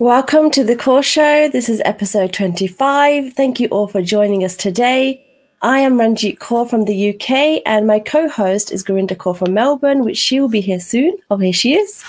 Welcome 0.00 0.52
to 0.52 0.62
the 0.62 0.76
Core 0.76 1.02
Show. 1.02 1.48
This 1.48 1.68
is 1.68 1.82
episode 1.84 2.32
25. 2.32 3.32
Thank 3.32 3.58
you 3.58 3.66
all 3.70 3.88
for 3.88 4.00
joining 4.00 4.44
us 4.44 4.56
today. 4.56 5.26
I 5.60 5.80
am 5.80 5.98
Ranjit 5.98 6.38
Kaur 6.38 6.70
from 6.70 6.84
the 6.84 7.10
UK, 7.10 7.62
and 7.66 7.84
my 7.84 7.98
co 7.98 8.28
host 8.28 8.70
is 8.70 8.84
Gurinder 8.84 9.16
Kaur 9.16 9.36
from 9.36 9.54
Melbourne, 9.54 10.04
which 10.04 10.16
she 10.16 10.38
will 10.38 10.48
be 10.48 10.60
here 10.60 10.78
soon. 10.78 11.16
Oh, 11.32 11.36
here 11.36 11.52
she 11.52 11.74
is. 11.74 12.04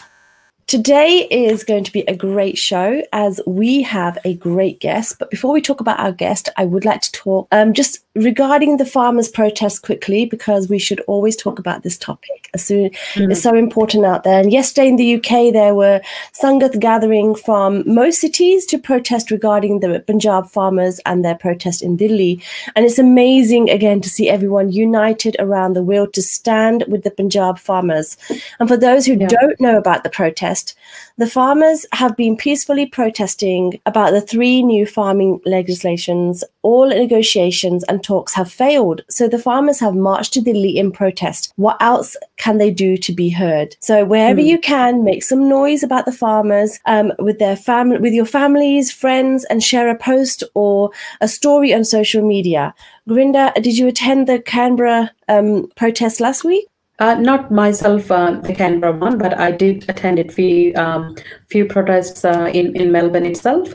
Today 0.69 1.27
is 1.31 1.63
going 1.63 1.83
to 1.83 1.91
be 1.91 2.01
a 2.01 2.15
great 2.15 2.55
show 2.55 3.01
as 3.11 3.41
we 3.47 3.81
have 3.81 4.19
a 4.23 4.35
great 4.35 4.79
guest. 4.79 5.17
But 5.17 5.31
before 5.31 5.51
we 5.51 5.63
talk 5.63 5.79
about 5.79 5.99
our 5.99 6.11
guest, 6.11 6.47
I 6.57 6.65
would 6.65 6.85
like 6.85 7.01
to 7.01 7.11
talk 7.11 7.47
um, 7.51 7.73
just 7.73 8.05
regarding 8.13 8.77
the 8.77 8.85
farmers' 8.85 9.29
protest 9.29 9.81
quickly 9.81 10.25
because 10.25 10.69
we 10.69 10.77
should 10.77 10.99
always 11.01 11.35
talk 11.35 11.57
about 11.57 11.81
this 11.81 11.97
topic. 11.97 12.49
As 12.53 12.63
soon 12.63 12.91
mm. 13.13 13.31
it's 13.31 13.41
so 13.41 13.55
important 13.55 14.05
out 14.05 14.23
there. 14.23 14.39
And 14.39 14.51
yesterday 14.51 14.89
in 14.89 14.97
the 14.97 15.15
UK, 15.15 15.51
there 15.53 15.73
were 15.73 16.01
Sangat 16.39 16.79
gathering 16.79 17.33
from 17.33 17.83
most 17.91 18.21
cities 18.21 18.65
to 18.67 18.77
protest 18.77 19.31
regarding 19.31 19.79
the 19.79 20.03
Punjab 20.05 20.51
farmers 20.51 20.99
and 21.07 21.25
their 21.25 21.35
protest 21.35 21.81
in 21.81 21.95
Delhi. 21.95 22.43
And 22.75 22.85
it's 22.85 22.99
amazing 22.99 23.71
again 23.71 24.01
to 24.01 24.09
see 24.09 24.29
everyone 24.29 24.71
united 24.71 25.35
around 25.39 25.73
the 25.73 25.83
will 25.83 26.07
to 26.11 26.21
stand 26.21 26.83
with 26.87 27.03
the 27.03 27.11
Punjab 27.11 27.57
farmers. 27.57 28.17
And 28.59 28.69
for 28.69 28.77
those 28.77 29.07
who 29.07 29.13
yeah. 29.13 29.27
don't 29.27 29.59
know 29.59 29.77
about 29.77 30.03
the 30.03 30.09
protest, 30.11 30.58
protest, 30.59 30.75
the 31.17 31.27
farmers 31.27 31.85
have 31.93 32.15
been 32.15 32.37
peacefully 32.37 32.85
protesting 32.85 33.79
about 33.85 34.11
the 34.11 34.21
three 34.21 34.63
new 34.63 34.85
farming 34.85 35.41
legislations. 35.45 36.43
All 36.61 36.87
negotiations 36.87 37.83
and 37.85 38.03
talks 38.03 38.33
have 38.33 38.51
failed. 38.51 39.01
So 39.09 39.27
the 39.27 39.39
farmers 39.39 39.79
have 39.79 39.95
marched 39.95 40.33
to 40.33 40.41
the 40.41 40.53
Delhi 40.53 40.77
in 40.77 40.91
protest. 40.91 41.53
What 41.57 41.77
else 41.81 42.15
can 42.37 42.57
they 42.57 42.71
do 42.71 42.97
to 42.97 43.13
be 43.13 43.29
heard? 43.29 43.75
So 43.81 44.05
wherever 44.05 44.41
mm. 44.41 44.45
you 44.45 44.59
can, 44.59 45.03
make 45.03 45.23
some 45.23 45.49
noise 45.49 45.83
about 45.83 46.05
the 46.05 46.11
farmers 46.11 46.79
um, 46.85 47.11
with 47.19 47.39
their 47.39 47.55
family, 47.55 47.99
with 47.99 48.13
your 48.13 48.25
families, 48.25 48.91
friends, 48.91 49.45
and 49.45 49.63
share 49.63 49.89
a 49.89 49.97
post 49.97 50.43
or 50.53 50.91
a 51.21 51.27
story 51.27 51.73
on 51.73 51.83
social 51.83 52.25
media. 52.25 52.73
Gurinder, 53.07 53.53
did 53.55 53.77
you 53.77 53.87
attend 53.87 54.27
the 54.27 54.39
Canberra 54.39 55.11
um, 55.27 55.69
protest 55.75 56.19
last 56.19 56.43
week? 56.43 56.65
Uh, 56.99 57.15
not 57.15 57.49
myself, 57.49 58.11
uh, 58.11 58.31
the 58.41 58.53
Canberra 58.53 58.91
one, 58.91 59.17
but 59.17 59.37
I 59.39 59.51
did 59.51 59.89
attend 59.89 60.19
a 60.19 60.29
few 60.29 60.75
um, 60.75 61.15
few 61.49 61.65
protests 61.65 62.25
uh, 62.25 62.51
in 62.53 62.75
in 62.75 62.91
Melbourne 62.91 63.25
itself 63.25 63.73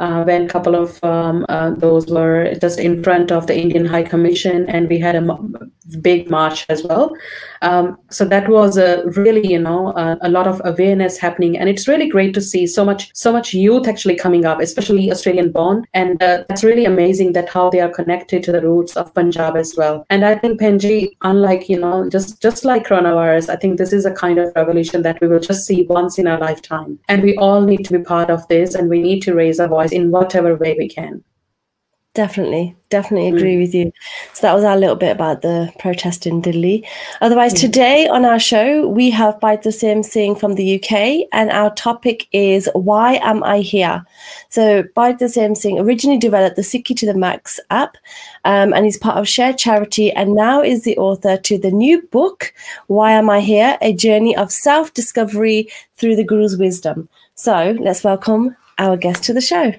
uh, 0.00 0.24
when 0.24 0.46
a 0.46 0.48
couple 0.48 0.74
of 0.74 1.02
um, 1.04 1.44
uh, 1.50 1.70
those 1.70 2.06
were 2.06 2.54
just 2.54 2.78
in 2.78 3.02
front 3.02 3.30
of 3.30 3.46
the 3.46 3.56
Indian 3.56 3.84
High 3.84 4.02
Commission, 4.02 4.68
and 4.68 4.88
we 4.88 4.98
had 4.98 5.16
a 5.16 5.38
big 6.00 6.30
march 6.30 6.64
as 6.68 6.82
well. 6.82 7.14
Um, 7.62 7.96
so 8.10 8.24
that 8.24 8.48
was 8.48 8.76
a 8.76 9.04
really, 9.16 9.46
you 9.46 9.58
know, 9.58 9.88
a, 9.96 10.18
a, 10.22 10.28
lot 10.28 10.48
of 10.48 10.60
awareness 10.64 11.16
happening, 11.16 11.56
and 11.56 11.68
it's 11.68 11.86
really 11.86 12.08
great 12.08 12.34
to 12.34 12.40
see 12.40 12.66
so 12.66 12.84
much, 12.84 13.10
so 13.14 13.32
much 13.32 13.54
youth 13.54 13.86
actually 13.86 14.16
coming 14.16 14.44
up, 14.44 14.60
especially 14.60 15.10
Australian 15.12 15.52
born, 15.52 15.86
and 15.94 16.20
uh, 16.22 16.44
that's 16.48 16.64
really 16.64 16.84
amazing 16.84 17.32
that 17.34 17.48
how 17.48 17.70
they 17.70 17.80
are 17.80 17.88
connected 17.88 18.42
to 18.42 18.52
the 18.52 18.60
roots 18.60 18.96
of 18.96 19.14
Punjab 19.14 19.56
as 19.56 19.74
well. 19.76 20.04
And 20.10 20.24
I 20.24 20.34
think 20.34 20.60
Penji, 20.60 21.10
unlike 21.22 21.68
you 21.68 21.78
know, 21.78 22.08
just 22.10 22.42
just 22.42 22.64
like 22.64 22.86
coronavirus, 22.86 23.48
I 23.48 23.56
think 23.56 23.78
this 23.78 23.92
is 23.92 24.06
a 24.06 24.12
kind 24.12 24.38
of 24.38 24.52
revolution 24.56 25.02
that 25.02 25.20
we 25.20 25.28
will 25.28 25.40
just 25.40 25.64
see 25.64 25.86
once 25.88 26.18
in 26.18 26.26
our 26.26 26.40
lifetime, 26.40 26.98
and 27.08 27.22
we 27.22 27.36
all 27.36 27.60
need 27.60 27.84
to 27.84 27.98
be 27.98 28.02
part 28.02 28.28
of 28.28 28.46
this, 28.48 28.74
and 28.74 28.88
we 28.88 29.00
need 29.00 29.20
to 29.22 29.34
raise 29.34 29.60
our 29.60 29.68
voice 29.68 29.92
in 29.92 30.10
whatever 30.10 30.56
way 30.56 30.74
we 30.76 30.88
can. 30.88 31.22
Definitely, 32.14 32.76
definitely 32.90 33.28
agree 33.28 33.56
mm. 33.56 33.60
with 33.62 33.74
you. 33.74 33.90
So 34.34 34.42
that 34.42 34.52
was 34.52 34.64
our 34.64 34.76
little 34.76 34.96
bit 34.96 35.12
about 35.12 35.40
the 35.40 35.72
protest 35.78 36.26
in 36.26 36.42
Delhi. 36.42 36.86
Otherwise, 37.22 37.54
mm. 37.54 37.60
today 37.60 38.06
on 38.06 38.26
our 38.26 38.38
show, 38.38 38.86
we 38.86 39.08
have 39.08 39.40
Baitasim 39.40 40.04
Singh 40.04 40.34
from 40.34 40.54
the 40.56 40.74
UK, 40.74 41.26
and 41.32 41.50
our 41.50 41.72
topic 41.74 42.28
is 42.32 42.68
Why 42.74 43.14
Am 43.22 43.42
I 43.42 43.60
Here? 43.60 44.04
So 44.50 44.82
Baitasim 44.94 45.56
Singh 45.56 45.80
originally 45.80 46.18
developed 46.18 46.56
the 46.56 46.62
Sikhi 46.62 46.94
to 46.98 47.06
the 47.06 47.14
Max 47.14 47.58
app, 47.70 47.96
um, 48.44 48.74
and 48.74 48.84
he's 48.84 48.98
part 48.98 49.16
of 49.16 49.26
Share 49.26 49.54
Charity, 49.54 50.12
and 50.12 50.34
now 50.34 50.60
is 50.60 50.82
the 50.82 50.98
author 50.98 51.38
to 51.38 51.56
the 51.56 51.70
new 51.70 52.02
book, 52.08 52.52
Why 52.88 53.12
Am 53.12 53.30
I 53.30 53.40
Here? 53.40 53.78
A 53.80 53.94
Journey 53.94 54.36
of 54.36 54.52
Self-Discovery 54.52 55.70
Through 55.96 56.16
the 56.16 56.24
Guru's 56.24 56.58
Wisdom. 56.58 57.08
So 57.36 57.74
let's 57.80 58.04
welcome 58.04 58.54
our 58.78 58.98
guest 58.98 59.24
to 59.24 59.32
the 59.32 59.40
show. 59.40 59.72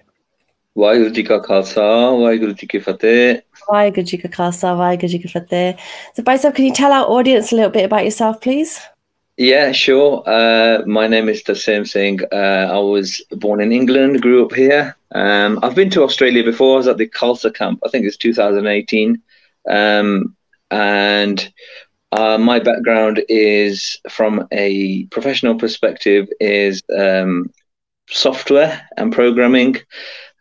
Why 0.76 0.96
good 0.98 1.06
you 1.06 1.14
ਜੀ 1.14 1.24
ਕਾ 1.24 1.38
Khalsa 1.38 1.84
Why 2.20 2.38
ਜੀ 2.38 2.68
you 2.74 2.82
Fateh 2.84 3.36
Waheguru 3.72 4.02
ji 4.02 4.18
Why 4.18 4.30
Khalsa 4.36 4.74
you 4.94 5.08
ਜੀ 5.08 5.18
ਕੀ 5.18 5.28
ਫਤਿਹ 5.28 5.74
so 6.18 6.24
Bhai 6.26 6.38
Sahib 6.38 6.56
can 6.56 6.66
you 6.68 6.74
tell 6.80 6.96
our 7.00 7.08
audience 7.16 7.52
a 7.54 7.60
little 7.60 7.74
bit 7.78 7.86
about 7.90 8.10
yourself 8.10 8.42
please 8.48 8.74
Yeah, 9.44 9.72
sure. 9.72 10.10
Uh, 10.32 10.84
my 10.86 11.04
name 11.08 11.28
is 11.28 11.40
Tasim 11.46 11.86
Singh. 11.92 12.20
Uh, 12.40 12.66
I 12.72 12.82
was 12.88 13.14
born 13.44 13.62
in 13.62 13.72
England, 13.78 14.22
grew 14.26 14.46
up 14.46 14.54
here. 14.54 14.96
Um, 15.22 15.58
I've 15.64 15.74
been 15.80 15.90
to 15.96 16.04
Australia 16.04 16.44
before. 16.44 16.70
I 16.74 16.78
was 16.82 16.90
at 16.92 17.00
the 17.00 17.08
Khalsa 17.08 17.52
camp. 17.56 17.80
I 17.88 17.90
think 17.90 18.06
it's 18.06 18.18
2018. 18.18 19.20
Um, 19.78 20.36
and 20.70 21.52
uh, 22.12 22.38
my 22.38 22.60
background 22.60 23.24
is 23.28 24.00
from 24.20 24.48
a 24.52 25.06
professional 25.18 25.56
perspective 25.56 26.30
is 26.40 26.84
um, 26.96 27.52
software 28.10 28.88
and 28.98 29.12
programming 29.12 29.76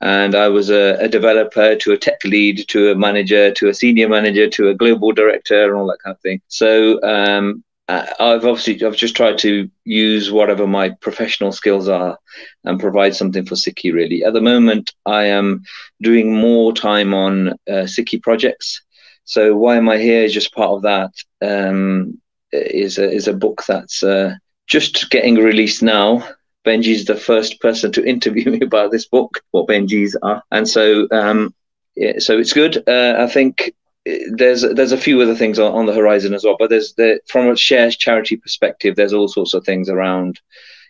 and 0.02 0.34
I 0.34 0.48
was 0.48 0.68
a, 0.68 0.96
a, 0.98 1.08
developer 1.08 1.76
to 1.76 1.92
a 1.92 1.96
tech 1.96 2.24
lead 2.24 2.66
to 2.68 2.90
a 2.90 2.94
manager 2.96 3.52
to 3.52 3.68
a 3.68 3.74
senior 3.74 4.08
manager 4.08 4.50
to 4.50 4.68
a 4.68 4.74
global 4.74 5.12
director 5.12 5.64
and 5.64 5.74
all 5.74 5.86
that 5.86 6.02
kind 6.02 6.14
of 6.16 6.20
thing. 6.20 6.40
So 6.48 7.00
um, 7.04 7.62
I've 7.88 8.44
obviously 8.44 8.84
I've 8.84 8.96
just 8.96 9.14
tried 9.14 9.38
to 9.38 9.70
use 9.84 10.32
whatever 10.32 10.66
my 10.66 10.91
professional 11.00 11.52
skills 11.52 11.88
are 11.88 12.18
and 12.64 12.80
provide 12.80 13.14
something 13.14 13.44
for 13.44 13.54
Sikhi 13.54 13.92
Really, 13.92 14.24
at 14.24 14.32
the 14.32 14.41
moment, 14.41 14.92
I 15.06 15.26
am 15.26 15.62
doing 16.00 16.36
more 16.36 16.72
time 16.72 17.14
on 17.14 17.50
uh, 17.50 17.86
Sikhi 17.86 18.20
projects. 18.20 18.82
So 19.24 19.56
why 19.56 19.76
am 19.76 19.88
I 19.88 19.98
here? 19.98 20.24
Is 20.24 20.34
just 20.34 20.54
part 20.54 20.70
of 20.70 20.82
that. 20.82 21.12
Um, 21.41 22.20
is 22.50 22.98
a, 22.98 23.08
is 23.08 23.28
a 23.28 23.32
book 23.32 23.62
that's 23.66 24.02
uh, 24.02 24.34
just 24.66 25.10
getting 25.10 25.36
released 25.36 25.82
now 25.82 26.26
Benji's 26.64 27.04
the 27.04 27.16
first 27.16 27.60
person 27.60 27.92
to 27.92 28.04
interview 28.14 28.50
me 28.50 28.60
about 28.60 28.90
this 28.90 29.06
book, 29.06 29.42
what 29.50 29.68
Benji's 29.68 30.16
are, 30.22 30.42
and 30.50 30.68
so 30.68 31.08
um, 31.10 31.54
yeah, 31.96 32.18
so 32.18 32.38
it's 32.38 32.52
good. 32.52 32.82
Uh, 32.88 33.16
I 33.18 33.26
think 33.26 33.74
uh, 34.08 34.14
there's 34.32 34.62
there's 34.62 34.92
a 34.92 34.96
few 34.96 35.20
other 35.20 35.34
things 35.34 35.58
on, 35.58 35.72
on 35.72 35.86
the 35.86 35.94
horizon 35.94 36.34
as 36.34 36.44
well, 36.44 36.56
but 36.58 36.70
there's 36.70 36.94
the 36.94 37.20
from 37.28 37.48
a 37.48 37.56
shares 37.56 37.96
charity 37.96 38.36
perspective, 38.36 38.96
there's 38.96 39.12
all 39.12 39.28
sorts 39.28 39.54
of 39.54 39.64
things 39.64 39.88
around 39.88 40.40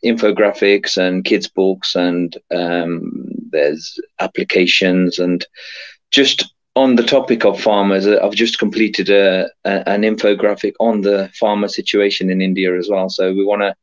infographics 0.05 0.97
and 0.97 1.25
kids 1.25 1.49
books, 1.49 1.95
and 1.95 2.37
um, 2.55 3.25
there's 3.51 3.99
applications 4.21 5.19
and 5.19 5.47
just 6.11 6.53
on 6.75 6.97
the 6.97 7.03
topic 7.03 7.45
of 7.45 7.61
farmers, 7.61 8.07
uh, 8.07 8.19
I've 8.23 8.35
just 8.35 8.59
completed 8.59 9.11
a, 9.11 9.51
a, 9.65 9.89
an 9.89 10.03
infographic 10.03 10.73
on 10.81 11.03
the 11.03 11.31
farmer 11.39 11.69
situation 11.69 12.31
in 12.31 12.41
India 12.41 12.77
as 12.79 12.89
well. 12.89 13.11
So 13.11 13.33
we 13.33 13.45
want 13.45 13.63
to 13.63 13.75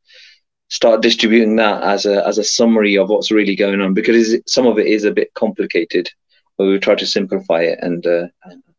start 0.70 1.02
distributing 1.02 1.56
that 1.56 1.82
as 1.82 2.06
a 2.06 2.26
as 2.26 2.38
a 2.38 2.44
summary 2.44 2.96
of 2.96 3.08
what's 3.08 3.30
really 3.30 3.56
going 3.56 3.80
on 3.80 3.92
because 3.92 4.36
some 4.46 4.66
of 4.66 4.78
it 4.78 4.86
is 4.86 5.04
a 5.04 5.12
bit 5.12 5.32
complicated 5.34 6.08
but 6.56 6.66
we 6.66 6.78
try 6.78 6.94
to 6.94 7.06
simplify 7.06 7.60
it 7.60 7.78
and 7.82 8.06
uh, 8.06 8.26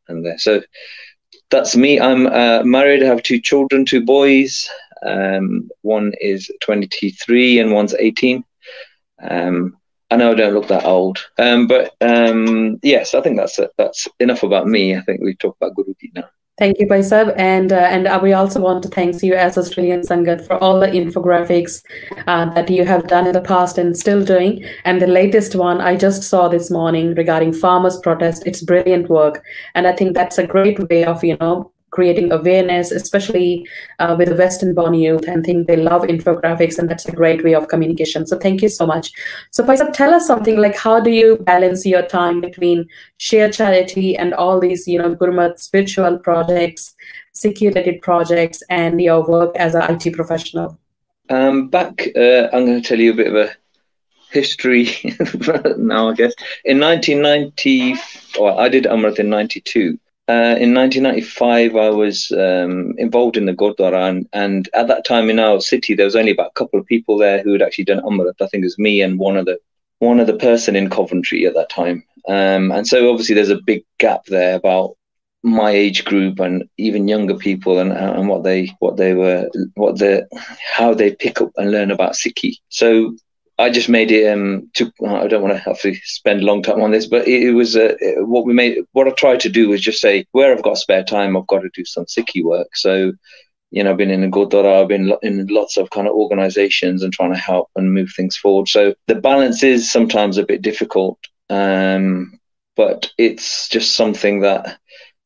and 0.07 0.25
there 0.25 0.37
so 0.39 0.61
that's 1.49 1.75
me 1.75 1.99
i'm 1.99 2.27
uh, 2.27 2.63
married 2.63 3.03
i 3.03 3.05
have 3.05 3.23
two 3.23 3.39
children 3.39 3.85
two 3.85 4.03
boys 4.03 4.69
um, 5.03 5.69
one 5.81 6.13
is 6.21 6.49
23 6.61 7.59
and 7.59 7.71
one's 7.71 7.93
18 7.95 8.43
um, 9.29 9.77
I 10.11 10.17
know 10.17 10.33
I 10.33 10.35
don't 10.35 10.53
look 10.53 10.67
that 10.67 10.83
old, 10.83 11.25
um, 11.37 11.67
but 11.67 11.95
um, 12.01 12.79
yes, 12.83 13.13
I 13.13 13.21
think 13.21 13.37
that's 13.37 13.57
that's 13.77 14.09
enough 14.19 14.43
about 14.43 14.67
me. 14.67 14.93
I 14.93 15.01
think 15.01 15.21
we've 15.21 15.39
talked 15.39 15.61
about 15.61 15.73
Guruji 15.73 16.13
now. 16.13 16.25
Thank 16.61 16.77
you, 16.77 16.85
Baisab. 16.85 17.33
And, 17.37 17.73
uh, 17.73 17.77
and 17.89 18.21
we 18.21 18.33
also 18.33 18.61
want 18.61 18.83
to 18.83 18.89
thank 18.89 19.23
you 19.23 19.33
as 19.33 19.57
Australian 19.57 20.01
Sangat 20.01 20.45
for 20.45 20.57
all 20.63 20.79
the 20.79 20.85
infographics 20.85 21.81
uh, 22.27 22.53
that 22.53 22.69
you 22.69 22.85
have 22.85 23.07
done 23.07 23.25
in 23.25 23.33
the 23.33 23.41
past 23.41 23.79
and 23.79 23.97
still 23.97 24.23
doing. 24.23 24.63
And 24.85 25.01
the 25.01 25.07
latest 25.07 25.55
one 25.55 25.81
I 25.81 25.95
just 25.95 26.21
saw 26.21 26.49
this 26.49 26.69
morning 26.69 27.15
regarding 27.15 27.53
farmers' 27.53 27.97
protest. 27.97 28.43
It's 28.45 28.61
brilliant 28.61 29.09
work. 29.09 29.43
And 29.73 29.87
I 29.87 29.93
think 29.93 30.13
that's 30.13 30.37
a 30.37 30.45
great 30.45 30.87
way 30.87 31.03
of, 31.03 31.23
you 31.23 31.35
know, 31.39 31.70
creating 31.91 32.31
awareness, 32.31 32.91
especially 32.91 33.67
uh, 33.99 34.15
with 34.17 34.29
the 34.29 34.35
Western 34.35 34.73
born 34.73 34.93
youth, 34.93 35.27
and 35.27 35.45
think 35.45 35.67
they 35.67 35.75
love 35.75 36.03
infographics, 36.03 36.79
and 36.79 36.89
that's 36.89 37.05
a 37.05 37.11
great 37.11 37.43
way 37.43 37.53
of 37.53 37.67
communication. 37.67 38.25
So 38.25 38.39
thank 38.39 38.61
you 38.61 38.69
so 38.69 38.85
much. 38.85 39.11
So 39.51 39.63
Paisab, 39.63 39.93
tell 39.93 40.13
us 40.13 40.25
something 40.25 40.57
like 40.57 40.75
how 40.75 40.99
do 40.99 41.11
you 41.11 41.37
balance 41.37 41.85
your 41.85 42.03
time 42.03 42.41
between 42.41 42.87
share 43.17 43.51
charity 43.51 44.17
and 44.17 44.33
all 44.33 44.59
these, 44.59 44.87
you 44.87 44.97
know, 44.97 45.15
Gurmat 45.15 45.59
spiritual 45.59 46.17
projects, 46.17 46.95
security 47.33 47.99
projects, 48.01 48.63
and 48.69 49.01
your 49.01 49.27
work 49.27 49.55
as 49.57 49.75
an 49.75 49.83
IT 49.89 50.13
professional? 50.13 50.79
Um, 51.29 51.69
back, 51.69 52.07
uh, 52.15 52.49
I'm 52.51 52.65
going 52.65 52.81
to 52.81 52.87
tell 52.87 52.99
you 52.99 53.11
a 53.11 53.15
bit 53.15 53.27
of 53.27 53.35
a 53.35 53.55
history 54.31 54.89
now, 55.77 56.09
I 56.09 56.13
guess. 56.13 56.33
In 56.65 56.79
1990, 56.79 57.95
well, 58.39 58.59
I 58.59 58.69
did 58.69 58.85
Amrit 58.85 59.19
in 59.19 59.29
92. 59.29 59.99
Uh, 60.31 60.55
in 60.55 60.73
1995, 60.73 61.75
I 61.75 61.89
was 61.89 62.31
um, 62.31 62.93
involved 62.97 63.35
in 63.35 63.47
the 63.47 63.53
Gurdwara, 63.53 64.07
and, 64.07 64.29
and, 64.31 64.69
at 64.73 64.87
that 64.87 65.03
time 65.03 65.29
in 65.29 65.39
our 65.39 65.59
city, 65.59 65.93
there 65.93 66.05
was 66.05 66.15
only 66.15 66.31
about 66.31 66.51
a 66.51 66.59
couple 66.59 66.79
of 66.79 66.85
people 66.85 67.17
there 67.17 67.43
who 67.43 67.51
had 67.51 67.61
actually 67.61 67.83
done 67.83 67.99
Amrit. 67.99 68.41
I 68.41 68.47
think 68.47 68.61
it 68.61 68.67
was 68.67 68.79
me 68.79 69.01
and 69.01 69.19
one 69.19 69.35
of 69.35 69.45
the 69.45 69.59
one 69.99 70.21
other 70.21 70.37
person 70.37 70.77
in 70.77 70.89
Coventry 70.89 71.45
at 71.45 71.53
that 71.55 71.69
time. 71.69 72.05
Um, 72.29 72.71
and 72.71 72.87
so 72.87 73.11
obviously 73.11 73.35
there's 73.35 73.49
a 73.49 73.59
big 73.65 73.83
gap 73.97 74.23
there 74.27 74.55
about 74.55 74.95
my 75.43 75.71
age 75.71 76.05
group 76.05 76.39
and 76.39 76.63
even 76.77 77.09
younger 77.09 77.35
people 77.35 77.79
and, 77.79 77.91
and 77.91 78.29
what 78.29 78.43
they 78.43 78.71
what 78.79 78.95
they 78.95 79.13
were 79.13 79.49
what 79.73 79.99
the 79.99 80.27
how 80.73 80.93
they 80.93 81.13
pick 81.13 81.41
up 81.41 81.51
and 81.57 81.71
learn 81.71 81.91
about 81.91 82.13
Sikhi. 82.13 82.53
So 82.69 83.17
I 83.61 83.69
just 83.69 83.89
made 83.89 84.11
it. 84.11 84.27
Um, 84.27 84.71
I 85.07 85.27
don't 85.27 85.43
want 85.43 85.53
to 85.53 85.59
have 85.59 85.79
to 85.81 85.93
spend 86.03 86.41
a 86.41 86.45
long 86.45 86.63
time 86.63 86.81
on 86.81 86.91
this, 86.91 87.05
but 87.05 87.27
it, 87.27 87.43
it 87.43 87.51
was 87.51 87.75
uh, 87.75 87.93
what 88.17 88.45
we 88.45 88.53
made. 88.53 88.79
What 88.93 89.07
I 89.07 89.11
tried 89.11 89.39
to 89.41 89.49
do 89.49 89.69
was 89.69 89.81
just 89.81 90.01
say 90.01 90.25
where 90.31 90.51
I've 90.51 90.63
got 90.63 90.77
spare 90.77 91.03
time, 91.03 91.37
I've 91.37 91.47
got 91.47 91.59
to 91.59 91.69
do 91.73 91.85
some 91.85 92.05
Sikhi 92.05 92.43
work. 92.43 92.75
So, 92.75 93.13
you 93.69 93.83
know, 93.83 93.91
I've 93.91 93.97
been 93.97 94.09
in 94.09 94.23
a 94.23 94.29
Gurdwara, 94.29 94.81
I've 94.81 94.87
been 94.87 95.13
in 95.21 95.45
lots 95.47 95.77
of 95.77 95.91
kind 95.91 96.07
of 96.07 96.13
organisations 96.13 97.03
and 97.03 97.13
trying 97.13 97.33
to 97.33 97.39
help 97.39 97.69
and 97.75 97.93
move 97.93 98.11
things 98.15 98.35
forward. 98.35 98.67
So 98.67 98.95
the 99.07 99.15
balance 99.15 99.63
is 99.63 99.91
sometimes 99.91 100.37
a 100.37 100.45
bit 100.45 100.63
difficult, 100.63 101.19
um, 101.49 102.39
but 102.75 103.11
it's 103.19 103.69
just 103.69 103.95
something 103.95 104.41
that 104.41 104.79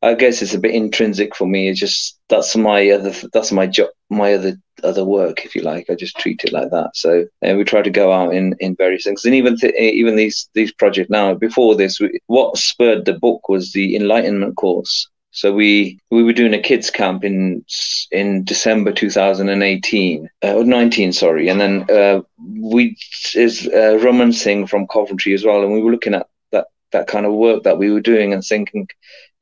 I 0.05 0.13
guess 0.13 0.41
it's 0.41 0.53
a 0.53 0.59
bit 0.59 0.75
intrinsic 0.75 1.35
for 1.35 1.47
me. 1.47 1.67
It's 1.67 1.79
just 1.79 2.19
that's 2.29 2.55
my 2.55 2.89
other 2.91 3.11
that's 3.33 3.51
my 3.51 3.65
job, 3.65 3.89
my 4.09 4.33
other 4.35 4.55
other 4.83 5.03
work, 5.03 5.45
if 5.45 5.55
you 5.55 5.63
like. 5.63 5.89
I 5.89 5.95
just 5.95 6.17
treat 6.17 6.43
it 6.43 6.53
like 6.53 6.69
that. 6.69 6.91
So 6.93 7.25
uh, 7.45 7.55
we 7.55 7.63
try 7.63 7.81
to 7.81 7.89
go 7.89 8.11
out 8.11 8.33
in 8.33 8.55
in 8.59 8.75
various 8.75 9.03
things, 9.03 9.25
and 9.25 9.33
even 9.33 9.57
th- 9.57 9.73
even 9.75 10.15
these 10.15 10.49
these 10.53 10.71
projects 10.73 11.09
now. 11.09 11.33
Before 11.33 11.75
this, 11.75 11.99
we, 11.99 12.19
what 12.27 12.57
spurred 12.57 13.05
the 13.05 13.13
book 13.13 13.49
was 13.49 13.71
the 13.71 13.95
Enlightenment 13.95 14.55
course. 14.57 15.09
So 15.31 15.51
we 15.51 15.99
we 16.11 16.23
were 16.23 16.33
doing 16.33 16.53
a 16.53 16.61
kids 16.61 16.89
camp 16.89 17.25
in 17.25 17.65
in 18.11 18.45
December 18.45 18.93
2018 18.93 20.29
uh, 20.43 20.53
or 20.53 20.63
19, 20.63 21.11
sorry, 21.11 21.49
and 21.49 21.59
then 21.59 21.85
uh, 21.89 22.21
we 22.61 22.95
is 23.33 23.67
uh, 23.67 23.99
Raman 24.01 24.31
Singh 24.33 24.67
from 24.67 24.87
Coventry 24.87 25.33
as 25.33 25.43
well, 25.43 25.63
and 25.63 25.73
we 25.73 25.81
were 25.81 25.91
looking 25.91 26.13
at 26.13 26.27
that 26.51 26.67
that 26.91 27.07
kind 27.07 27.25
of 27.25 27.33
work 27.33 27.63
that 27.63 27.77
we 27.77 27.91
were 27.91 27.99
doing 27.99 28.31
and 28.33 28.43
thinking, 28.45 28.87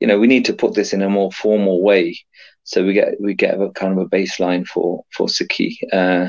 you 0.04 0.08
know, 0.08 0.18
we 0.18 0.26
need 0.26 0.44
to 0.44 0.52
put 0.52 0.74
this 0.74 0.92
in 0.92 1.00
a 1.00 1.08
more 1.08 1.32
formal 1.32 1.80
way. 1.80 2.18
So 2.64 2.84
we 2.84 2.92
get 2.92 3.18
we 3.18 3.32
get 3.32 3.58
a 3.58 3.70
kind 3.70 3.98
of 3.98 4.04
a 4.04 4.10
baseline 4.10 4.66
for 4.66 5.02
for 5.10 5.28
Sikhi. 5.28 5.76
Uh, 5.90 6.28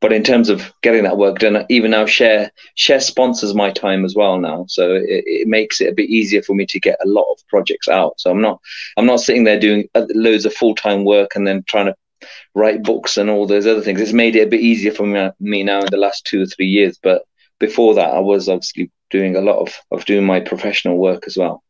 but 0.00 0.14
in 0.14 0.22
terms 0.22 0.48
of 0.48 0.72
getting 0.80 1.02
that 1.02 1.18
work 1.18 1.38
done, 1.38 1.66
even 1.68 1.90
now 1.90 2.06
share 2.06 2.50
share 2.74 3.00
sponsors 3.00 3.54
my 3.54 3.70
time 3.70 4.06
as 4.06 4.14
well 4.14 4.38
now, 4.38 4.64
so 4.66 4.94
it, 4.94 5.24
it, 5.26 5.46
makes 5.46 5.82
it 5.82 5.90
a 5.90 5.94
bit 5.94 6.08
easier 6.08 6.40
for 6.40 6.54
me 6.54 6.64
to 6.64 6.80
get 6.80 6.96
a 7.04 7.08
lot 7.08 7.30
of 7.30 7.46
projects 7.48 7.86
out. 7.86 8.14
So 8.18 8.30
I'm 8.30 8.40
not 8.40 8.60
I'm 8.96 9.04
not 9.04 9.20
sitting 9.20 9.44
there 9.44 9.60
doing 9.60 9.86
loads 9.94 10.46
of 10.46 10.54
full 10.54 10.74
time 10.74 11.04
work 11.04 11.36
and 11.36 11.46
then 11.46 11.64
trying 11.68 11.86
to 11.86 12.28
write 12.54 12.82
books 12.82 13.18
and 13.18 13.28
all 13.28 13.46
those 13.46 13.66
other 13.66 13.82
things. 13.82 14.00
It's 14.00 14.14
made 14.14 14.36
it 14.36 14.46
a 14.46 14.50
bit 14.50 14.62
easier 14.62 14.92
for 14.92 15.06
me, 15.06 15.28
me 15.38 15.62
now 15.64 15.80
in 15.80 15.90
the 15.90 15.98
last 15.98 16.24
two 16.24 16.44
or 16.44 16.46
three 16.46 16.68
years. 16.68 16.98
But 17.02 17.24
before 17.60 17.94
that, 17.94 18.14
I 18.14 18.20
was 18.20 18.48
obviously 18.48 18.90
doing 19.10 19.36
a 19.36 19.42
lot 19.42 19.58
of 19.58 19.74
of 19.90 20.06
doing 20.06 20.24
my 20.24 20.40
professional 20.40 20.96
work 20.96 21.24
as 21.26 21.36
well. 21.36 21.62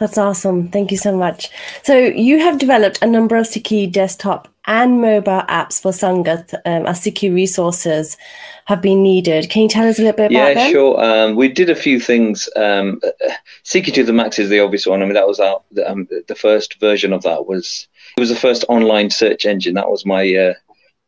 That's 0.00 0.18
awesome. 0.18 0.68
Thank 0.68 0.90
you 0.90 0.96
so 0.96 1.16
much. 1.16 1.50
So 1.84 1.96
you 1.96 2.40
have 2.40 2.58
developed 2.58 3.00
a 3.00 3.06
number 3.06 3.36
of 3.36 3.46
Sikhi 3.46 3.90
desktop 3.90 4.48
and 4.66 5.00
mobile 5.00 5.42
apps 5.42 5.80
for 5.80 5.92
Sangat 5.92 6.52
um, 6.64 6.86
as 6.86 7.00
Sikhi 7.00 7.32
resources 7.32 8.16
have 8.64 8.82
been 8.82 9.02
needed. 9.02 9.50
Can 9.50 9.62
you 9.62 9.68
tell 9.68 9.86
us 9.86 9.98
a 9.98 10.02
little 10.02 10.16
bit 10.16 10.32
yeah, 10.32 10.46
about 10.46 10.54
them? 10.54 10.66
Yeah, 10.66 10.72
sure. 10.72 11.04
Um, 11.04 11.36
we 11.36 11.48
did 11.48 11.70
a 11.70 11.76
few 11.76 12.00
things. 12.00 12.48
Um, 12.56 13.00
Sikhi 13.64 13.92
to 13.94 14.02
the 14.02 14.12
Max 14.12 14.38
is 14.38 14.48
the 14.48 14.60
obvious 14.60 14.84
one. 14.86 15.00
I 15.00 15.04
mean, 15.04 15.14
that 15.14 15.28
was 15.28 15.38
our, 15.38 15.60
the, 15.70 15.88
um, 15.88 16.08
the 16.26 16.34
first 16.34 16.80
version 16.80 17.12
of 17.12 17.22
that 17.22 17.46
was 17.46 17.86
it 18.16 18.20
was 18.20 18.30
the 18.30 18.36
first 18.36 18.64
online 18.68 19.10
search 19.10 19.46
engine. 19.46 19.74
That 19.74 19.90
was 19.90 20.04
my 20.04 20.34
uh, 20.34 20.54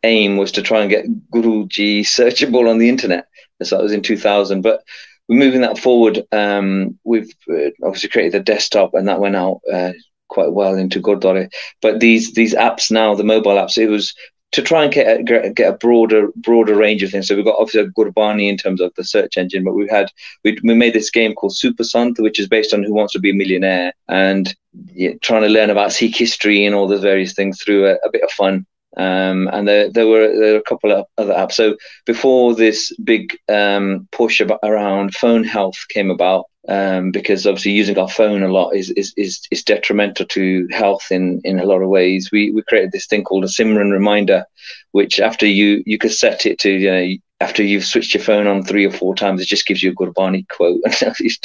aim 0.04 0.36
was 0.36 0.52
to 0.52 0.62
try 0.62 0.80
and 0.80 0.90
get 0.90 1.06
Guruji 1.30 2.00
searchable 2.00 2.70
on 2.70 2.78
the 2.78 2.88
internet. 2.88 3.26
So 3.62 3.76
that 3.76 3.82
was 3.82 3.92
in 3.92 4.02
2000. 4.02 4.62
But 4.62 4.84
we're 5.28 5.38
moving 5.38 5.62
that 5.62 5.78
forward. 5.78 6.24
Um, 6.32 6.98
we've 7.04 7.32
uh, 7.50 7.70
obviously 7.82 8.10
created 8.10 8.40
a 8.40 8.44
desktop, 8.44 8.94
and 8.94 9.08
that 9.08 9.20
went 9.20 9.36
out 9.36 9.60
uh, 9.72 9.92
quite 10.28 10.52
well 10.52 10.76
into 10.76 11.00
Gurdwara. 11.00 11.50
But 11.82 12.00
these 12.00 12.34
these 12.34 12.54
apps 12.54 12.90
now, 12.90 13.14
the 13.14 13.24
mobile 13.24 13.56
apps, 13.56 13.78
it 13.78 13.88
was 13.88 14.14
to 14.52 14.62
try 14.62 14.84
and 14.84 14.92
get 14.92 15.20
a, 15.20 15.50
get 15.50 15.74
a 15.74 15.76
broader 15.76 16.28
broader 16.36 16.76
range 16.76 17.02
of 17.02 17.10
things. 17.10 17.26
So 17.28 17.34
we've 17.34 17.44
got 17.44 17.58
obviously 17.58 17.90
Gurbani 17.90 18.48
in 18.48 18.56
terms 18.56 18.80
of 18.80 18.92
the 18.94 19.04
search 19.04 19.36
engine, 19.36 19.64
but 19.64 19.74
we 19.74 19.88
had 19.88 20.10
we, 20.44 20.58
we 20.62 20.74
made 20.74 20.94
this 20.94 21.10
game 21.10 21.34
called 21.34 21.56
Super 21.56 21.84
Sant, 21.84 22.18
which 22.20 22.38
is 22.38 22.48
based 22.48 22.72
on 22.72 22.82
Who 22.82 22.94
Wants 22.94 23.12
to 23.14 23.18
Be 23.18 23.30
a 23.30 23.34
Millionaire, 23.34 23.92
and 24.08 24.54
yeah, 24.92 25.12
trying 25.22 25.42
to 25.42 25.48
learn 25.48 25.70
about 25.70 25.92
Sikh 25.92 26.16
history 26.16 26.64
and 26.64 26.74
all 26.74 26.86
those 26.86 27.02
various 27.02 27.34
things 27.34 27.60
through 27.60 27.86
a, 27.86 27.94
a 28.04 28.10
bit 28.10 28.22
of 28.22 28.30
fun. 28.30 28.66
Um, 28.96 29.48
and 29.52 29.68
there, 29.68 29.90
there 29.90 30.06
were 30.06 30.28
there 30.38 30.54
were 30.54 30.58
a 30.58 30.62
couple 30.62 30.90
of 30.92 31.06
other 31.18 31.34
apps. 31.34 31.52
So 31.52 31.76
before 32.06 32.54
this 32.54 32.94
big 33.04 33.36
um, 33.48 34.08
push 34.10 34.40
about, 34.40 34.60
around 34.62 35.14
phone 35.14 35.44
health 35.44 35.84
came 35.90 36.10
about, 36.10 36.46
um, 36.68 37.10
because 37.10 37.46
obviously 37.46 37.72
using 37.72 37.98
our 37.98 38.08
phone 38.08 38.42
a 38.42 38.48
lot 38.48 38.70
is, 38.70 38.90
is 38.90 39.12
is 39.16 39.46
is 39.50 39.62
detrimental 39.62 40.26
to 40.26 40.66
health 40.70 41.06
in 41.10 41.40
in 41.44 41.60
a 41.60 41.66
lot 41.66 41.82
of 41.82 41.88
ways. 41.88 42.30
We 42.32 42.50
we 42.50 42.62
created 42.62 42.92
this 42.92 43.06
thing 43.06 43.22
called 43.22 43.44
a 43.44 43.48
Simran 43.48 43.92
reminder, 43.92 44.44
which 44.92 45.20
after 45.20 45.46
you 45.46 45.82
you 45.86 45.98
could 45.98 46.12
set 46.12 46.46
it 46.46 46.58
to 46.60 46.70
you 46.70 46.90
know 46.90 47.16
after 47.40 47.62
you've 47.62 47.84
switched 47.84 48.14
your 48.14 48.22
phone 48.22 48.46
on 48.46 48.62
three 48.62 48.86
or 48.86 48.90
four 48.90 49.14
times, 49.14 49.42
it 49.42 49.48
just 49.48 49.66
gives 49.66 49.82
you 49.82 49.90
a 49.90 49.94
Gurbani 49.94 50.48
quote 50.48 50.80
and 50.84 50.94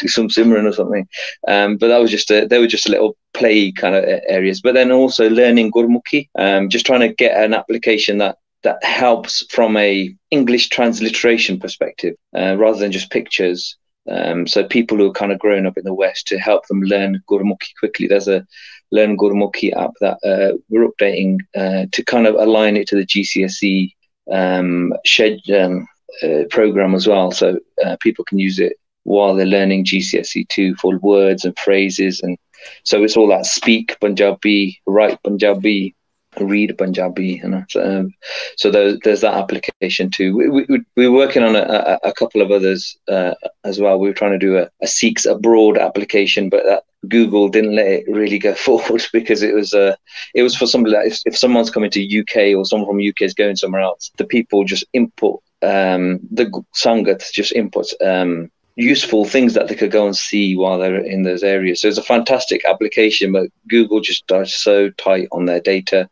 some 0.10 0.30
Simran 0.30 0.68
or 0.68 0.74
something. 0.74 1.08
Um, 1.48 1.78
but 1.78 1.90
that 1.90 2.00
was 2.00 2.12
just 2.12 2.32
a, 2.32 2.48
they 2.48 2.60
were 2.60 2.68
just 2.68 2.88
a 2.88 2.92
little 2.92 3.18
play 3.34 3.72
kind 3.72 3.96
of 3.96 4.06
areas. 4.28 4.62
But 4.62 4.74
then 4.74 4.92
also 4.92 5.30
learning 5.30 5.72
Gurmukhi, 5.72 6.30
um, 6.38 6.70
just 6.70 6.86
trying 6.86 7.02
to 7.02 7.14
get 7.14 7.42
an 7.44 7.54
application 7.54 8.20
that 8.20 8.38
that 8.64 8.84
helps 8.84 9.44
from 9.50 9.76
a 9.76 10.16
English 10.30 10.70
transliteration 10.70 11.60
perspective 11.60 12.16
uh, 12.38 12.56
rather 12.58 12.78
than 12.78 12.92
just 12.92 13.10
pictures. 13.10 13.76
Um, 14.10 14.48
so 14.48 14.64
people 14.64 14.98
who 14.98 15.08
are 15.08 15.14
kind 15.14 15.32
of 15.32 15.40
growing 15.40 15.66
up 15.66 15.78
in 15.78 15.84
the 15.84 15.94
West 15.94 16.28
to 16.28 16.38
help 16.38 16.68
them 16.68 16.82
learn 16.82 17.22
Gurmukhi 17.30 17.72
quickly. 17.80 18.08
There's 18.08 18.28
a 18.28 18.46
Learn 18.92 19.18
Gurmukhi 19.18 19.74
app 19.76 19.92
that 20.02 20.18
uh, 20.24 20.58
we're 20.70 20.88
updating 20.88 21.40
uh, 21.56 21.86
to 21.92 22.04
kind 22.04 22.28
of 22.28 22.36
align 22.36 22.76
it 22.76 22.88
to 22.90 22.96
the 22.96 23.06
GCSE 23.06 23.94
um, 24.32 24.94
shed 25.06 25.40
um, 25.56 25.88
uh, 26.24 26.44
program 26.50 26.96
as 26.96 27.08
well, 27.08 27.32
so 27.32 27.58
uh, 27.86 27.96
people 28.02 28.26
can 28.26 28.38
use 28.38 28.60
it 28.60 28.74
while 29.04 29.34
they're 29.34 29.46
learning 29.46 29.86
GCSE 29.86 30.48
two 30.50 30.76
for 30.76 30.98
words 31.00 31.46
and 31.46 31.58
phrases, 31.58 32.22
and 32.22 32.38
so 32.84 33.04
it's 33.04 33.18
all 33.18 33.28
that 33.28 33.46
speak 33.46 33.98
Punjabi, 34.00 34.80
write 34.86 35.22
Punjabi, 35.24 35.96
read 36.40 36.78
Punjabi, 36.78 37.42
you 37.44 37.50
know. 37.50 37.64
So, 37.70 37.84
um, 37.84 38.14
so 38.56 38.72
there's, 38.72 39.00
there's 39.04 39.22
that 39.22 39.34
application 39.34 40.10
too. 40.10 40.36
We, 40.36 40.50
we, 40.50 40.82
we're 40.96 41.12
working 41.12 41.44
on 41.44 41.56
a, 41.56 41.62
a, 42.04 42.10
a 42.10 42.14
couple 42.14 42.42
of 42.42 42.52
others 42.52 42.98
uh, 43.08 43.34
as 43.64 43.80
well. 43.80 44.00
We 44.00 44.08
were 44.08 44.14
trying 44.14 44.32
to 44.32 44.46
do 44.46 44.58
a, 44.58 44.70
a 44.82 44.88
Sikhs 44.88 45.26
abroad 45.26 45.78
application, 45.78 46.50
but 46.50 46.64
that 46.66 46.84
Google 47.08 47.50
didn't 47.50 47.76
let 47.76 47.88
it 47.88 48.06
really 48.08 48.40
go 48.40 48.54
forward 48.68 49.04
because 49.12 49.42
it 49.44 49.54
was 49.54 49.74
uh, 49.74 49.96
it 50.34 50.44
was 50.44 50.56
for 50.56 50.68
somebody 50.68 50.96
that 50.96 51.08
if, 51.08 51.20
if 51.26 51.38
someone's 51.38 51.72
coming 51.72 51.92
to 51.92 52.20
UK 52.20 52.56
or 52.56 52.66
someone 52.66 52.88
from 52.88 53.08
UK 53.08 53.22
is 53.22 53.34
going 53.34 53.56
somewhere 53.56 53.82
else, 53.82 54.12
the 54.18 54.26
people 54.26 54.64
just 54.64 54.86
input 54.94 55.42
um, 55.64 56.20
the 56.32 56.46
Sangat 56.76 57.32
just 57.32 57.54
inputs 57.54 57.94
um, 58.06 58.50
useful 58.76 59.26
things 59.26 59.54
that 59.54 59.68
they 59.68 59.76
could 59.76 59.92
go 59.92 60.06
and 60.06 60.16
see 60.16 60.56
while 60.56 60.80
they're 60.80 61.04
in 61.04 61.24
those 61.24 61.44
areas. 61.44 61.82
So 61.82 61.88
it's 61.88 61.98
a 61.98 62.04
fantastic 62.04 62.66
application, 62.66 63.32
but 63.32 63.50
Google 63.68 64.02
just 64.02 64.26
does 64.28 64.54
so 64.54 64.90
tight 64.92 65.28
on 65.32 65.46
their 65.46 65.60
data. 65.60 66.10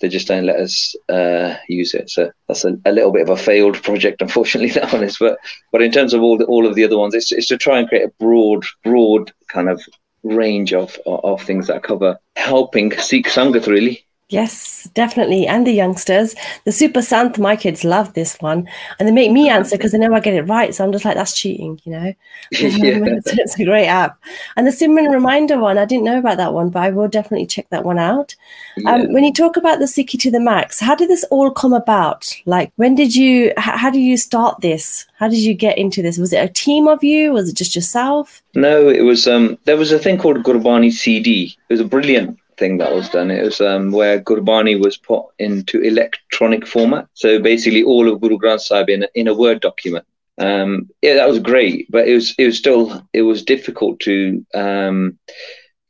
They 0.00 0.08
just 0.08 0.28
don't 0.28 0.46
let 0.46 0.60
us 0.60 0.94
uh, 1.08 1.56
use 1.68 1.94
it. 1.94 2.10
So 2.10 2.30
that's 2.48 2.64
a, 2.64 2.76
a, 2.84 2.92
little 2.92 3.12
bit 3.12 3.22
of 3.22 3.30
a 3.30 3.36
failed 3.36 3.82
project, 3.82 4.22
unfortunately, 4.22 4.70
that 4.80 4.92
one 4.92 5.04
is. 5.04 5.18
But 5.18 5.38
but 5.72 5.82
in 5.82 5.92
terms 5.92 6.14
of 6.14 6.22
all 6.22 6.38
the, 6.38 6.44
all 6.44 6.66
of 6.66 6.74
the 6.74 6.84
other 6.84 6.98
ones, 6.98 7.14
it's, 7.14 7.32
it's 7.32 7.48
to 7.48 7.56
try 7.56 7.78
and 7.78 7.88
create 7.88 8.04
a 8.04 8.12
broad 8.18 8.64
broad 8.84 9.32
kind 9.48 9.68
of 9.68 9.80
range 10.22 10.72
of, 10.72 10.98
of 11.06 11.42
things 11.42 11.68
that 11.68 11.82
cover 11.82 12.18
helping 12.34 12.92
Sikh 12.98 13.26
Sangat 13.26 13.66
really. 13.66 14.06
Yes, 14.28 14.90
definitely. 14.94 15.46
And 15.46 15.64
the 15.64 15.72
youngsters. 15.72 16.34
The 16.64 16.72
Super 16.72 17.00
Sant, 17.00 17.38
my 17.38 17.54
kids 17.54 17.84
love 17.84 18.12
this 18.14 18.36
one. 18.40 18.68
And 18.98 19.06
they 19.06 19.12
make 19.12 19.30
me 19.30 19.48
answer 19.56 19.76
because 19.76 19.92
they 19.92 19.98
know 19.98 20.12
I 20.12 20.20
get 20.20 20.34
it 20.34 20.42
right. 20.42 20.74
So 20.74 20.84
I'm 20.84 20.90
just 20.90 21.04
like, 21.04 21.14
that's 21.14 21.36
cheating, 21.36 21.80
you 21.84 21.92
know? 21.92 22.14
yeah. 22.50 23.18
it's, 23.24 23.58
a 23.58 23.64
great 23.64 23.86
app. 23.86 24.18
And 24.56 24.66
the 24.66 24.72
Simran 24.72 25.12
Reminder 25.12 25.58
one, 25.58 25.78
I 25.78 25.84
didn't 25.84 26.04
know 26.04 26.18
about 26.18 26.38
that 26.38 26.52
one, 26.52 26.70
but 26.70 26.82
I 26.82 26.90
will 26.90 27.06
definitely 27.06 27.46
check 27.46 27.68
that 27.70 27.84
one 27.84 28.00
out. 28.00 28.34
Um, 28.78 28.82
yeah. 28.82 28.94
Um, 28.94 29.12
when 29.12 29.22
you 29.22 29.32
talk 29.32 29.56
about 29.56 29.78
the 29.78 29.84
Sikhi 29.84 30.18
to 30.18 30.30
the 30.30 30.40
Max, 30.40 30.80
how 30.80 30.96
did 30.96 31.08
this 31.08 31.24
all 31.30 31.52
come 31.52 31.72
about? 31.72 32.28
Like, 32.46 32.72
when 32.76 32.96
did 32.96 33.14
you, 33.14 33.52
how, 33.56 33.76
how 33.76 33.90
did 33.90 34.00
you 34.00 34.16
start 34.16 34.60
this? 34.60 35.06
How 35.18 35.28
did 35.28 35.38
you 35.38 35.54
get 35.54 35.78
into 35.78 36.02
this? 36.02 36.18
Was 36.18 36.32
it 36.32 36.44
a 36.44 36.52
team 36.52 36.88
of 36.88 37.04
you? 37.04 37.32
Was 37.32 37.48
it 37.48 37.56
just 37.56 37.76
yourself? 37.76 38.42
No, 38.54 38.88
it 38.88 39.02
was, 39.02 39.28
um, 39.28 39.56
there 39.64 39.76
was 39.76 39.92
a 39.92 40.00
thing 40.00 40.18
called 40.18 40.42
Gurbani 40.42 40.92
CD. 40.92 41.56
It 41.68 41.72
was 41.72 41.80
a 41.80 41.84
brilliant 41.84 42.40
thing 42.56 42.78
that 42.78 42.94
was 42.94 43.08
done. 43.10 43.30
It 43.30 43.42
was 43.42 43.60
um, 43.60 43.92
where 43.92 44.20
Gurbani 44.20 44.82
was 44.82 44.96
put 44.96 45.24
into 45.38 45.80
electronic 45.80 46.66
format. 46.66 47.08
So 47.14 47.40
basically, 47.40 47.82
all 47.82 48.10
of 48.12 48.20
Guru 48.20 48.38
Granth 48.38 48.62
Sahib 48.62 48.88
in 48.88 49.02
a, 49.04 49.08
in 49.14 49.28
a 49.28 49.34
Word 49.34 49.60
document. 49.60 50.04
Um, 50.38 50.90
yeah, 51.02 51.14
that 51.14 51.28
was 51.28 51.38
great, 51.38 51.90
but 51.90 52.06
it 52.06 52.14
was 52.14 52.34
it 52.38 52.46
was 52.46 52.58
still 52.58 53.02
it 53.12 53.22
was 53.22 53.42
difficult 53.42 54.00
to 54.00 54.44
um, 54.54 55.18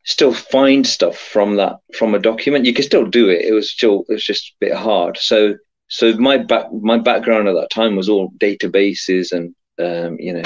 still 0.04 0.32
find 0.32 0.87
stuff 0.87 1.18
from 1.18 1.56
that 1.56 1.78
from 1.94 2.14
a 2.14 2.18
document. 2.20 2.64
You 2.64 2.73
could 2.73 2.85
still 2.85 3.06
do 3.06 3.28
it. 3.28 3.44
It 3.44 3.52
was 3.52 3.70
still 3.70 4.04
it 4.08 4.14
was 4.14 4.25
just 4.25 4.50
a 4.50 4.66
bit 4.66 4.75
hard. 4.75 5.18
So 5.18 5.56
so 5.88 6.12
my 6.14 6.38
back 6.38 6.73
my 6.73 6.99
background 6.99 7.49
at 7.49 7.54
that 7.54 7.70
time 7.70 7.96
was 7.96 8.08
all 8.08 8.32
databases 8.38 9.32
and 9.32 9.54
um, 9.78 10.16
you 10.20 10.32
know 10.32 10.42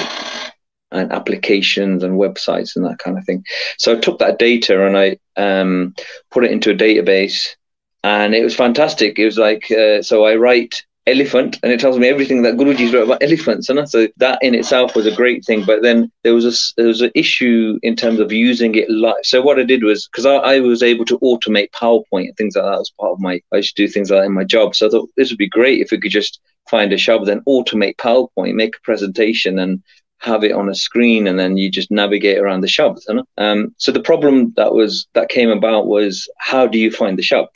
and 0.91 1.11
applications 1.11 2.03
and 2.03 2.19
websites 2.19 2.75
and 2.75 2.85
that 2.85 2.99
kind 2.99 3.17
of 3.17 3.25
thing. 3.25 3.43
So 3.77 3.95
I 3.95 3.99
took 3.99 4.19
that 4.19 4.39
data 4.39 4.85
and 4.85 4.97
I 4.97 5.17
um, 5.37 5.95
put 6.31 6.43
it 6.43 6.51
into 6.51 6.71
a 6.71 6.75
database, 6.75 7.55
and 8.03 8.35
it 8.35 8.43
was 8.43 8.55
fantastic. 8.55 9.19
It 9.19 9.25
was 9.25 9.37
like 9.37 9.71
uh, 9.71 10.01
so 10.01 10.25
I 10.25 10.35
write 10.35 10.83
elephant 11.07 11.57
and 11.63 11.71
it 11.71 11.79
tells 11.79 11.97
me 11.97 12.07
everything 12.07 12.43
that 12.43 12.55
Guruji's 12.55 12.93
wrote 12.93 13.05
about 13.05 13.23
elephants 13.23 13.69
and 13.69 13.89
so 13.89 14.07
that 14.17 14.37
in 14.43 14.53
itself 14.53 14.95
was 14.95 15.07
a 15.07 15.15
great 15.15 15.43
thing 15.43 15.63
but 15.65 15.81
then 15.81 16.11
there 16.23 16.35
was 16.35 16.45
a 16.45 16.53
there 16.77 16.87
was 16.87 17.01
an 17.01 17.11
issue 17.15 17.79
in 17.81 17.95
terms 17.95 18.19
of 18.19 18.31
using 18.31 18.75
it 18.75 18.87
live 18.87 19.15
so 19.23 19.41
what 19.41 19.59
I 19.59 19.63
did 19.63 19.83
was 19.83 20.07
because 20.07 20.27
I, 20.27 20.35
I, 20.35 20.59
was 20.59 20.83
able 20.83 21.05
to 21.05 21.17
automate 21.19 21.71
PowerPoint 21.71 22.27
and 22.27 22.37
things 22.37 22.55
like 22.55 22.65
that 22.65 22.79
as 22.79 22.91
part 22.99 23.13
of 23.13 23.19
my 23.19 23.41
I 23.51 23.57
used 23.57 23.75
to 23.75 23.83
do 23.83 23.91
things 23.91 24.11
like 24.11 24.21
that 24.21 24.25
in 24.27 24.33
my 24.33 24.43
job 24.43 24.75
so 24.75 24.85
I 24.85 24.89
thought 24.91 25.09
this 25.17 25.31
would 25.31 25.39
be 25.39 25.49
great 25.49 25.81
if 25.81 25.89
we 25.89 25.99
could 25.99 26.11
just 26.11 26.39
find 26.69 26.93
a 26.93 26.99
shop 26.99 27.25
then 27.25 27.41
automate 27.47 27.95
PowerPoint 27.95 28.53
make 28.53 28.75
a 28.75 28.81
presentation 28.81 29.57
and 29.57 29.81
have 30.21 30.43
it 30.43 30.51
on 30.51 30.69
a 30.69 30.75
screen 30.75 31.27
and 31.27 31.37
then 31.39 31.57
you 31.57 31.69
just 31.69 31.91
navigate 31.91 32.37
around 32.39 32.61
the 32.61 32.67
shop 32.67 32.97
um, 33.37 33.73
so 33.77 33.91
the 33.91 34.01
problem 34.01 34.53
that 34.55 34.73
was 34.73 35.07
that 35.13 35.29
came 35.29 35.49
about 35.49 35.87
was 35.87 36.29
how 36.37 36.65
do 36.67 36.77
you 36.77 36.91
find 36.91 37.17
the 37.17 37.23
shop 37.23 37.51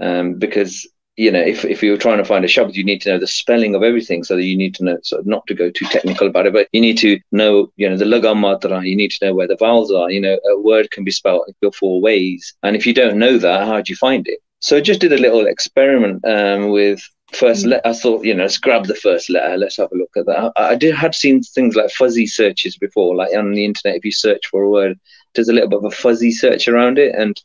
um, 0.00 0.34
because 0.34 0.86
you 1.20 1.30
know, 1.30 1.42
if, 1.42 1.66
if 1.66 1.82
you 1.82 1.90
were 1.90 1.98
trying 1.98 2.16
to 2.16 2.24
find 2.24 2.46
a 2.46 2.48
Shabd, 2.48 2.72
you 2.72 2.82
need 2.82 3.02
to 3.02 3.10
know 3.10 3.18
the 3.18 3.26
spelling 3.26 3.74
of 3.74 3.82
everything. 3.82 4.24
So 4.24 4.36
you 4.36 4.56
need 4.56 4.74
to 4.76 4.84
know, 4.84 4.98
sort 5.02 5.20
of 5.20 5.26
not 5.26 5.46
to 5.48 5.54
go 5.54 5.70
too 5.70 5.84
technical 5.84 6.26
about 6.26 6.46
it, 6.46 6.54
but 6.54 6.68
you 6.72 6.80
need 6.80 6.96
to 6.98 7.20
know, 7.30 7.70
you 7.76 7.86
know, 7.86 7.98
the 7.98 8.06
lagam 8.06 8.40
matra. 8.40 8.88
You 8.88 8.96
need 8.96 9.10
to 9.10 9.26
know 9.26 9.34
where 9.34 9.46
the 9.46 9.56
vowels 9.56 9.92
are. 9.92 10.10
You 10.10 10.22
know, 10.22 10.38
a 10.50 10.58
word 10.58 10.90
can 10.92 11.04
be 11.04 11.10
spelled 11.10 11.52
in 11.60 11.72
four 11.72 12.00
ways, 12.00 12.54
and 12.62 12.74
if 12.74 12.86
you 12.86 12.94
don't 12.94 13.18
know 13.18 13.36
that, 13.36 13.66
how 13.66 13.82
do 13.82 13.92
you 13.92 13.96
find 13.96 14.26
it? 14.28 14.38
So 14.60 14.78
I 14.78 14.80
just 14.80 15.02
did 15.02 15.12
a 15.12 15.18
little 15.18 15.46
experiment 15.46 16.24
um, 16.24 16.70
with 16.70 17.06
first 17.32 17.66
letter. 17.66 17.82
I 17.84 17.92
thought, 17.92 18.24
you 18.24 18.34
know, 18.34 18.42
let's 18.44 18.58
grab 18.58 18.86
the 18.86 18.94
first 18.94 19.30
letter. 19.30 19.56
Let's 19.56 19.76
have 19.76 19.92
a 19.92 19.96
look 19.96 20.10
at 20.16 20.26
that. 20.26 20.52
I, 20.56 20.70
I 20.70 20.74
did 20.74 20.94
had 20.94 21.14
seen 21.14 21.42
things 21.42 21.76
like 21.76 21.90
fuzzy 21.90 22.26
searches 22.26 22.76
before, 22.76 23.14
like 23.16 23.34
on 23.34 23.52
the 23.52 23.64
internet. 23.64 23.96
If 23.96 24.04
you 24.04 24.12
search 24.12 24.46
for 24.50 24.62
a 24.62 24.68
word, 24.70 24.98
there's 25.34 25.48
a 25.48 25.52
little 25.52 25.68
bit 25.68 25.78
of 25.78 25.84
a 25.84 25.90
fuzzy 25.90 26.32
search 26.32 26.68
around 26.68 26.98
it, 26.98 27.14
and 27.14 27.40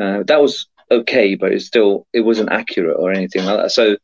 uh, 0.00 0.22
that 0.24 0.40
was 0.40 0.68
okay, 0.90 1.34
but 1.34 1.52
it's 1.52 1.66
still 1.66 2.06
it 2.12 2.20
wasn't 2.20 2.52
accurate 2.52 2.96
or 2.98 3.12
anything 3.12 3.44
like 3.44 3.58
that. 3.58 3.72
So 3.72 3.96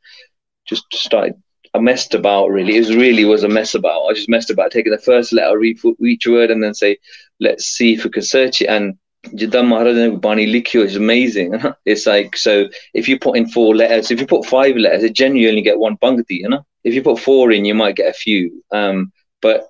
just 0.66 0.84
started. 0.92 1.34
I 1.74 1.78
messed 1.78 2.14
about 2.14 2.50
really. 2.50 2.76
It 2.76 2.80
was 2.80 2.96
really 2.96 3.24
was 3.24 3.44
a 3.44 3.48
mess 3.48 3.74
about. 3.74 4.06
I 4.06 4.12
just 4.12 4.28
messed 4.28 4.50
about 4.50 4.70
taking 4.70 4.92
the 4.92 4.98
first 4.98 5.32
letter 5.32 5.56
of 5.56 5.64
each 5.64 6.26
word 6.26 6.50
and 6.50 6.62
then 6.62 6.74
say, 6.74 6.98
let's 7.40 7.64
see 7.64 7.94
if 7.94 8.04
we 8.04 8.10
can 8.10 8.22
search 8.22 8.60
it. 8.60 8.66
And 8.66 8.98
Jidam 9.26 9.68
Maharaj 9.68 10.20
Bani 10.20 10.46
Likyo 10.46 10.84
is 10.84 10.96
amazing. 10.96 11.60
it's 11.86 12.06
like 12.06 12.36
so 12.36 12.68
if 12.94 13.08
you 13.08 13.18
put 13.18 13.36
in 13.36 13.48
four 13.48 13.74
letters, 13.74 14.10
if 14.10 14.20
you 14.20 14.26
put 14.26 14.46
five 14.46 14.76
letters, 14.76 15.04
it 15.04 15.14
generally 15.14 15.48
only 15.48 15.62
get 15.62 15.78
one 15.78 15.96
pankti, 15.96 16.38
you 16.38 16.48
know. 16.48 16.64
If 16.84 16.94
you 16.94 17.02
put 17.02 17.20
four 17.20 17.52
in, 17.52 17.64
you 17.64 17.74
might 17.74 17.96
get 17.96 18.10
a 18.10 18.12
few. 18.12 18.64
Um, 18.72 19.12
but 19.40 19.68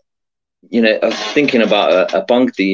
you 0.70 0.80
know, 0.80 0.98
I 1.02 1.06
was 1.06 1.18
thinking 1.34 1.62
about 1.62 1.92
a, 1.92 2.18
a 2.18 2.26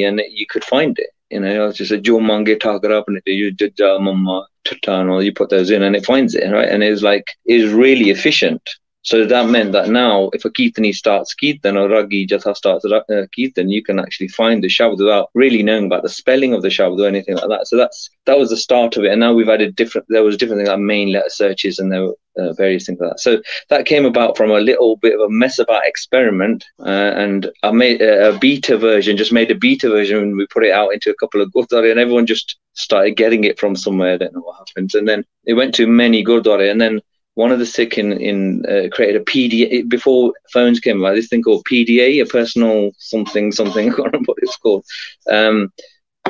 and 0.04 0.22
you 0.30 0.46
could 0.46 0.64
find 0.64 0.98
it 0.98 1.10
you 1.30 1.40
know, 1.40 1.68
it's 1.68 1.78
just 1.78 1.92
a 1.92 1.98
Joe 1.98 2.20
Mange 2.20 2.56
and 2.62 3.20
you 3.26 3.54
mama 3.80 4.46
tatano, 4.64 5.24
you 5.24 5.32
put 5.32 5.50
those 5.50 5.70
in 5.70 5.82
and 5.82 5.94
it 5.94 6.06
finds 6.06 6.34
it, 6.34 6.50
right? 6.50 6.68
And 6.68 6.82
it's 6.82 7.02
like 7.02 7.26
it's 7.44 7.72
really 7.72 8.10
efficient. 8.10 8.62
So 9.02 9.24
that 9.24 9.48
meant 9.48 9.72
that 9.72 9.88
now, 9.88 10.28
if 10.34 10.44
a 10.44 10.50
Kirtani 10.50 10.94
starts 10.94 11.34
Kirtan 11.34 11.76
or 11.76 11.88
Ragi 11.88 12.26
Jatha 12.26 12.54
starts 12.54 12.84
uh, 12.84 13.26
Kirtan, 13.34 13.70
you 13.70 13.82
can 13.82 13.98
actually 13.98 14.28
find 14.28 14.62
the 14.62 14.68
Shabd 14.68 14.98
without 14.98 15.30
really 15.34 15.62
knowing 15.62 15.86
about 15.86 16.02
the 16.02 16.08
spelling 16.08 16.52
of 16.52 16.62
the 16.62 16.68
Shabd 16.68 17.00
or 17.00 17.06
anything 17.06 17.36
like 17.36 17.48
that. 17.48 17.68
So 17.68 17.76
that's 17.76 18.10
that 18.26 18.38
was 18.38 18.50
the 18.50 18.56
start 18.56 18.96
of 18.96 19.04
it. 19.04 19.12
And 19.12 19.20
now 19.20 19.32
we've 19.32 19.48
added 19.48 19.76
different, 19.76 20.06
there 20.10 20.24
was 20.24 20.36
different 20.36 20.60
things 20.60 20.68
like 20.68 20.80
main 20.80 21.12
letter 21.12 21.30
searches 21.30 21.78
and 21.78 21.90
there 21.90 22.02
were 22.02 22.16
uh, 22.38 22.52
various 22.52 22.86
things 22.86 23.00
like 23.00 23.10
that. 23.10 23.20
So 23.20 23.40
that 23.70 23.86
came 23.86 24.04
about 24.04 24.36
from 24.36 24.50
a 24.50 24.60
little 24.60 24.96
bit 24.96 25.14
of 25.14 25.20
a 25.20 25.30
mess 25.30 25.58
about 25.58 25.86
experiment. 25.86 26.64
Uh, 26.78 27.12
and 27.16 27.50
I 27.62 27.70
made 27.70 28.02
a, 28.02 28.34
a, 28.34 28.38
beta 28.38 28.76
version, 28.76 29.16
just 29.16 29.32
made 29.32 29.50
a 29.50 29.54
beta 29.54 29.88
version 29.88 30.18
and 30.18 30.36
we 30.36 30.46
put 30.48 30.64
it 30.64 30.72
out 30.72 30.92
into 30.92 31.10
a 31.10 31.16
couple 31.16 31.40
of 31.40 31.50
Gurdwara 31.52 31.90
and 31.90 32.00
everyone 32.00 32.26
just 32.26 32.58
started 32.74 33.16
getting 33.16 33.44
it 33.44 33.58
from 33.58 33.74
somewhere. 33.74 34.14
I 34.14 34.18
don't 34.18 34.34
know 34.34 34.40
what 34.40 34.58
happened. 34.58 34.94
And 34.94 35.08
then 35.08 35.24
it 35.44 35.54
went 35.54 35.74
to 35.76 35.86
many 35.86 36.24
Gurdwara 36.24 36.70
and 36.70 36.80
then 36.80 37.00
one 37.38 37.52
of 37.52 37.60
the 37.60 37.66
Sikh 37.66 37.98
in, 37.98 38.12
in 38.14 38.66
uh, 38.66 38.88
created 38.90 39.22
a 39.22 39.24
PDA 39.24 39.88
before 39.88 40.32
phones 40.52 40.80
came 40.80 40.98
about. 41.00 41.14
This 41.14 41.28
thing 41.28 41.40
called 41.40 41.64
PDA, 41.70 42.20
a 42.20 42.26
personal 42.26 42.90
something 42.98 43.52
something. 43.52 43.86
I 43.92 43.94
can't 43.94 44.06
remember 44.06 44.32
what 44.32 44.42
it's 44.42 44.56
called. 44.56 44.84
Um, 45.30 45.72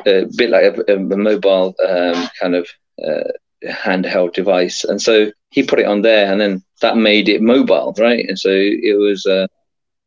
a 0.05 0.27
bit 0.37 0.51
like 0.51 0.65
a, 0.65 0.97
a 0.97 0.99
mobile 0.99 1.75
um, 1.89 2.29
kind 2.39 2.55
of 2.55 2.69
uh, 3.03 3.25
handheld 3.67 4.35
device, 4.35 4.85
and 4.85 5.01
so 5.01 5.33
he 5.49 5.63
put 5.63 5.79
it 5.79 5.87
on 5.87 6.03
there, 6.03 6.31
and 6.31 6.39
then 6.39 6.63
that 6.83 6.99
made 6.99 7.31
it 7.31 7.41
mobile, 7.41 7.95
right? 7.97 8.29
And 8.29 8.39
so 8.39 8.51
it 8.51 8.99
was 8.99 9.25
uh, 9.25 9.47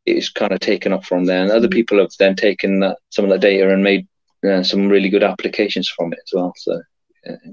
it's 0.06 0.30
kind 0.30 0.52
of 0.52 0.60
taken 0.60 0.92
off 0.92 1.04
from 1.06 1.24
there, 1.24 1.42
and 1.42 1.50
other 1.50 1.68
people 1.68 1.98
have 1.98 2.12
then 2.20 2.36
taken 2.36 2.78
that, 2.78 2.98
some 3.10 3.24
of 3.24 3.30
that 3.32 3.40
data 3.40 3.68
and 3.68 3.82
made 3.82 4.06
uh, 4.48 4.62
some 4.62 4.88
really 4.88 5.08
good 5.08 5.24
applications 5.24 5.88
from 5.88 6.12
it 6.12 6.20
as 6.24 6.32
well. 6.32 6.52
So 6.56 6.80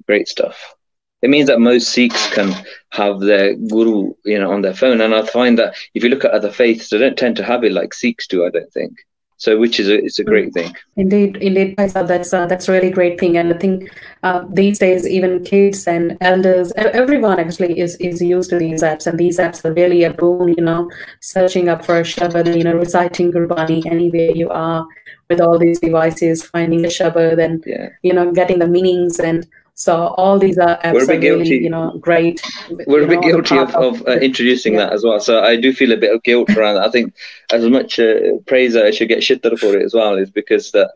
great 0.05 0.27
stuff 0.27 0.75
it 1.21 1.29
means 1.29 1.47
that 1.47 1.59
most 1.59 1.89
Sikhs 1.89 2.33
can 2.33 2.53
have 2.91 3.19
their 3.19 3.55
guru, 3.55 4.13
you 4.25 4.39
know, 4.39 4.51
on 4.51 4.61
their 4.61 4.73
phone. 4.73 5.01
And 5.01 5.13
I 5.13 5.25
find 5.25 5.57
that 5.59 5.75
if 5.93 6.03
you 6.03 6.09
look 6.09 6.25
at 6.25 6.31
other 6.31 6.51
faiths, 6.51 6.89
they 6.89 6.97
don't 6.97 7.17
tend 7.17 7.35
to 7.37 7.43
have 7.43 7.63
it 7.63 7.73
like 7.73 7.93
Sikhs 7.93 8.27
do. 8.27 8.45
I 8.45 8.49
don't 8.49 8.71
think. 8.71 8.93
So, 9.39 9.57
which 9.57 9.79
is 9.79 9.87
a, 9.87 9.95
it's 10.03 10.19
a 10.19 10.23
great 10.25 10.53
thing. 10.53 10.75
Indeed, 10.97 11.37
indeed, 11.37 11.75
that's 11.77 11.95
uh, 11.95 12.45
that's 12.45 12.67
a 12.67 12.73
really 12.73 12.89
great 12.89 13.17
thing. 13.17 13.37
And 13.37 13.53
I 13.53 13.57
think 13.57 13.89
uh, 14.21 14.43
these 14.51 14.79
days, 14.79 15.07
even 15.07 15.45
kids 15.45 15.87
and 15.87 16.17
elders, 16.19 16.73
everyone 16.75 17.39
actually 17.39 17.79
is 17.79 17.95
is 17.97 18.21
used 18.21 18.49
to 18.49 18.59
these 18.59 18.83
apps, 18.83 19.07
and 19.07 19.17
these 19.17 19.39
apps 19.39 19.63
are 19.63 19.73
really 19.73 20.03
a 20.03 20.11
boon. 20.13 20.55
You 20.57 20.63
know, 20.63 20.91
searching 21.21 21.69
up 21.69 21.85
for 21.85 21.99
a 21.99 22.03
shabad, 22.03 22.57
you 22.57 22.65
know, 22.65 22.75
reciting 22.75 23.31
Gurbani 23.31 23.85
anywhere 23.85 24.31
you 24.31 24.49
are 24.49 24.85
with 25.29 25.39
all 25.39 25.57
these 25.57 25.79
devices, 25.79 26.43
finding 26.43 26.83
a 26.83 26.89
shabad, 26.89 27.41
and 27.41 27.63
yeah. 27.65 27.87
you 28.03 28.11
know, 28.11 28.33
getting 28.33 28.59
the 28.59 28.67
meanings 28.67 29.19
and 29.19 29.47
so 29.79 30.07
all 30.17 30.37
these 30.37 30.57
are 30.57 30.77
apps 30.81 31.07
are 31.07 31.17
really, 31.17 31.63
you 31.63 31.69
know, 31.69 31.97
great. 32.01 32.45
We're 32.85 33.05
a 33.05 33.07
bit 33.07 33.21
guilty 33.21 33.57
of, 33.57 33.73
of 33.75 34.05
uh, 34.05 34.19
introducing 34.19 34.73
yeah. 34.73 34.79
that 34.79 34.93
as 34.93 35.05
well. 35.05 35.21
So 35.21 35.41
I 35.41 35.55
do 35.55 35.71
feel 35.71 35.93
a 35.93 35.97
bit 35.97 36.13
of 36.13 36.21
guilt 36.23 36.49
around 36.49 36.75
that. 36.75 36.85
I 36.85 36.91
think 36.91 37.13
as 37.53 37.65
much 37.65 37.97
uh, 37.97 38.39
praise 38.45 38.75
I 38.75 38.91
should 38.91 39.07
get 39.07 39.19
shittar 39.19 39.57
for 39.57 39.77
it 39.77 39.85
as 39.85 39.93
well 39.93 40.15
is 40.15 40.31
because 40.31 40.71
that, 40.71 40.89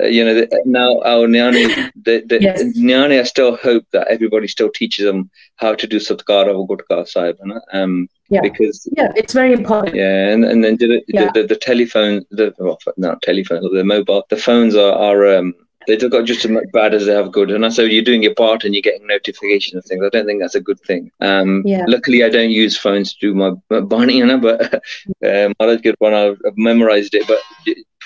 uh, 0.00 0.04
you 0.04 0.24
know, 0.24 0.34
the, 0.34 0.62
now 0.64 1.00
our 1.00 1.26
Nyani, 1.26 1.90
the, 1.96 2.22
the 2.28 2.38
yes. 2.40 2.62
Nyani, 2.78 3.18
I 3.18 3.24
still 3.24 3.56
hope 3.56 3.84
that 3.90 4.06
everybody 4.06 4.46
still 4.46 4.70
teaches 4.70 5.04
them 5.04 5.28
how 5.56 5.74
to 5.74 5.88
do 5.88 5.96
Satkar 5.96 6.46
of 6.46 6.68
Gutka 6.68 7.08
Sahib. 7.08 7.38
Um, 7.72 8.08
yeah. 8.28 8.40
Because 8.40 8.88
yeah, 8.96 9.10
it's 9.16 9.32
very 9.32 9.52
important. 9.52 9.96
Yeah, 9.96 10.28
and, 10.28 10.44
and 10.44 10.62
then 10.62 10.76
the, 10.76 11.02
yeah. 11.08 11.32
the, 11.32 11.40
the, 11.40 11.48
the 11.48 11.56
telephone, 11.56 12.24
the 12.30 12.54
well, 12.58 12.78
not 12.96 13.20
telephone, 13.20 13.74
the 13.74 13.82
mobile, 13.82 14.24
the 14.30 14.36
phones 14.36 14.76
are 14.76 14.92
are 14.92 15.38
um, 15.38 15.54
they've 15.88 16.10
got 16.10 16.26
just 16.26 16.44
as 16.44 16.50
much 16.50 16.66
bad 16.72 16.94
as 16.94 17.06
they 17.06 17.14
have 17.14 17.32
good. 17.32 17.50
And 17.50 17.64
I 17.64 17.70
so 17.70 17.82
you're 17.82 18.04
doing 18.04 18.22
your 18.22 18.34
part 18.34 18.64
and 18.64 18.74
you're 18.74 18.82
getting 18.82 19.06
notifications 19.06 19.74
of 19.78 19.84
things. 19.84 20.04
I 20.04 20.10
don't 20.10 20.26
think 20.26 20.40
that's 20.40 20.54
a 20.54 20.60
good 20.60 20.80
thing. 20.80 21.10
Um, 21.20 21.62
yeah. 21.64 21.84
Luckily, 21.88 22.22
I 22.22 22.28
don't 22.28 22.50
use 22.50 22.76
phones 22.76 23.14
to 23.14 23.18
do 23.20 23.34
my, 23.34 23.52
my 23.70 23.80
Bani, 23.80 24.18
you 24.18 24.26
know, 24.26 24.38
but 24.38 24.74
um, 24.74 25.54
I 25.58 25.66
don't 25.66 25.82
get 25.82 25.96
one. 25.98 26.14
I've, 26.14 26.38
I've 26.46 26.56
memorized 26.56 27.14
it. 27.14 27.26
But 27.26 27.40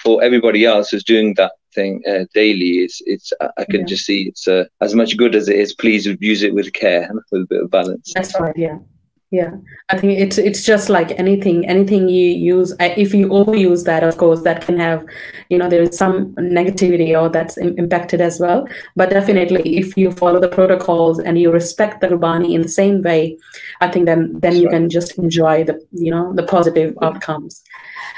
for 0.02 0.22
everybody 0.22 0.64
else 0.64 0.90
who's 0.90 1.04
doing 1.04 1.34
that 1.34 1.52
thing 1.74 2.02
uh, 2.08 2.24
daily, 2.34 2.84
it's 2.84 3.02
it's 3.04 3.32
I 3.40 3.64
can 3.64 3.80
yeah. 3.80 3.86
just 3.86 4.06
see 4.06 4.28
it's 4.28 4.46
uh, 4.46 4.64
as 4.80 4.94
much 4.94 5.16
good 5.16 5.34
as 5.34 5.48
it 5.48 5.56
is. 5.56 5.74
Please 5.74 6.06
use 6.20 6.42
it 6.42 6.54
with 6.54 6.72
care 6.72 7.10
with 7.32 7.42
a 7.42 7.46
bit 7.46 7.62
of 7.62 7.70
balance. 7.70 8.12
That's 8.14 8.38
right. 8.38 8.56
Yeah 8.56 8.78
yeah. 9.32 9.52
I 9.88 9.98
think 9.98 10.18
it's 10.18 10.36
it's 10.36 10.62
just 10.62 10.90
like 10.90 11.18
anything 11.18 11.66
anything 11.66 12.10
you 12.10 12.26
use 12.26 12.72
uh, 12.72 12.92
if 12.98 13.14
you 13.14 13.28
overuse 13.28 13.84
that 13.84 14.04
of 14.04 14.18
course 14.18 14.42
that 14.42 14.60
can 14.60 14.78
have 14.78 15.06
you 15.48 15.56
know 15.56 15.70
there 15.70 15.80
is 15.80 15.96
some 15.96 16.34
negativity 16.34 17.18
or 17.18 17.30
that's 17.30 17.56
impacted 17.56 18.20
as 18.20 18.38
well. 18.38 18.68
But 18.94 19.08
definitely 19.08 19.78
if 19.78 19.96
you 19.96 20.12
follow 20.12 20.38
the 20.38 20.50
protocols 20.50 21.18
and 21.18 21.38
you 21.38 21.50
respect 21.50 22.02
the 22.02 22.08
Gurbani 22.08 22.52
in 22.54 22.60
the 22.60 22.68
same 22.68 23.00
way 23.02 23.38
i 23.80 23.88
think 23.88 24.04
then 24.04 24.38
then 24.40 24.54
you 24.54 24.68
can 24.68 24.90
just 24.90 25.16
enjoy 25.18 25.64
the 25.64 25.80
you 25.92 26.10
know 26.10 26.34
the 26.34 26.42
positive 26.42 26.94
outcomes. 27.00 27.62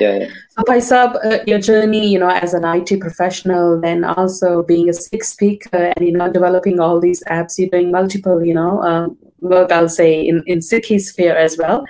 Yeah. 0.01 0.27
So, 0.57 0.63
Paisab, 0.63 1.17
uh, 1.25 1.43
your 1.49 1.59
journey, 1.59 2.09
you 2.09 2.19
know, 2.21 2.29
as 2.29 2.55
an 2.55 2.65
IT 2.65 3.01
professional, 3.01 3.81
then 3.81 4.05
also 4.05 4.63
being 4.63 4.89
a 4.89 4.93
Sikh 4.93 5.25
speaker 5.25 5.93
and, 5.97 6.07
you 6.07 6.13
know, 6.13 6.31
developing 6.33 6.79
all 6.79 7.01
these 7.01 7.25
apps, 7.25 7.59
you're 7.59 7.69
doing 7.71 7.91
multiple, 7.91 8.45
you 8.45 8.55
know, 8.55 8.81
um, 8.83 9.19
work, 9.41 9.73
I'll 9.73 9.89
say, 9.89 10.25
in, 10.25 10.45
in 10.47 10.61
Sikhi 10.61 11.01
sphere 11.01 11.37
as 11.37 11.59
well. 11.59 11.85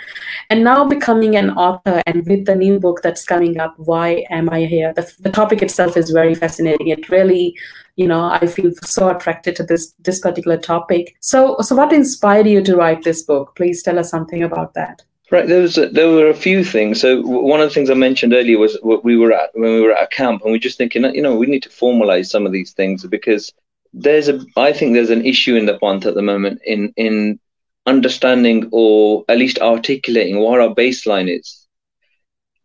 And 0.49 0.64
now 0.64 0.87
becoming 0.87 1.37
an 1.37 1.50
author 1.50 2.02
and 2.06 2.26
with 2.26 2.47
the 2.47 2.56
new 2.56 2.80
book 2.80 3.02
that's 3.02 3.26
coming 3.26 3.61
up, 3.61 3.75
Why 3.76 4.25
Am 4.30 4.49
I 4.49 4.64
Here? 4.64 4.94
The, 4.94 5.12
the 5.21 5.30
topic 5.30 5.61
itself 5.61 5.99
is 5.99 6.09
very 6.09 6.35
fascinating. 6.35 6.88
It 6.88 7.11
really, 7.11 7.54
you 7.97 8.09
know, 8.09 8.25
I 8.25 8.47
feel 8.47 8.73
so 8.83 9.11
attracted 9.11 9.56
to 9.56 9.62
this 9.62 9.92
this 10.00 10.21
particular 10.21 10.56
topic. 10.56 11.14
So 11.21 11.56
so 11.61 11.76
what 11.76 11.92
inspired 11.92 12.47
you 12.47 12.62
to 12.62 12.76
write 12.76 13.04
this 13.04 13.23
book? 13.23 13.54
Please 13.56 13.83
tell 13.83 13.99
us 13.99 14.11
something 14.11 14.42
about 14.42 14.73
that. 14.73 15.02
Right, 15.31 15.47
there 15.49 15.61
was 15.62 15.76
a, 15.78 15.88
there 15.88 16.09
were 16.09 16.28
a 16.28 16.35
few 16.35 16.64
things. 16.64 17.00
So 17.00 17.21
one 17.23 17.61
of 17.61 17.69
the 17.69 17.75
things 17.75 17.90
I 17.90 17.95
mentioned 17.95 18.33
earlier 18.35 18.59
was 18.59 18.78
what 18.83 19.04
we 19.04 19.16
were 19.16 19.33
at 19.33 19.50
when 19.54 19.75
we 19.75 19.81
were 19.81 19.93
at 19.93 20.04
a 20.04 20.07
camp, 20.09 20.43
and 20.43 20.52
we 20.52 20.59
are 20.59 20.61
just 20.69 20.78
thinking, 20.78 21.04
you 21.14 21.23
know, 21.23 21.35
we 21.37 21.47
need 21.47 21.62
to 21.64 21.69
formalize 21.71 22.26
some 22.26 22.47
of 22.47 22.52
these 22.52 22.73
things 22.73 23.04
because 23.07 23.52
there's 23.93 24.28
a 24.28 24.40
I 24.57 24.73
think 24.73 24.95
there's 24.95 25.11
an 25.11 25.25
issue 25.25 25.57
in 25.57 25.66
the 25.66 25.78
Panth 25.78 26.07
at 26.07 26.14
the 26.14 26.23
moment 26.23 26.61
in 26.64 26.93
in 26.97 27.38
understanding 27.87 28.69
or 28.73 29.25
at 29.28 29.38
least 29.38 29.59
articulating 29.61 30.38
what 30.38 30.61
our 30.61 30.75
baseline 30.75 31.28
is. 31.35 31.66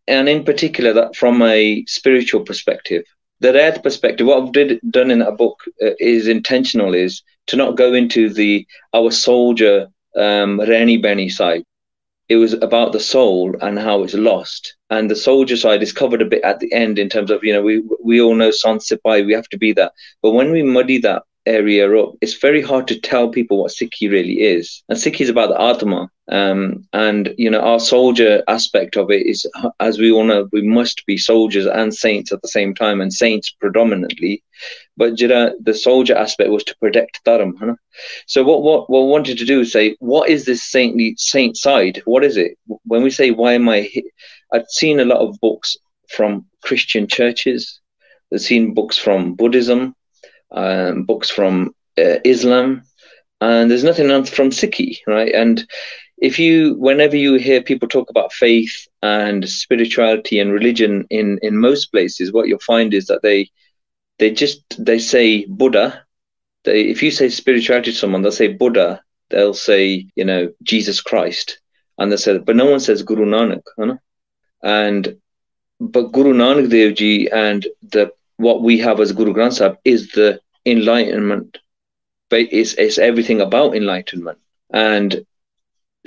and 0.07 0.27
in 0.29 0.43
particular 0.43 0.93
that 0.93 1.15
from 1.15 1.41
a 1.41 1.83
spiritual 1.87 2.41
perspective 2.41 3.03
the 3.39 3.53
red 3.53 3.81
perspective 3.83 4.27
what 4.27 4.41
i've 4.41 4.51
did, 4.51 4.79
done 4.89 5.11
in 5.11 5.19
that 5.19 5.37
book 5.37 5.59
uh, 5.83 5.91
is 5.99 6.27
intentional 6.27 6.93
is 6.93 7.21
to 7.47 7.55
not 7.55 7.77
go 7.77 7.93
into 7.93 8.29
the 8.29 8.65
our 8.93 9.11
soldier 9.11 9.87
um 10.15 10.59
Reni 10.59 10.97
Benny 10.97 11.29
side 11.29 11.63
it 12.29 12.35
was 12.35 12.53
about 12.53 12.93
the 12.93 12.99
soul 12.99 13.55
and 13.59 13.79
how 13.79 14.03
it's 14.03 14.13
lost. 14.13 14.75
And 14.91 15.09
the 15.09 15.15
soldier 15.15 15.57
side 15.57 15.81
is 15.81 15.91
covered 15.91 16.21
a 16.21 16.25
bit 16.25 16.43
at 16.43 16.59
the 16.59 16.71
end 16.71 16.99
in 16.99 17.09
terms 17.09 17.31
of 17.31 17.43
you 17.43 17.53
know 17.53 17.61
we 17.63 17.83
we 18.03 18.21
all 18.21 18.35
know 18.35 18.49
Sipahi 18.51 19.25
we 19.25 19.33
have 19.33 19.49
to 19.49 19.57
be 19.57 19.73
that. 19.73 19.93
But 20.21 20.31
when 20.31 20.51
we 20.51 20.63
muddy 20.63 20.99
that 20.99 21.23
area 21.49 21.91
up, 21.97 22.13
it's 22.21 22.37
very 22.37 22.61
hard 22.61 22.87
to 22.87 22.99
tell 22.99 23.29
people 23.29 23.57
what 23.59 23.71
Sikhi 23.71 24.09
really 24.09 24.41
is. 24.41 24.83
And 24.89 24.97
Sikhi 24.97 25.21
is 25.21 25.29
about 25.29 25.49
the 25.49 25.61
Atma. 25.61 26.09
Um, 26.31 26.85
and, 26.93 27.33
you 27.37 27.49
know, 27.49 27.61
our 27.61 27.79
soldier 27.79 28.43
aspect 28.47 28.95
of 28.97 29.09
it 29.09 29.25
is, 29.25 29.45
as 29.79 29.97
we 29.97 30.11
all 30.11 30.23
know, 30.23 30.47
we 30.51 30.61
must 30.61 31.05
be 31.07 31.17
soldiers 31.17 31.65
and 31.65 31.93
saints 31.93 32.31
at 32.31 32.41
the 32.41 32.47
same 32.47 32.75
time, 32.75 33.01
and 33.01 33.11
saints 33.11 33.49
predominantly. 33.49 34.43
But 34.95 35.13
Jira, 35.13 35.53
the 35.59 35.73
soldier 35.73 36.15
aspect 36.15 36.51
was 36.51 36.63
to 36.65 36.77
protect 36.77 37.21
Dharam. 37.25 37.53
Huh? 37.59 37.75
So 38.27 38.43
what, 38.43 38.61
what, 38.61 38.89
what 38.89 39.07
wanted 39.07 39.37
to 39.39 39.45
do 39.45 39.61
is 39.61 39.71
say, 39.71 39.95
what 39.99 40.29
is 40.29 40.45
this 40.45 40.63
saintly 40.63 41.15
saint 41.17 41.57
side? 41.57 42.01
What 42.05 42.23
is 42.23 42.37
it? 42.37 42.57
When 42.85 43.01
we 43.01 43.09
say, 43.09 43.31
why 43.31 43.53
am 43.53 43.67
I 43.69 43.89
I've 44.51 44.67
seen 44.69 44.99
a 44.99 45.05
lot 45.05 45.19
of 45.19 45.39
books 45.41 45.77
from 46.09 46.45
Christian 46.63 47.07
churches. 47.07 47.79
I've 48.33 48.41
seen 48.41 48.73
books 48.73 48.97
from 48.97 49.35
Buddhism 49.35 49.95
um, 50.51 51.03
books 51.03 51.29
from 51.29 51.75
uh, 51.97 52.17
Islam, 52.23 52.83
and 53.41 53.69
there's 53.69 53.83
nothing 53.83 54.11
else 54.11 54.29
from 54.29 54.49
Sikhi, 54.49 54.97
right? 55.07 55.33
And 55.33 55.65
if 56.17 56.37
you, 56.39 56.75
whenever 56.75 57.15
you 57.15 57.35
hear 57.35 57.61
people 57.61 57.87
talk 57.87 58.09
about 58.09 58.33
faith 58.33 58.87
and 59.01 59.47
spirituality 59.47 60.39
and 60.39 60.51
religion 60.51 61.05
in 61.09 61.39
in 61.41 61.57
most 61.57 61.87
places, 61.91 62.33
what 62.33 62.47
you'll 62.47 62.59
find 62.59 62.93
is 62.93 63.07
that 63.07 63.21
they 63.21 63.49
they 64.17 64.31
just 64.31 64.61
they 64.77 64.99
say 64.99 65.45
Buddha. 65.45 66.05
They, 66.65 66.81
if 66.81 67.01
you 67.01 67.11
say 67.11 67.29
spirituality 67.29 67.91
to 67.91 67.97
someone, 67.97 68.21
they'll 68.21 68.31
say 68.31 68.53
Buddha. 68.53 69.01
They'll 69.29 69.53
say 69.53 70.07
you 70.15 70.25
know 70.25 70.51
Jesus 70.63 71.01
Christ, 71.01 71.59
and 71.97 72.11
they 72.11 72.17
say, 72.17 72.37
but 72.37 72.55
no 72.55 72.69
one 72.69 72.79
says 72.79 73.03
Guru 73.03 73.25
Nanak, 73.25 73.63
huh? 73.77 73.95
and 74.61 75.17
but 75.79 76.11
Guru 76.11 76.33
Nanak 76.33 76.69
Dev 76.69 76.95
Ji 76.95 77.29
and 77.29 77.65
the 77.81 78.11
what 78.39 78.63
we 78.63 78.77
have 78.79 78.99
as 78.99 79.11
Guru 79.11 79.33
Granth 79.33 79.57
Sahib 79.57 79.77
is 79.83 80.11
the 80.11 80.39
enlightenment. 80.65 81.57
But 82.29 82.47
it's, 82.51 82.73
it's 82.75 82.97
everything 82.97 83.41
about 83.41 83.75
enlightenment. 83.75 84.39
And 84.71 85.25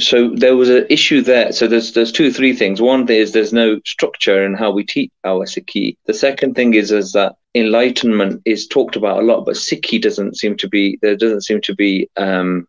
so 0.00 0.30
there 0.34 0.56
was 0.56 0.70
an 0.70 0.86
issue 0.88 1.20
there. 1.20 1.52
So 1.52 1.66
there's 1.66 1.92
there's 1.92 2.12
two, 2.12 2.32
three 2.32 2.54
things. 2.54 2.80
One 2.80 3.08
is 3.10 3.32
there's 3.32 3.52
no 3.52 3.80
structure 3.84 4.44
in 4.44 4.54
how 4.54 4.70
we 4.70 4.84
teach 4.84 5.10
our 5.24 5.44
Sikhi. 5.44 5.96
The 6.06 6.14
second 6.14 6.54
thing 6.54 6.72
is 6.74 6.90
is 6.90 7.12
that 7.12 7.36
enlightenment 7.54 8.40
is 8.46 8.66
talked 8.66 8.96
about 8.96 9.18
a 9.18 9.26
lot, 9.26 9.44
but 9.44 9.56
Sikhi 9.56 10.00
doesn't 10.00 10.38
seem 10.38 10.56
to 10.56 10.68
be 10.68 10.98
there 11.02 11.16
doesn't 11.16 11.42
seem 11.42 11.60
to 11.62 11.74
be 11.74 12.08
um, 12.16 12.66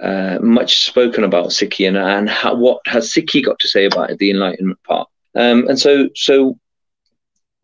uh, 0.00 0.38
much 0.42 0.84
spoken 0.84 1.24
about 1.24 1.46
Sikhi 1.46 1.88
and, 1.88 1.96
and 1.96 2.28
how, 2.28 2.54
what 2.54 2.80
has 2.86 3.10
Sikhi 3.10 3.42
got 3.42 3.58
to 3.60 3.68
say 3.68 3.86
about 3.86 4.18
the 4.18 4.30
enlightenment 4.30 4.82
part. 4.82 5.08
Um, 5.34 5.66
and 5.68 5.78
so 5.78 6.10
so 6.14 6.58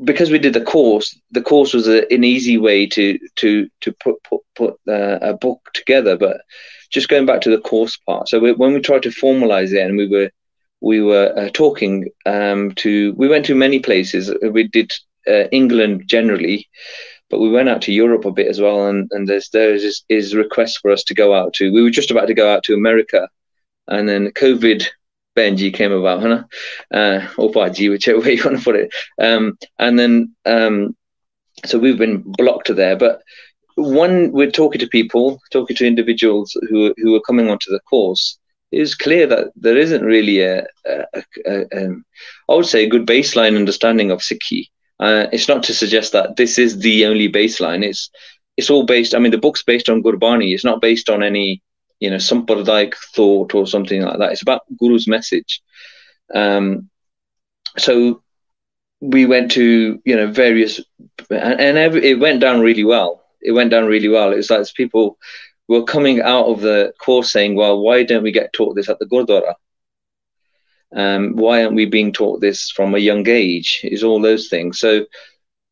because 0.05 0.31
we 0.31 0.39
did 0.39 0.53
the 0.53 0.61
course, 0.61 1.19
the 1.31 1.43
course 1.43 1.73
was 1.73 1.89
a, 1.89 2.11
an 2.13 2.25
easy 2.25 2.59
way 2.59 2.87
to 2.87 3.19
to 3.37 3.69
to 3.81 3.93
put 3.93 4.23
put 4.25 4.41
put 4.55 4.75
uh, 4.89 5.19
a 5.23 5.35
book 5.35 5.71
together. 5.75 6.17
But 6.17 6.43
just 6.91 7.09
going 7.09 7.27
back 7.27 7.41
to 7.43 7.51
the 7.51 7.61
course 7.61 7.97
part, 7.97 8.29
so 8.29 8.39
we, 8.39 8.53
when 8.53 8.75
we 8.75 8.81
tried 8.81 9.03
to 9.05 9.11
formalize 9.11 9.73
it, 9.73 9.81
and 9.81 9.97
we 9.97 10.09
were 10.09 10.31
we 10.81 11.01
were 11.01 11.33
uh, 11.37 11.49
talking 11.53 12.09
um, 12.27 12.73
to, 12.73 13.15
we 13.15 13.29
went 13.29 13.47
to 13.47 13.55
many 13.55 13.79
places. 13.79 14.33
We 14.43 14.69
did 14.69 14.93
uh, 15.27 15.49
England 15.51 16.05
generally, 16.07 16.69
but 17.31 17.41
we 17.41 17.51
went 17.51 17.71
out 17.71 17.83
to 17.83 17.93
Europe 17.93 18.27
a 18.27 18.33
bit 18.33 18.49
as 18.49 18.61
well. 18.61 18.89
And 18.89 19.09
and 19.13 19.27
there's 19.27 19.49
there 19.51 19.75
is 19.75 20.05
is 20.09 20.35
requests 20.35 20.77
for 20.77 20.91
us 20.91 21.05
to 21.05 21.15
go 21.15 21.35
out 21.35 21.55
to. 21.55 21.73
We 21.73 21.83
were 21.83 21.91
just 21.91 22.11
about 22.11 22.27
to 22.27 22.35
go 22.35 22.53
out 22.53 22.65
to 22.65 22.75
America, 22.75 23.29
and 23.89 24.07
then 24.07 24.31
COVID 24.33 24.87
Benji 25.37 25.73
came 25.73 25.93
about, 25.93 26.23
huh? 26.23 26.45
Uh, 26.93 27.29
or 27.37 27.51
Baji, 27.51 27.89
whichever 27.89 28.21
way 28.21 28.35
you 28.35 28.45
want 28.45 28.59
to 28.59 28.65
put 28.65 28.77
it. 28.77 28.91
Um, 29.21 29.59
and 29.79 29.99
then, 29.99 30.35
um, 30.45 30.97
so 31.65 31.79
we've 31.79 31.99
been 31.99 32.23
blocked 32.25 32.75
there. 32.75 32.97
But 32.97 33.23
when 33.77 34.33
we're 34.33 34.51
talking 34.51 34.81
to 34.81 34.87
people, 34.89 35.41
talking 35.53 35.77
to 35.77 35.87
individuals 35.87 36.57
who 36.69 36.95
who 36.97 37.15
are 37.15 37.21
coming 37.21 37.51
onto 37.51 37.71
the 37.71 37.81
course, 37.81 38.39
it's 38.73 38.95
clear 38.95 39.27
that 39.27 39.49
there 39.57 39.77
isn't 39.77 40.03
really 40.03 40.41
a 40.41 40.67
um, 41.47 42.05
I 42.49 42.55
would 42.55 42.67
say, 42.67 42.85
a 42.85 42.89
good 42.89 43.07
baseline 43.07 43.57
understanding 43.57 44.11
of 44.11 44.21
Sikhi. 44.21 44.69
Uh, 44.99 45.27
it's 45.33 45.49
not 45.49 45.63
to 45.65 45.75
suggest 45.75 46.13
that 46.13 46.37
this 46.37 46.59
is 46.59 46.79
the 46.79 47.05
only 47.07 47.31
baseline. 47.31 47.85
It's 47.85 48.11
it's 48.57 48.71
all 48.71 48.87
based. 48.87 49.15
I 49.15 49.19
mean, 49.19 49.33
the 49.33 49.39
book's 49.39 49.63
based 49.63 49.89
on 49.89 50.03
Gurbani. 50.03 50.55
It's 50.55 50.65
not 50.65 50.81
based 50.81 51.11
on 51.11 51.23
any 51.23 51.63
you 52.01 52.11
know, 52.11 52.17
sampradayik 52.17 52.95
thought 53.15 53.55
or 53.55 53.67
something 53.67 54.03
like 54.03 54.19
that. 54.19 54.33
It's 54.33 54.43
about 54.43 54.63
Guru's 54.81 55.09
message. 55.09 55.63
Um, 56.35 56.91
so 57.79 58.23
we 59.01 59.27
went 59.27 59.51
to, 59.53 60.01
you 60.05 60.17
know, 60.17 60.27
various, 60.27 60.81
and, 61.31 61.61
and 61.61 61.79
every, 61.79 62.05
it 62.05 62.19
went 62.19 62.41
down 62.41 62.61
really 62.61 62.85
well. 62.85 63.23
It 63.41 63.53
went 63.53 63.71
down 63.71 63.87
really 63.87 64.09
well. 64.09 64.33
It 64.33 64.37
was 64.37 64.51
like 64.51 64.67
people 64.75 65.19
were 65.69 65.85
coming 65.85 66.21
out 66.21 66.47
of 66.47 66.61
the 66.61 66.93
course 66.99 67.33
saying, 67.33 67.55
well, 67.55 67.81
why 67.81 68.03
don't 68.03 68.23
we 68.23 68.33
get 68.33 68.53
taught 68.53 68.75
this 68.75 68.89
at 68.89 68.99
the 68.99 69.07
Gurdwara? 69.07 69.55
Um, 70.95 71.37
why 71.37 71.63
aren't 71.63 71.75
we 71.75 71.85
being 71.87 72.13
taught 72.13 72.41
this 72.41 72.71
from 72.71 72.95
a 72.95 72.99
young 72.99 73.29
age? 73.29 73.81
Is 73.85 74.05
all 74.05 74.21
those 74.21 74.49
things. 74.49 74.79
So 74.79 75.05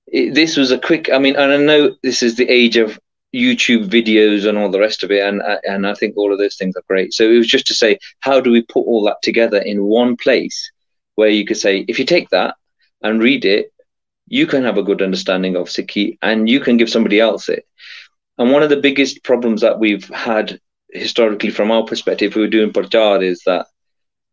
it, 0.06 0.34
this 0.34 0.56
was 0.56 0.70
a 0.70 0.78
quick. 0.78 1.10
I 1.10 1.18
mean, 1.18 1.36
and 1.36 1.52
I 1.52 1.56
know 1.56 1.96
this 2.02 2.22
is 2.22 2.36
the 2.36 2.48
age 2.48 2.76
of 2.76 2.98
YouTube 3.34 3.88
videos 3.88 4.46
and 4.48 4.56
all 4.56 4.70
the 4.70 4.78
rest 4.78 5.02
of 5.02 5.10
it, 5.10 5.22
and 5.28 5.42
and 5.64 5.86
I 5.86 5.94
think 5.94 6.16
all 6.16 6.32
of 6.32 6.38
those 6.38 6.56
things 6.56 6.76
are 6.76 6.84
great. 6.88 7.12
So 7.12 7.28
it 7.28 7.36
was 7.36 7.48
just 7.48 7.66
to 7.66 7.74
say, 7.74 7.98
how 8.20 8.40
do 8.40 8.50
we 8.52 8.62
put 8.62 8.86
all 8.86 9.02
that 9.04 9.22
together 9.22 9.58
in 9.58 9.84
one 9.84 10.16
place 10.16 10.70
where 11.16 11.28
you 11.28 11.44
could 11.44 11.56
say, 11.56 11.84
if 11.88 11.98
you 11.98 12.04
take 12.04 12.30
that 12.30 12.54
and 13.02 13.20
read 13.20 13.44
it, 13.44 13.72
you 14.28 14.46
can 14.46 14.64
have 14.64 14.78
a 14.78 14.82
good 14.82 15.02
understanding 15.02 15.56
of 15.56 15.68
Sikhi, 15.68 16.18
and 16.22 16.48
you 16.48 16.60
can 16.60 16.76
give 16.76 16.90
somebody 16.90 17.20
else 17.20 17.48
it. 17.48 17.66
And 18.38 18.50
one 18.50 18.62
of 18.62 18.70
the 18.70 18.80
biggest 18.80 19.22
problems 19.22 19.60
that 19.60 19.78
we've 19.78 20.08
had 20.08 20.60
historically, 20.90 21.50
from 21.50 21.70
our 21.70 21.84
perspective, 21.84 22.34
we 22.34 22.42
were 22.42 22.48
doing 22.48 22.72
Parchar, 22.72 23.22
is 23.22 23.42
that 23.46 23.66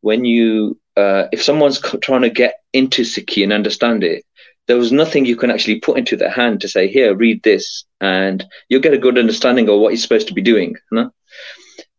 when 0.01 0.25
you, 0.25 0.79
uh, 0.95 1.25
if 1.31 1.43
someone's 1.43 1.79
trying 2.01 2.21
to 2.21 2.29
get 2.29 2.55
into 2.73 3.03
Sikhi 3.03 3.43
and 3.43 3.53
understand 3.53 4.03
it, 4.03 4.23
there 4.67 4.77
was 4.77 4.91
nothing 4.91 5.25
you 5.25 5.35
can 5.35 5.51
actually 5.51 5.79
put 5.79 5.97
into 5.97 6.15
their 6.15 6.29
hand 6.29 6.61
to 6.61 6.67
say, 6.67 6.87
here, 6.87 7.15
read 7.15 7.41
this, 7.43 7.85
and 7.99 8.45
you'll 8.69 8.81
get 8.81 8.93
a 8.93 8.97
good 8.97 9.17
understanding 9.17 9.67
of 9.69 9.79
what 9.79 9.89
you're 9.89 9.97
supposed 9.97 10.27
to 10.27 10.33
be 10.33 10.41
doing. 10.41 10.75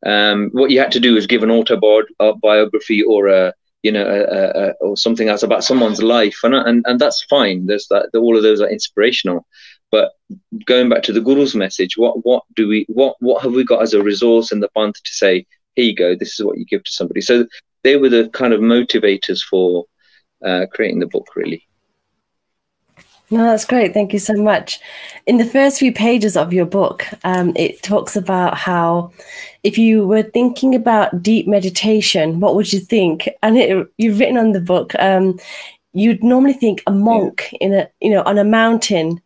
Um, 0.04 0.50
what 0.52 0.70
you 0.70 0.80
had 0.80 0.92
to 0.92 1.00
do 1.00 1.16
is 1.16 1.26
give 1.26 1.42
an 1.42 1.50
autobiography 1.50 3.02
or 3.02 3.28
a, 3.28 3.52
you 3.82 3.92
know, 3.92 4.74
or 4.80 4.96
something 4.96 5.28
else 5.28 5.42
about 5.42 5.64
someone's 5.64 6.02
life, 6.02 6.38
and 6.44 6.54
and, 6.54 6.84
and 6.86 7.00
that's 7.00 7.24
fine. 7.28 7.66
There's 7.66 7.86
that. 7.88 8.10
All 8.14 8.36
of 8.36 8.42
those 8.42 8.60
are 8.60 8.70
inspirational. 8.70 9.46
But 9.90 10.12
going 10.64 10.88
back 10.88 11.02
to 11.04 11.12
the 11.12 11.20
Guru's 11.20 11.54
message, 11.54 11.96
what 11.96 12.24
what 12.24 12.44
do 12.56 12.66
we 12.66 12.86
what 12.88 13.16
what 13.20 13.42
have 13.42 13.52
we 13.52 13.64
got 13.64 13.82
as 13.82 13.94
a 13.94 14.02
resource 14.02 14.50
in 14.50 14.60
the 14.60 14.70
Panth 14.76 14.94
to 14.94 15.12
say, 15.12 15.46
here 15.74 15.84
you 15.84 15.94
go, 15.94 16.14
this 16.14 16.38
is 16.38 16.44
what 16.44 16.58
you 16.58 16.64
give 16.64 16.84
to 16.84 16.90
somebody. 16.90 17.20
So 17.20 17.46
they 17.82 17.96
were 17.96 18.08
the 18.08 18.28
kind 18.30 18.52
of 18.52 18.60
motivators 18.60 19.42
for 19.42 19.84
uh, 20.44 20.66
creating 20.72 21.00
the 21.00 21.06
book, 21.06 21.26
really. 21.36 21.66
No, 23.32 23.44
that's 23.44 23.64
great. 23.64 23.94
Thank 23.94 24.12
you 24.12 24.18
so 24.18 24.34
much. 24.34 24.78
In 25.26 25.38
the 25.38 25.46
first 25.46 25.78
few 25.78 25.90
pages 25.90 26.36
of 26.36 26.52
your 26.52 26.66
book, 26.66 27.06
um, 27.24 27.54
it 27.56 27.82
talks 27.82 28.14
about 28.14 28.58
how 28.58 29.10
if 29.62 29.78
you 29.78 30.06
were 30.06 30.22
thinking 30.22 30.74
about 30.74 31.22
deep 31.22 31.48
meditation, 31.48 32.40
what 32.40 32.54
would 32.54 32.70
you 32.74 32.78
think? 32.78 33.30
And 33.42 33.56
it, 33.56 33.88
you've 33.96 34.18
written 34.18 34.36
on 34.36 34.52
the 34.52 34.60
book, 34.60 34.94
um, 34.98 35.40
you'd 35.94 36.22
normally 36.22 36.52
think 36.52 36.82
a 36.86 36.92
monk 36.92 37.48
yeah. 37.52 37.58
in 37.60 37.72
a, 37.72 37.88
you 38.02 38.10
know, 38.10 38.22
on 38.24 38.36
a 38.36 38.44
mountain. 38.44 39.18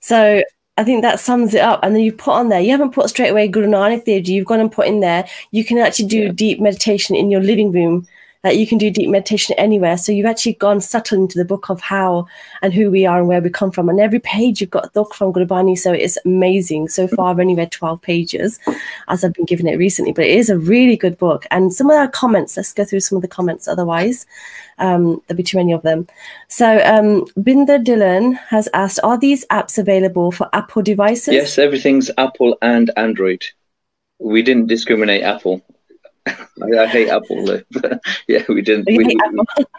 So 0.00 0.42
I 0.76 0.82
think 0.82 1.02
that 1.02 1.20
sums 1.20 1.54
it 1.54 1.60
up. 1.60 1.84
And 1.84 1.94
then 1.94 2.02
you 2.02 2.12
put 2.12 2.34
on 2.34 2.48
there, 2.48 2.60
you 2.60 2.72
haven't 2.72 2.94
put 2.94 3.10
straight 3.10 3.28
away 3.28 3.46
Guru 3.46 3.68
Nanak 3.68 4.04
Dev 4.04 4.24
Ji, 4.24 4.32
you've 4.32 4.46
gone 4.46 4.58
and 4.58 4.72
put 4.72 4.88
in 4.88 4.98
there, 4.98 5.24
you 5.52 5.64
can 5.64 5.78
actually 5.78 6.08
do 6.08 6.22
yeah. 6.24 6.32
deep 6.32 6.60
meditation 6.60 7.14
in 7.14 7.30
your 7.30 7.40
living 7.40 7.70
room 7.70 8.08
that 8.42 8.56
you 8.56 8.66
can 8.66 8.76
do 8.76 8.90
deep 8.90 9.08
meditation 9.08 9.54
anywhere. 9.56 9.96
So 9.96 10.10
you've 10.10 10.26
actually 10.26 10.54
gone 10.54 10.80
subtle 10.80 11.18
into 11.18 11.38
the 11.38 11.44
book 11.44 11.70
of 11.70 11.80
how 11.80 12.26
and 12.60 12.74
who 12.74 12.90
we 12.90 13.06
are 13.06 13.18
and 13.18 13.28
where 13.28 13.40
we 13.40 13.50
come 13.50 13.70
from. 13.70 13.88
And 13.88 14.00
every 14.00 14.18
page 14.18 14.60
you've 14.60 14.70
got 14.70 14.86
a 14.86 14.90
book 14.90 15.14
from 15.14 15.32
Gurbani. 15.32 15.78
So 15.78 15.92
it's 15.92 16.18
amazing. 16.24 16.88
So 16.88 17.06
far, 17.06 17.30
I've 17.30 17.38
only 17.38 17.54
read 17.54 17.70
12 17.70 18.02
pages 18.02 18.58
as 19.08 19.24
I've 19.24 19.32
been 19.32 19.44
given 19.44 19.68
it 19.68 19.78
recently, 19.78 20.12
but 20.12 20.24
it 20.24 20.36
is 20.36 20.50
a 20.50 20.58
really 20.58 20.96
good 20.96 21.18
book. 21.18 21.46
And 21.52 21.72
some 21.72 21.88
of 21.88 21.96
our 21.96 22.08
comments, 22.08 22.56
let's 22.56 22.72
go 22.72 22.84
through 22.84 23.00
some 23.00 23.16
of 23.16 23.22
the 23.22 23.28
comments 23.28 23.68
otherwise. 23.68 24.26
Um, 24.78 25.22
there'll 25.28 25.36
be 25.36 25.44
too 25.44 25.58
many 25.58 25.72
of 25.72 25.82
them. 25.82 26.08
So 26.48 26.80
um, 26.84 27.26
Binder 27.36 27.78
Dhillon 27.78 28.36
has 28.48 28.68
asked, 28.74 28.98
are 29.04 29.18
these 29.18 29.46
apps 29.46 29.78
available 29.78 30.32
for 30.32 30.48
Apple 30.52 30.82
devices? 30.82 31.34
Yes, 31.34 31.58
everything's 31.58 32.10
Apple 32.18 32.58
and 32.60 32.90
Android. 32.96 33.44
We 34.18 34.42
didn't 34.42 34.66
discriminate 34.66 35.22
Apple 35.22 35.62
I, 36.26 36.78
I, 36.78 36.86
hate 36.86 37.08
Apple 37.08 37.44
though. 37.44 37.62
But 37.80 38.00
yeah, 38.28 38.44
we 38.48 38.62
didn't. 38.62 38.86
We, 38.86 38.98
we, 38.98 39.18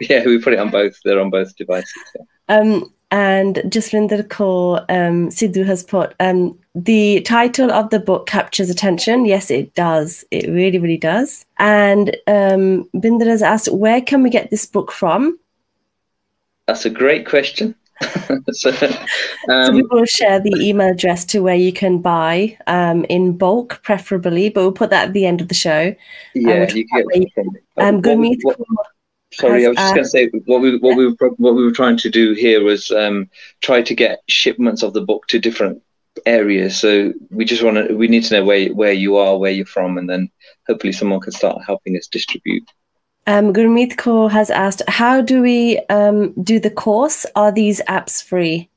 yeah, 0.00 0.24
we 0.24 0.40
put 0.40 0.52
it 0.52 0.58
on 0.58 0.70
both. 0.70 0.98
They're 1.04 1.20
on 1.20 1.30
both 1.30 1.56
devices. 1.56 1.92
Yeah. 2.16 2.58
Um, 2.58 2.92
and 3.10 3.56
Jaswinder 3.66 4.26
Kaur 4.26 4.80
um, 4.88 5.28
Sidhu 5.28 5.64
has 5.64 5.84
put 5.84 6.14
um, 6.18 6.58
the 6.74 7.20
title 7.20 7.70
of 7.70 7.90
the 7.90 8.00
book 8.00 8.26
captures 8.26 8.70
attention. 8.70 9.24
Yes, 9.24 9.50
it 9.50 9.74
does. 9.74 10.24
It 10.32 10.48
really, 10.48 10.78
really 10.78 10.96
does. 10.96 11.46
And 11.58 12.16
um, 12.26 12.88
Binder 12.92 13.26
has 13.26 13.42
asked, 13.42 13.72
where 13.72 14.00
can 14.00 14.24
we 14.24 14.30
get 14.30 14.50
this 14.50 14.66
book 14.66 14.90
from? 14.90 15.38
That's 16.66 16.86
a 16.86 16.90
great 16.90 17.26
question. 17.26 17.76
so, 18.52 18.70
um, 19.48 19.66
so, 19.66 19.72
we 19.72 19.82
will 19.82 20.04
share 20.04 20.40
the 20.40 20.54
email 20.58 20.88
address 20.88 21.24
to 21.26 21.40
where 21.40 21.54
you 21.54 21.72
can 21.72 22.00
buy 22.00 22.58
um, 22.66 23.04
in 23.04 23.36
bulk, 23.36 23.80
preferably, 23.82 24.48
but 24.48 24.62
we'll 24.62 24.72
put 24.72 24.90
that 24.90 25.08
at 25.08 25.12
the 25.12 25.26
end 25.26 25.40
of 25.40 25.48
the 25.48 25.54
show. 25.54 25.94
Yeah, 26.34 26.66
um, 26.68 26.76
you 26.76 26.86
get. 26.86 27.46
Um, 27.76 28.02
Gurmeet 28.02 28.40
Sorry, 29.32 29.66
I 29.66 29.68
was 29.68 29.78
just 29.78 29.94
going 29.94 30.04
to 30.04 30.10
say 30.10 30.30
what 30.46 30.60
we 30.60 30.78
what 30.78 30.96
we 30.96 31.06
were 31.06 31.30
what 31.38 31.54
we 31.54 31.64
were 31.64 31.72
trying 31.72 31.96
to 31.98 32.10
do 32.10 32.34
here 32.34 32.62
was 32.62 32.90
um, 32.90 33.28
try 33.60 33.82
to 33.82 33.94
get 33.94 34.20
shipments 34.28 34.82
of 34.82 34.92
the 34.92 35.00
book 35.00 35.26
to 35.28 35.38
different 35.38 35.82
areas. 36.26 36.78
So 36.78 37.12
we 37.30 37.44
just 37.44 37.62
want 37.62 37.76
to 37.76 37.94
we 37.94 38.06
need 38.06 38.24
to 38.24 38.34
know 38.34 38.44
where 38.44 38.72
where 38.72 38.92
you 38.92 39.16
are, 39.16 39.36
where 39.36 39.50
you're 39.50 39.66
from, 39.66 39.98
and 39.98 40.08
then 40.08 40.30
hopefully 40.68 40.92
someone 40.92 41.20
can 41.20 41.32
start 41.32 41.62
helping 41.66 41.96
us 41.96 42.06
distribute. 42.06 42.64
Um, 43.26 43.52
Gurmeet 43.52 43.96
Kaur 43.96 44.30
has 44.30 44.50
asked, 44.50 44.82
how 44.86 45.22
do 45.22 45.40
we 45.40 45.78
um, 45.88 46.32
do 46.42 46.60
the 46.60 46.70
course? 46.70 47.24
Are 47.34 47.50
these 47.50 47.80
apps 47.88 48.22
free? 48.22 48.68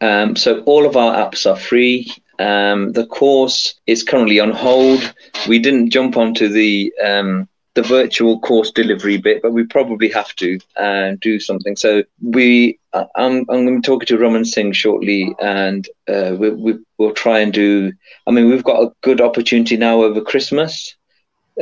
Um, 0.00 0.36
so 0.36 0.60
all 0.62 0.86
of 0.86 0.96
our 0.96 1.14
apps 1.14 1.50
are 1.50 1.56
free. 1.56 2.12
Um, 2.38 2.92
the 2.92 3.06
course 3.06 3.74
is 3.86 4.02
currently 4.02 4.40
on 4.40 4.50
hold. 4.50 5.14
We 5.48 5.58
didn't 5.58 5.90
jump 5.90 6.16
onto 6.16 6.48
the 6.48 6.92
um, 7.04 7.48
the 7.74 7.82
virtual 7.82 8.40
course 8.40 8.70
delivery 8.70 9.16
bit, 9.18 9.42
but 9.42 9.52
we 9.52 9.64
probably 9.64 10.08
have 10.10 10.34
to 10.36 10.58
uh, 10.76 11.12
do 11.20 11.38
something. 11.38 11.76
So 11.76 12.02
we, 12.20 12.80
uh, 12.92 13.04
I'm, 13.14 13.46
I'm 13.48 13.64
going 13.64 13.80
to 13.80 13.86
talking 13.86 14.06
to 14.06 14.18
Raman 14.18 14.44
Singh 14.44 14.72
shortly, 14.72 15.32
and 15.40 15.88
uh, 16.08 16.34
we, 16.36 16.50
we, 16.50 16.78
will 16.98 17.12
try 17.12 17.38
and 17.38 17.52
do. 17.52 17.92
I 18.26 18.32
mean, 18.32 18.50
we've 18.50 18.64
got 18.64 18.82
a 18.82 18.92
good 19.02 19.20
opportunity 19.20 19.76
now 19.76 20.02
over 20.02 20.20
Christmas 20.20 20.96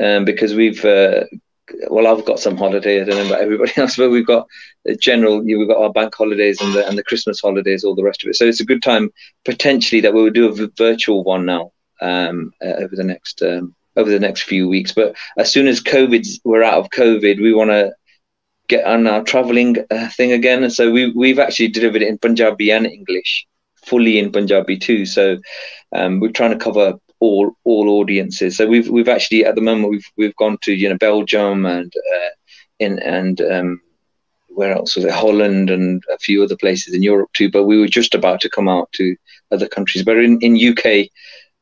um, 0.03 0.25
because 0.25 0.55
we've. 0.55 0.85
Uh, 0.85 1.25
well, 1.91 2.07
I've 2.07 2.25
got 2.25 2.39
some 2.39 2.57
holiday. 2.57 3.01
I 3.01 3.05
don't 3.05 3.17
know 3.17 3.27
about 3.27 3.43
everybody 3.43 3.73
else, 3.77 3.97
but 3.97 4.11
we've 4.11 4.27
got 4.27 4.47
general. 5.01 5.43
We've 5.43 5.69
got 5.69 5.83
our 5.83 5.93
bank 5.93 6.15
holidays 6.15 6.61
and 6.61 6.75
the 6.75 6.87
and 6.87 6.97
the 6.97 7.05
Christmas 7.05 7.41
holidays, 7.41 7.85
all 7.85 7.95
the 7.95 8.05
rest 8.05 8.23
of 8.23 8.31
it. 8.31 8.37
So 8.37 8.47
it's 8.47 8.61
a 8.61 8.67
good 8.67 8.83
time 8.83 9.11
potentially 9.45 10.01
that 10.03 10.15
we 10.15 10.23
will 10.23 10.31
do 10.31 10.49
a 10.49 10.69
virtual 10.77 11.25
one 11.25 11.45
now 11.47 11.73
um, 12.01 12.53
uh, 12.63 12.75
over 12.79 12.97
the 12.97 13.05
next 13.05 13.43
um, 13.43 13.75
over 13.97 14.11
the 14.11 14.21
next 14.21 14.43
few 14.43 14.69
weeks. 14.69 14.93
But 14.93 15.17
as 15.37 15.51
soon 15.53 15.67
as 15.67 15.83
COVID, 15.83 16.27
we're 16.45 16.63
out 16.63 16.79
of 16.79 16.91
COVID, 16.91 17.43
we 17.43 17.53
want 17.53 17.71
to 17.71 17.93
get 18.69 18.85
on 18.85 19.07
our 19.07 19.23
traveling 19.25 19.77
uh, 19.91 20.09
thing 20.11 20.33
again. 20.33 20.63
And 20.63 20.73
so 20.73 20.91
we, 20.91 21.11
we've 21.13 21.39
actually 21.39 21.69
delivered 21.69 22.03
it 22.03 22.09
in 22.09 22.19
Punjabi 22.19 22.71
and 22.71 22.87
English, 22.87 23.47
fully 23.87 24.19
in 24.19 24.31
Punjabi 24.31 24.79
too. 24.79 25.05
So 25.07 25.39
um, 25.93 26.21
we're 26.21 26.33
trying 26.33 26.53
to 26.57 26.65
cover 26.65 26.95
all 27.21 27.53
all 27.65 27.89
audiences. 27.89 28.57
So 28.57 28.67
we've 28.67 28.89
we've 28.89 29.09
actually 29.09 29.45
at 29.45 29.55
the 29.55 29.61
moment 29.61 29.91
we've 29.91 30.11
we've 30.17 30.37
gone 30.37 30.59
to 30.63 30.73
you 30.73 30.89
know 30.89 30.99
Belgium 30.99 31.67
and 31.67 31.93
uh, 32.15 32.29
in 32.79 32.99
and 33.01 33.41
um, 33.41 33.81
where 34.49 34.73
else 34.73 34.97
was 34.97 35.05
it 35.05 35.13
Holland 35.13 35.71
and 35.71 36.03
a 36.13 36.19
few 36.19 36.43
other 36.43 36.57
places 36.57 36.95
in 36.95 37.03
Europe 37.03 37.31
too. 37.33 37.51
But 37.51 37.65
we 37.65 37.79
were 37.79 37.89
just 37.89 38.15
about 38.15 38.41
to 38.43 38.51
come 38.51 38.69
out 38.69 38.91
to 38.93 39.17
other 39.51 39.69
countries. 39.69 40.05
But 40.05 40.19
in 40.19 40.41
in 40.41 40.57
UK 40.57 41.09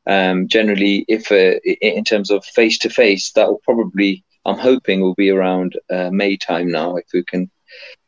um, 0.07 0.47
generally, 0.47 1.05
if 1.09 1.31
uh, 1.31 1.59
in 1.81 2.03
terms 2.05 2.31
of 2.31 2.45
face 2.45 2.79
to 2.79 2.89
face, 2.89 3.31
that 3.33 3.49
will 3.49 3.61
probably, 3.63 4.23
I'm 4.45 4.57
hoping, 4.57 5.01
will 5.01 5.15
be 5.15 5.29
around 5.29 5.77
uh, 5.89 6.09
May 6.11 6.37
time 6.37 6.71
now. 6.71 6.95
If 6.95 7.07
we 7.13 7.23
can 7.23 7.51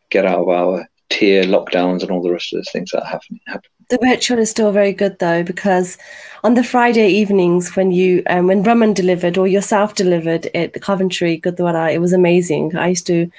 get 0.10 0.26
out 0.26 0.40
of 0.40 0.50
our 0.50 0.88
tier 1.10 1.44
lockdowns 1.44 2.02
and 2.02 2.12
all 2.12 2.22
the 2.22 2.32
rest 2.32 2.54
of 2.54 2.58
those 2.58 2.72
things 2.72 2.92
that 2.92 3.04
are 3.04 3.06
happening. 3.06 3.42
The 3.90 4.00
virtual 4.02 4.38
is 4.40 4.50
still 4.52 4.72
very 4.72 4.94
good 4.94 5.18
though, 5.20 5.44
because 5.44 5.98
on 6.44 6.54
the 6.54 6.64
Friday 6.64 7.10
evenings 7.10 7.76
when 7.76 7.92
you 7.92 8.24
um, 8.28 8.48
when 8.48 8.64
Raman 8.64 8.94
delivered 8.94 9.38
or 9.38 9.48
yourself 9.48 9.96
delivered 9.96 10.46
at 10.54 10.74
the 10.74 10.80
Coventry 10.80 11.40
Gurdwara, 11.40 11.94
it 11.94 12.00
was 12.00 12.14
amazing. 12.14 12.76
I 12.76 12.90
used 12.90 13.08
to 13.08 13.32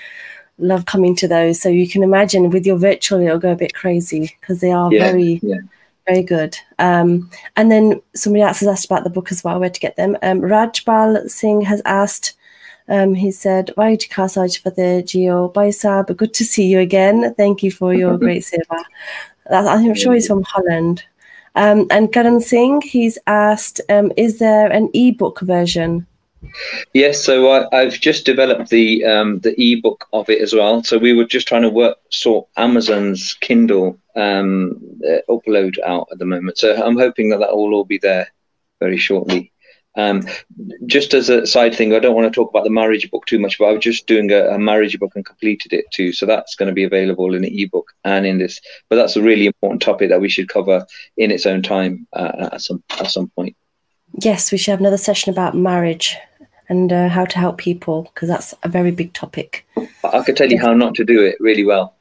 love 0.58 0.86
coming 0.86 1.14
to 1.16 1.28
those. 1.28 1.60
So 1.60 1.68
you 1.68 1.88
can 1.88 2.02
imagine 2.02 2.50
with 2.50 2.66
your 2.66 2.76
virtual, 2.76 3.20
it'll 3.20 3.38
go 3.38 3.52
a 3.52 3.56
bit 3.56 3.74
crazy 3.74 4.36
because 4.40 4.60
they 4.60 4.72
are 4.72 4.92
yeah, 4.92 5.10
very. 5.10 5.40
Yeah 5.42 5.60
very 6.06 6.22
good. 6.22 6.56
Um, 6.78 7.30
and 7.56 7.70
then 7.70 8.00
somebody 8.14 8.42
else 8.42 8.60
has 8.60 8.68
asked 8.68 8.86
about 8.86 9.04
the 9.04 9.10
book 9.10 9.30
as 9.30 9.44
well, 9.44 9.60
where 9.60 9.70
to 9.70 9.80
get 9.80 9.96
them. 9.96 10.16
Um, 10.22 10.40
Rajpal 10.40 11.30
Singh 11.30 11.60
has 11.60 11.80
asked, 11.84 12.36
um, 12.88 13.14
he 13.14 13.30
said, 13.30 13.70
Why 13.76 13.90
did 13.94 14.08
you 14.08 14.48
for 14.60 14.70
the 14.70 15.04
Geo 15.06 15.50
Baisab? 15.50 16.16
Good 16.16 16.34
to 16.34 16.44
see 16.44 16.66
you 16.66 16.80
again. 16.80 17.34
Thank 17.34 17.62
you 17.62 17.70
for 17.70 17.94
your 17.94 18.18
great 18.24 18.42
seva. 18.42 18.82
I'm 19.50 19.94
sure 19.94 20.14
he's 20.14 20.26
from 20.26 20.42
Holland. 20.42 21.04
Um, 21.56 21.86
and 21.90 22.12
Karan 22.12 22.40
Singh, 22.40 22.80
he's 22.82 23.18
asked, 23.26 23.80
um, 23.88 24.12
Is 24.16 24.38
there 24.38 24.70
an 24.70 24.88
ebook 24.94 25.40
version? 25.40 26.06
Yes, 26.94 27.22
so 27.22 27.50
I, 27.72 27.84
have 27.84 28.00
just 28.00 28.24
developed 28.24 28.70
the 28.70 29.04
um, 29.04 29.40
the 29.40 29.54
ebook 29.60 30.06
of 30.12 30.28
it 30.30 30.40
as 30.40 30.54
well. 30.54 30.82
So 30.82 30.96
we 30.96 31.12
were 31.12 31.26
just 31.26 31.46
trying 31.46 31.62
to 31.62 31.70
work 31.70 31.98
sort 32.10 32.48
Amazon's 32.56 33.34
Kindle 33.34 33.98
um, 34.16 34.80
uh, 35.06 35.20
upload 35.28 35.78
out 35.80 36.08
at 36.10 36.18
the 36.18 36.24
moment. 36.24 36.58
So 36.58 36.82
I'm 36.82 36.96
hoping 36.96 37.28
that 37.30 37.40
that 37.40 37.54
will 37.54 37.74
all 37.74 37.84
be 37.84 37.98
there 37.98 38.32
very 38.80 38.96
shortly. 38.96 39.49
Um, 39.96 40.26
just 40.86 41.14
as 41.14 41.28
a 41.28 41.46
side 41.46 41.74
thing, 41.74 41.94
I 41.94 41.98
don't 41.98 42.14
want 42.14 42.32
to 42.32 42.34
talk 42.34 42.50
about 42.50 42.64
the 42.64 42.70
marriage 42.70 43.10
book 43.10 43.26
too 43.26 43.38
much, 43.38 43.58
but 43.58 43.66
I 43.66 43.72
was 43.72 43.82
just 43.82 44.06
doing 44.06 44.30
a, 44.30 44.50
a 44.50 44.58
marriage 44.58 44.98
book 44.98 45.12
and 45.14 45.26
completed 45.26 45.72
it 45.72 45.90
too. 45.90 46.12
So 46.12 46.26
that's 46.26 46.54
going 46.54 46.68
to 46.68 46.74
be 46.74 46.84
available 46.84 47.34
in 47.34 47.42
the 47.42 47.62
ebook 47.62 47.90
and 48.04 48.24
in 48.24 48.38
this. 48.38 48.60
But 48.88 48.96
that's 48.96 49.16
a 49.16 49.22
really 49.22 49.46
important 49.46 49.82
topic 49.82 50.08
that 50.10 50.20
we 50.20 50.28
should 50.28 50.48
cover 50.48 50.86
in 51.16 51.30
its 51.30 51.46
own 51.46 51.62
time 51.62 52.06
uh, 52.12 52.48
at 52.52 52.60
some 52.60 52.82
at 52.98 53.10
some 53.10 53.28
point. 53.30 53.56
Yes, 54.22 54.52
we 54.52 54.58
should 54.58 54.72
have 54.72 54.80
another 54.80 54.96
session 54.96 55.32
about 55.32 55.56
marriage 55.56 56.16
and 56.68 56.92
uh, 56.92 57.08
how 57.08 57.24
to 57.24 57.38
help 57.38 57.58
people 57.58 58.04
because 58.14 58.28
that's 58.28 58.54
a 58.62 58.68
very 58.68 58.92
big 58.92 59.12
topic. 59.12 59.66
I 60.04 60.22
could 60.22 60.36
tell 60.36 60.50
you 60.50 60.58
how 60.58 60.72
not 60.72 60.94
to 60.94 61.04
do 61.04 61.20
it 61.20 61.36
really 61.40 61.64
well. 61.64 61.96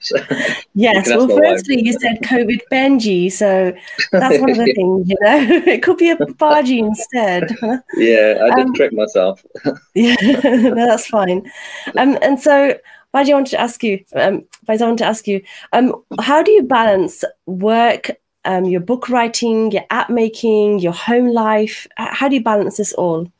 So, 0.00 0.16
yes, 0.74 1.08
well, 1.08 1.28
firstly, 1.28 1.82
you 1.82 1.92
said 1.92 2.20
COVID 2.22 2.60
Benji, 2.72 3.30
so 3.30 3.72
that's 4.12 4.40
one 4.40 4.50
of 4.50 4.56
the 4.56 4.72
things, 4.76 5.08
you 5.08 5.16
know. 5.20 5.38
it 5.66 5.82
could 5.82 5.96
be 5.96 6.10
a 6.10 6.16
Baji 6.16 6.80
instead. 6.80 7.50
yeah, 7.96 8.38
I 8.42 8.54
did 8.56 8.66
um, 8.66 8.74
trick 8.74 8.92
myself. 8.92 9.44
yeah, 9.94 10.16
no, 10.44 10.74
that's 10.74 11.06
fine. 11.06 11.50
Um, 11.96 12.18
and 12.22 12.40
so, 12.40 12.78
Baji, 13.12 13.32
I 13.32 13.34
wanted 13.34 13.50
to 13.50 13.60
ask 13.60 13.82
you, 13.82 14.04
um, 14.14 14.44
I 14.68 14.76
want 14.76 14.98
to 14.98 15.06
ask 15.06 15.26
you, 15.26 15.42
um, 15.72 15.94
how 16.20 16.42
do 16.42 16.50
you 16.50 16.62
balance 16.62 17.24
work 17.46 18.10
um, 18.44 18.64
your 18.64 18.80
book 18.80 19.08
writing, 19.08 19.70
your 19.72 19.84
app 19.90 20.10
making, 20.10 20.78
your 20.78 20.92
home 20.92 21.28
life? 21.28 21.86
How 21.96 22.28
do 22.28 22.36
you 22.36 22.42
balance 22.42 22.76
this 22.76 22.92
all? 22.94 23.30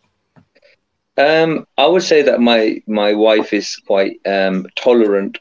Um, 1.19 1.67
I 1.77 1.87
would 1.87 2.03
say 2.03 2.23
that 2.23 2.41
my 2.41 2.83
my 2.87 3.13
wife 3.15 3.53
is 3.53 3.77
quite 3.77 4.21
um, 4.25 4.67
tolerant, 4.77 5.39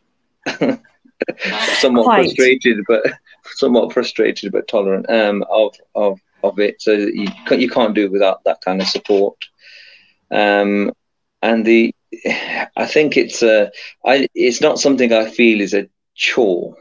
somewhat 1.79 2.03
quite. 2.03 2.23
frustrated, 2.23 2.79
but 2.87 3.05
somewhat 3.45 3.93
frustrated 3.93 4.51
but 4.51 4.67
tolerant 4.67 5.09
um, 5.09 5.45
of 5.49 5.75
of 5.93 6.19
of 6.43 6.59
it. 6.59 6.81
So 6.81 6.93
you 6.93 7.27
you 7.51 7.69
can't 7.69 7.93
do 7.95 8.05
it 8.05 8.11
without 8.11 8.43
that 8.45 8.61
kind 8.61 8.81
of 8.81 8.87
support. 8.87 9.37
Um, 10.31 10.91
and 11.41 11.65
the 11.65 11.93
I 12.75 12.85
think 12.85 13.17
it's 13.17 13.43
a 13.43 13.71
I 14.05 14.27
it's 14.33 14.61
not 14.61 14.79
something 14.79 15.13
I 15.13 15.29
feel 15.29 15.61
is 15.61 15.73
a 15.73 15.87
chore 16.15 16.75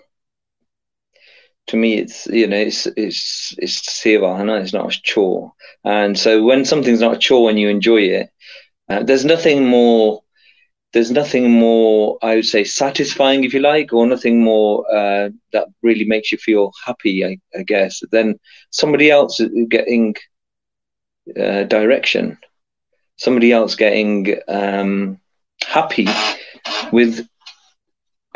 to 1.66 1.76
me 1.76 1.98
it's 1.98 2.26
you 2.28 2.46
know 2.46 2.56
it's 2.56 2.86
it's 2.86 3.54
it's 3.58 3.80
seva 4.02 4.44
know 4.44 4.54
it's 4.54 4.72
not 4.72 4.94
a 4.94 5.02
chore 5.02 5.52
and 5.84 6.18
so 6.18 6.42
when 6.42 6.64
something's 6.64 7.00
not 7.00 7.16
a 7.16 7.18
chore 7.18 7.50
and 7.50 7.58
you 7.58 7.68
enjoy 7.68 8.00
it 8.00 8.30
uh, 8.88 9.02
there's 9.02 9.24
nothing 9.24 9.66
more 9.66 10.22
there's 10.92 11.10
nothing 11.10 11.50
more 11.50 12.18
i 12.22 12.36
would 12.36 12.44
say 12.46 12.64
satisfying 12.64 13.44
if 13.44 13.52
you 13.54 13.60
like 13.60 13.92
or 13.92 14.06
nothing 14.06 14.42
more 14.42 14.84
uh, 14.94 15.28
that 15.52 15.66
really 15.82 16.04
makes 16.04 16.32
you 16.32 16.38
feel 16.38 16.72
happy 16.84 17.24
i, 17.24 17.36
I 17.58 17.62
guess 17.62 18.00
than 18.12 18.38
somebody 18.70 19.10
else 19.10 19.40
getting 19.68 20.14
uh, 21.38 21.64
direction. 21.64 22.38
Somebody 23.16 23.52
else 23.52 23.74
getting 23.74 24.36
um, 24.48 25.18
happy 25.64 26.06
with 26.92 27.26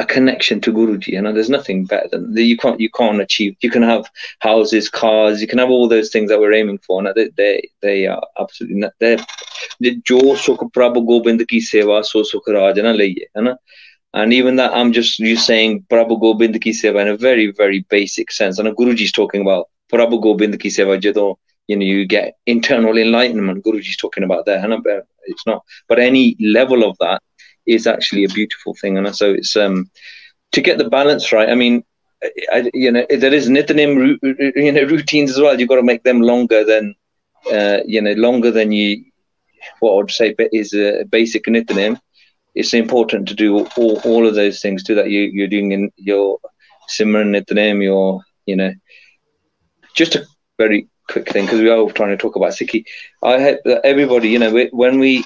a 0.01 0.07
connection 0.07 0.61
to 0.63 0.73
Guruji. 0.73 1.09
You 1.09 1.23
know, 1.23 1.33
there's 1.33 1.51
nothing 1.51 1.85
better 1.85 2.09
than 2.09 2.35
that. 2.35 2.43
you 2.43 2.57
can't 2.57 2.81
you 2.81 2.91
can't 2.91 3.21
achieve. 3.21 3.57
You 3.61 3.71
can 3.71 3.83
have 3.83 4.11
houses, 4.41 4.89
cars, 4.89 5.41
you 5.43 5.47
can 5.47 5.59
have 5.59 5.71
all 5.71 5.89
those 5.89 6.11
things 6.11 6.31
that 6.31 6.41
we're 6.41 6.55
aiming 6.55 6.79
for. 6.79 7.03
Now 7.03 7.13
they 7.13 7.29
they, 7.37 7.69
they 7.83 8.07
are 8.07 8.23
absolutely 8.39 8.81
not. 8.81 8.93
They're 8.99 9.19
jo 10.11 10.21
sukh 10.47 10.65
prabhu 10.73 11.07
gobind 11.11 11.47
ki 11.49 11.61
seva 11.61 12.05
so 12.05 12.23
sukh 12.23 12.49
raj 12.49 12.77
na 12.77 12.95
liye, 13.03 13.27
na. 13.37 13.55
And 14.13 14.33
even 14.33 14.57
that, 14.57 14.73
I'm 14.73 14.93
just 14.93 15.21
you 15.21 15.37
saying 15.37 15.87
Prabhu 15.89 16.21
Gobind 16.21 16.61
ki 16.61 16.71
seva 16.71 17.01
in 17.03 17.09
a 17.09 17.17
very 17.17 17.53
very 17.53 17.87
basic 17.91 18.33
sense. 18.33 18.59
And 18.59 18.77
Guruji 18.77 19.03
is 19.03 19.13
talking 19.13 19.43
about 19.43 19.69
Prabhu 19.93 20.21
Gobind 20.21 20.59
ki 20.59 20.69
seva 20.69 21.01
jadon 21.01 21.37
you 21.71 21.77
know 21.77 21.85
you 21.85 22.05
get 22.05 22.37
internal 22.47 22.99
enlightenment 22.99 23.65
guruji's 23.65 23.97
talking 23.97 24.25
about 24.25 24.45
there 24.45 24.59
and 24.59 24.87
it's 25.33 25.47
not 25.47 25.63
but 25.89 26.01
any 26.01 26.37
level 26.41 26.83
of 26.89 26.97
that 26.99 27.23
is 27.67 27.87
actually 27.87 28.25
a 28.25 28.29
beautiful 28.29 28.75
thing 28.81 28.97
and 28.99 29.15
so 29.15 29.33
it's 29.33 29.57
um 29.57 29.89
to 30.53 30.61
get 30.61 30.79
the 30.79 30.89
balance 30.89 31.33
right 31.33 31.49
i 31.51 31.55
mean 31.55 31.83
I, 32.53 32.71
you 32.75 32.91
know 32.91 33.05
there 33.09 33.33
is 33.33 33.49
nityanim 33.49 34.19
you 34.57 34.73
know 34.73 34.83
routines 34.83 35.31
as 35.31 35.41
well. 35.41 35.59
You've 35.59 35.69
got 35.69 35.77
to 35.77 35.83
make 35.83 36.03
them 36.03 36.21
longer 36.21 36.65
than 36.65 36.95
uh, 37.53 37.79
you 37.87 38.01
know 38.01 38.13
longer 38.13 38.51
than 38.51 38.73
you 38.73 39.03
what 39.81 39.93
i'd 40.03 40.11
say 40.11 40.35
is 40.53 40.73
a 40.75 41.05
basic 41.11 41.45
nityanim 41.45 41.99
it's 42.55 42.75
important 42.75 43.29
to 43.29 43.35
do 43.35 43.67
all, 43.77 44.01
all 44.05 44.27
of 44.27 44.35
those 44.35 44.61
things 44.61 44.83
too 44.83 44.95
that 44.97 45.11
you, 45.11 45.23
you're 45.33 45.49
doing 45.49 45.73
in 45.73 45.91
your 45.97 46.39
simran 46.89 47.31
nityanim 47.37 47.83
your 47.83 48.21
you 48.47 48.57
know. 48.57 48.73
Just 49.95 50.15
a 50.17 50.25
very 50.59 50.89
quick 51.09 51.29
thing 51.31 51.45
because 51.45 51.61
we 51.61 51.69
are 51.71 51.91
trying 51.91 52.11
to 52.11 52.17
talk 52.17 52.37
about 52.37 52.53
Sikhi. 52.53 52.85
I 53.23 53.41
hope 53.41 53.61
that 53.65 53.81
everybody, 53.85 54.29
you 54.29 54.39
know, 54.39 54.69
when 54.73 54.99
we 54.99 55.25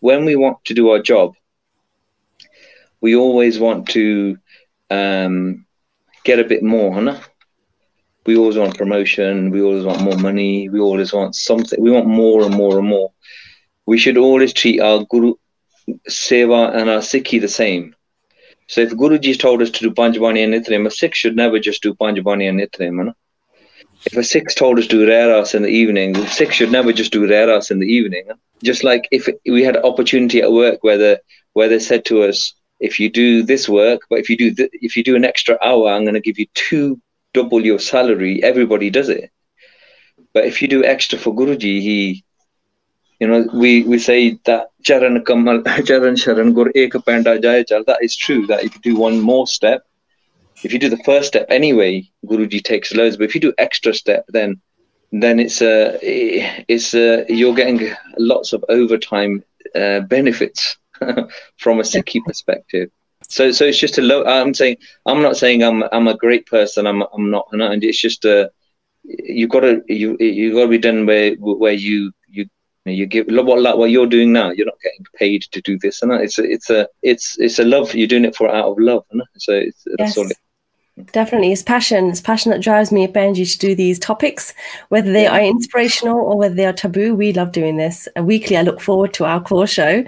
when 0.00 0.24
we 0.24 0.36
want 0.36 0.64
to 0.64 0.74
do 0.74 0.90
our 0.90 1.00
job, 1.00 1.34
we 3.04 3.14
always 3.14 3.58
want 3.58 3.86
to 3.90 4.38
um, 4.88 5.66
get 6.24 6.38
a 6.38 6.50
bit 6.52 6.62
more, 6.62 6.90
huh? 6.94 7.18
We 8.24 8.34
always 8.38 8.56
want 8.56 8.78
promotion. 8.78 9.50
We 9.50 9.60
always 9.60 9.84
want 9.84 10.00
more 10.00 10.16
money. 10.16 10.70
We 10.70 10.80
always 10.80 11.12
want 11.12 11.36
something. 11.36 11.78
We 11.82 11.90
want 11.90 12.06
more 12.06 12.46
and 12.46 12.54
more 12.54 12.78
and 12.78 12.88
more. 12.88 13.12
We 13.84 13.98
should 13.98 14.16
always 14.16 14.54
treat 14.54 14.80
our 14.80 15.04
guru, 15.04 15.34
seva, 16.08 16.74
and 16.74 16.88
our 16.88 17.02
Sikhi 17.10 17.38
the 17.42 17.54
same. 17.62 17.94
So 18.68 18.80
if 18.80 18.92
Guruji 18.92 19.38
told 19.38 19.60
us 19.60 19.68
to 19.72 19.80
do 19.80 19.90
Panjabani 19.90 20.42
and 20.42 20.54
Nitrim, 20.54 20.86
a 20.86 20.90
Sikh 20.90 21.14
should 21.14 21.36
never 21.36 21.58
just 21.58 21.82
do 21.82 21.92
Panjabani 21.92 22.48
and 22.48 22.58
Nitrim. 22.58 23.04
Huh? 23.04 23.12
if 24.06 24.16
a 24.16 24.24
Sikh 24.24 24.48
told 24.54 24.78
us 24.78 24.86
to 24.86 24.96
do 24.98 25.06
Rehras 25.06 25.54
in 25.54 25.62
the 25.62 25.76
evening, 25.82 26.14
the 26.14 26.26
Sikh 26.26 26.52
should 26.52 26.72
never 26.72 26.92
just 26.92 27.12
do 27.12 27.26
Rehras 27.26 27.70
in 27.70 27.80
the 27.80 27.86
evening. 27.86 28.28
Just 28.62 28.82
like 28.82 29.06
if 29.10 29.28
we 29.44 29.62
had 29.62 29.76
opportunity 29.76 30.40
at 30.40 30.52
work 30.52 30.78
where 30.82 30.96
the 30.96 31.20
where 31.52 31.68
they 31.68 31.78
said 31.78 32.06
to 32.06 32.22
us, 32.22 32.54
if 32.80 33.00
you 33.00 33.10
do 33.10 33.42
this 33.42 33.68
work, 33.68 34.02
but 34.10 34.18
if 34.18 34.28
you 34.28 34.36
do 34.36 34.54
th- 34.54 34.70
if 34.72 34.96
you 34.96 35.02
do 35.04 35.16
an 35.16 35.24
extra 35.24 35.58
hour, 35.62 35.90
I'm 35.90 36.04
going 36.04 36.14
to 36.14 36.20
give 36.20 36.38
you 36.38 36.46
two 36.54 37.00
double 37.32 37.64
your 37.64 37.78
salary. 37.78 38.42
Everybody 38.42 38.90
does 38.90 39.08
it. 39.08 39.30
But 40.32 40.46
if 40.46 40.62
you 40.62 40.68
do 40.68 40.84
extra 40.84 41.18
for 41.18 41.34
Guruji, 41.34 41.80
he, 41.80 42.24
you 43.20 43.26
know, 43.28 43.46
we, 43.54 43.82
we 43.84 43.98
say 43.98 44.38
that 44.44 44.68
Charan 44.84 45.24
Kamal, 45.24 45.62
Charan 45.84 46.14
Sharan 46.14 46.54
Gur 46.54 46.70
Eka 46.72 47.04
Panda 47.04 47.38
Jaya 47.38 47.64
That 47.86 47.98
is 48.02 48.16
true. 48.16 48.46
That 48.46 48.64
if 48.64 48.74
you 48.74 48.80
do 48.80 48.96
one 48.96 49.20
more 49.20 49.46
step, 49.46 49.82
if 50.62 50.72
you 50.72 50.78
do 50.78 50.88
the 50.88 51.02
first 51.04 51.28
step 51.28 51.46
anyway, 51.50 52.08
Guruji 52.26 52.62
takes 52.62 52.94
loads. 52.94 53.16
But 53.16 53.24
if 53.24 53.34
you 53.34 53.40
do 53.40 53.54
extra 53.58 53.94
step, 53.94 54.24
then 54.28 54.60
then 55.12 55.38
it's 55.38 55.62
a 55.62 55.94
uh, 55.94 55.98
it's 56.68 56.94
uh, 56.94 57.24
you're 57.28 57.54
getting 57.54 57.92
lots 58.18 58.52
of 58.52 58.64
overtime 58.68 59.44
uh, 59.74 60.00
benefits 60.00 60.76
from 61.58 61.80
a 61.80 61.82
Sikhi 61.82 62.22
perspective. 62.24 62.90
So 63.28 63.52
so 63.52 63.64
it's 63.64 63.78
just 63.78 63.98
a 63.98 64.02
low. 64.02 64.24
I'm 64.24 64.54
saying 64.54 64.76
I'm 65.06 65.22
not 65.22 65.36
saying 65.36 65.62
I'm 65.62 65.82
I'm 65.92 66.08
a 66.08 66.16
great 66.16 66.46
person. 66.46 66.86
I'm 66.86 67.02
I'm 67.02 67.30
not. 67.30 67.48
And 67.52 67.82
it's 67.82 68.00
just 68.00 68.24
a 68.24 68.50
you 69.04 69.48
got 69.48 69.60
to 69.60 69.82
you 69.88 70.16
you 70.18 70.52
got 70.54 70.62
to 70.62 70.68
be 70.68 70.78
done 70.78 71.06
where 71.06 71.34
where 71.36 71.72
you 71.72 72.12
you 72.28 72.46
you 72.84 73.06
give 73.06 73.26
what 73.28 73.60
like 73.60 73.76
what 73.76 73.90
you're 73.90 74.06
doing 74.06 74.32
now. 74.32 74.50
You're 74.50 74.66
not 74.66 74.80
getting 74.82 75.04
paid 75.16 75.42
to 75.52 75.60
do 75.62 75.78
this, 75.78 76.02
and 76.02 76.12
it's 76.12 76.38
a, 76.38 76.44
it's 76.44 76.70
a 76.70 76.88
it's 77.02 77.38
it's 77.38 77.58
a 77.58 77.64
love. 77.64 77.94
You're 77.94 78.08
doing 78.08 78.24
it 78.24 78.36
for 78.36 78.48
out 78.48 78.66
of 78.66 78.78
love, 78.78 79.04
so 79.38 79.52
it's, 79.52 79.84
yes. 79.86 79.96
that's 79.98 80.18
all. 80.18 80.30
It, 80.30 80.38
Definitely, 81.10 81.50
it's 81.50 81.62
passion. 81.62 82.08
It's 82.08 82.20
passion 82.20 82.52
that 82.52 82.60
drives 82.60 82.92
me, 82.92 83.08
Benji, 83.08 83.50
to 83.52 83.58
do 83.58 83.74
these 83.74 83.98
topics, 83.98 84.54
whether 84.90 85.12
they 85.12 85.26
are 85.26 85.40
inspirational 85.40 86.16
or 86.16 86.38
whether 86.38 86.54
they 86.54 86.66
are 86.66 86.72
taboo. 86.72 87.16
We 87.16 87.32
love 87.32 87.50
doing 87.50 87.76
this. 87.76 88.06
And 88.14 88.28
weekly, 88.28 88.56
I 88.56 88.62
look 88.62 88.80
forward 88.80 89.12
to 89.14 89.24
our 89.24 89.40
core 89.40 89.66
show, 89.66 90.04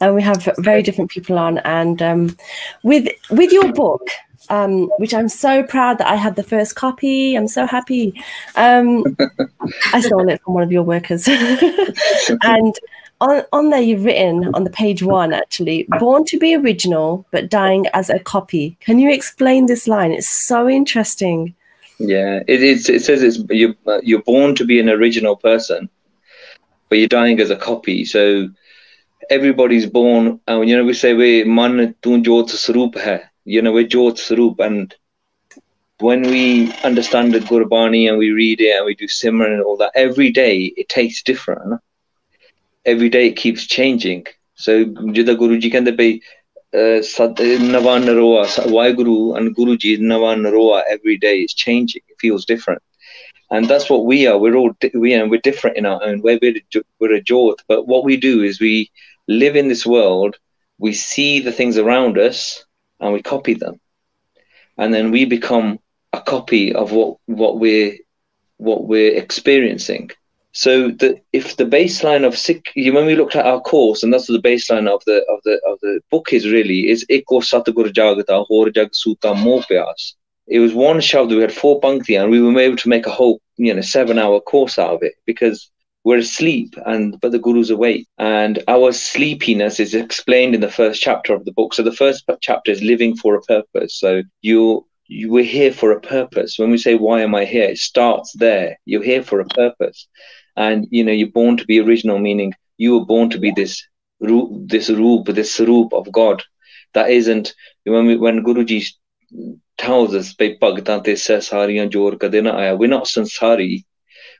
and 0.00 0.14
we 0.14 0.22
have 0.22 0.48
very 0.58 0.82
different 0.82 1.12
people 1.12 1.38
on. 1.38 1.58
And 1.58 2.02
um, 2.02 2.36
with 2.82 3.06
with 3.30 3.52
your 3.52 3.72
book, 3.72 4.08
um, 4.48 4.90
which 4.98 5.14
I'm 5.14 5.28
so 5.28 5.62
proud 5.62 5.98
that 5.98 6.08
I 6.08 6.16
had 6.16 6.34
the 6.34 6.42
first 6.42 6.74
copy. 6.74 7.36
I'm 7.36 7.46
so 7.46 7.64
happy. 7.64 8.20
Um, 8.56 9.16
I 9.92 10.00
stole 10.00 10.28
it 10.28 10.42
from 10.42 10.54
one 10.54 10.64
of 10.64 10.72
your 10.72 10.82
workers, 10.82 11.28
and 12.42 12.74
on, 13.24 13.42
on 13.52 13.70
there 13.70 13.80
you've 13.80 14.04
written 14.04 14.50
on 14.54 14.64
the 14.64 14.70
page 14.70 15.02
one 15.02 15.32
actually 15.32 15.86
born 15.98 16.24
to 16.26 16.38
be 16.38 16.54
original 16.54 17.26
but 17.30 17.48
dying 17.48 17.86
as 17.94 18.10
a 18.10 18.18
copy. 18.18 18.76
Can 18.80 18.98
you 18.98 19.10
explain 19.10 19.66
this 19.66 19.88
line? 19.88 20.12
It's 20.12 20.28
so 20.28 20.68
interesting. 20.68 21.54
Yeah 21.98 22.42
it 22.46 22.62
is 22.62 22.88
it 22.88 23.02
says 23.02 23.22
it's 23.22 23.38
you're, 23.50 23.74
you're 24.02 24.22
born 24.22 24.54
to 24.56 24.64
be 24.64 24.78
an 24.80 24.88
original 24.88 25.36
person 25.36 25.88
but 26.88 26.98
you're 26.98 27.08
dying 27.08 27.40
as 27.40 27.50
a 27.50 27.56
copy. 27.56 28.04
So 28.04 28.48
everybody's 29.30 29.86
born 29.86 30.40
uh, 30.48 30.60
you 30.60 30.76
know 30.76 30.84
we 30.84 30.94
say 30.94 31.14
we 31.14 31.44
man 31.44 31.94
tu 32.02 32.20
sarup 32.20 32.98
hai. 32.98 33.22
You 33.44 33.62
know 33.62 33.72
we're 33.72 33.86
jot 33.86 34.16
sarup 34.16 34.60
and 34.60 34.94
when 36.00 36.22
we 36.22 36.72
understand 36.82 37.32
the 37.32 37.38
Gurbani 37.38 38.08
and 38.08 38.18
we 38.18 38.30
read 38.30 38.60
it 38.60 38.76
and 38.76 38.84
we 38.84 38.94
do 38.94 39.06
Simran 39.06 39.54
and 39.54 39.62
all 39.62 39.76
that, 39.76 39.92
every 39.94 40.30
day 40.30 40.72
it 40.76 40.88
tastes 40.88 41.22
different 41.22 41.80
every 42.85 43.09
day 43.09 43.27
it 43.27 43.35
keeps 43.35 43.65
changing. 43.65 44.25
So 44.55 44.85
Jida 44.85 45.35
Guruji 45.35 45.71
ਕਹਿੰਦੇ 45.71 45.91
ਭਈ 45.91 46.19
ਨਵਾਂ 47.71 47.99
ਨਰੋਆ 47.99 48.43
Waheguru 48.71 49.35
and 49.37 49.55
Guruji 49.59 49.97
ਨਵਾਂ 49.99 50.35
ਨਰੋa 50.37 50.81
every 50.95 51.17
day 51.17 51.35
is 51.45 51.53
changing 51.53 52.03
it 52.07 52.17
feels 52.23 52.45
different 52.45 52.81
and 53.51 53.67
that's 53.67 53.89
what 53.89 54.05
we 54.05 54.27
are 54.27 54.37
we're 54.37 54.55
all 54.55 54.71
we 54.93 55.13
and 55.13 55.31
we're 55.31 55.41
different 55.49 55.77
in 55.77 55.85
our 55.85 56.01
own 56.03 56.21
way 56.21 56.37
we're, 56.41 56.53
we're 56.99 57.15
a 57.15 57.21
jot 57.21 57.57
but 57.67 57.87
what 57.87 58.03
we 58.03 58.17
do 58.17 58.43
is 58.43 58.59
we 58.59 58.91
live 59.27 59.55
in 59.55 59.67
this 59.67 59.85
world 59.85 60.37
we 60.77 60.93
see 60.93 61.39
the 61.39 61.51
things 61.51 61.77
around 61.77 62.17
us 62.17 62.65
and 62.99 63.13
we 63.13 63.21
copy 63.21 63.53
them 63.53 63.79
and 64.77 64.93
then 64.93 65.11
we 65.11 65.25
become 65.25 65.79
a 66.13 66.21
copy 66.21 66.73
of 66.73 66.91
what 66.91 67.17
what 67.25 67.59
we're 67.59 67.93
what 68.57 68.87
we're 68.87 69.15
experiencing 69.15 70.09
so 70.56 70.88
the, 70.88 71.20
if 71.32 71.56
the 71.56 71.64
baseline 71.64 72.24
of 72.24 72.38
Sikh, 72.38 72.70
when 72.76 73.06
we 73.06 73.16
looked 73.16 73.34
at 73.34 73.44
our 73.44 73.60
course, 73.60 74.04
and 74.04 74.12
that's 74.12 74.28
the 74.28 74.38
baseline 74.38 74.88
of 74.88 75.02
the 75.04 75.16
of 75.28 75.40
the 75.44 75.60
of 75.66 75.80
the 75.82 76.00
book 76.12 76.32
is 76.32 76.48
really 76.48 76.88
is 76.88 77.04
Eko 77.10 77.42
Jagata 77.42 78.46
Hor 78.46 78.70
Jag 78.70 78.94
Suta 78.94 79.34
Mo 79.34 79.64
It 80.46 80.60
was 80.60 80.72
one 80.72 80.98
shabd, 80.98 81.30
we 81.30 81.40
had 81.40 81.52
four 81.52 81.80
pankti, 81.80 82.20
and 82.20 82.30
we 82.30 82.40
were 82.40 82.56
able 82.60 82.76
to 82.76 82.88
make 82.88 83.04
a 83.04 83.10
whole 83.10 83.40
you 83.56 83.74
know 83.74 83.80
seven 83.80 84.16
hour 84.16 84.40
course 84.40 84.78
out 84.78 84.94
of 84.94 85.02
it 85.02 85.14
because 85.26 85.68
we're 86.04 86.18
asleep 86.18 86.76
and 86.86 87.18
but 87.20 87.32
the 87.32 87.40
guru's 87.40 87.70
awake. 87.70 88.06
And 88.18 88.62
our 88.68 88.92
sleepiness 88.92 89.80
is 89.80 89.92
explained 89.92 90.54
in 90.54 90.60
the 90.60 90.70
first 90.70 91.02
chapter 91.02 91.34
of 91.34 91.44
the 91.46 91.52
book. 91.52 91.74
So 91.74 91.82
the 91.82 91.90
first 91.90 92.30
chapter 92.40 92.70
is 92.70 92.80
living 92.80 93.16
for 93.16 93.34
a 93.34 93.42
purpose. 93.42 93.98
So 93.98 94.22
you 94.40 94.86
you 95.08 95.32
we're 95.32 95.42
here 95.42 95.72
for 95.72 95.90
a 95.90 96.00
purpose. 96.00 96.60
When 96.60 96.70
we 96.70 96.78
say 96.78 96.94
why 96.94 97.22
am 97.22 97.34
i 97.34 97.44
here? 97.44 97.70
It 97.70 97.78
starts 97.78 98.32
there. 98.34 98.78
You're 98.84 99.02
here 99.02 99.24
for 99.24 99.40
a 99.40 99.46
purpose 99.46 100.06
and 100.56 100.86
you 100.90 101.04
know 101.04 101.12
you're 101.12 101.28
born 101.28 101.56
to 101.56 101.64
be 101.66 101.80
original 101.80 102.18
meaning 102.18 102.52
you 102.76 102.98
were 102.98 103.04
born 103.04 103.30
to 103.30 103.38
be 103.38 103.50
this 103.52 103.86
this 104.66 104.90
roop 104.90 105.26
this 105.26 105.60
roop 105.60 105.92
of 105.92 106.10
god. 106.12 106.42
That 106.94 107.10
isn't 107.10 107.54
when 107.84 108.06
we, 108.06 108.16
when 108.16 108.44
guruji 108.44 108.86
tells 109.76 110.14
us 110.14 110.34
we're 110.38 110.54
not 112.96 113.04
sansari. 113.04 113.84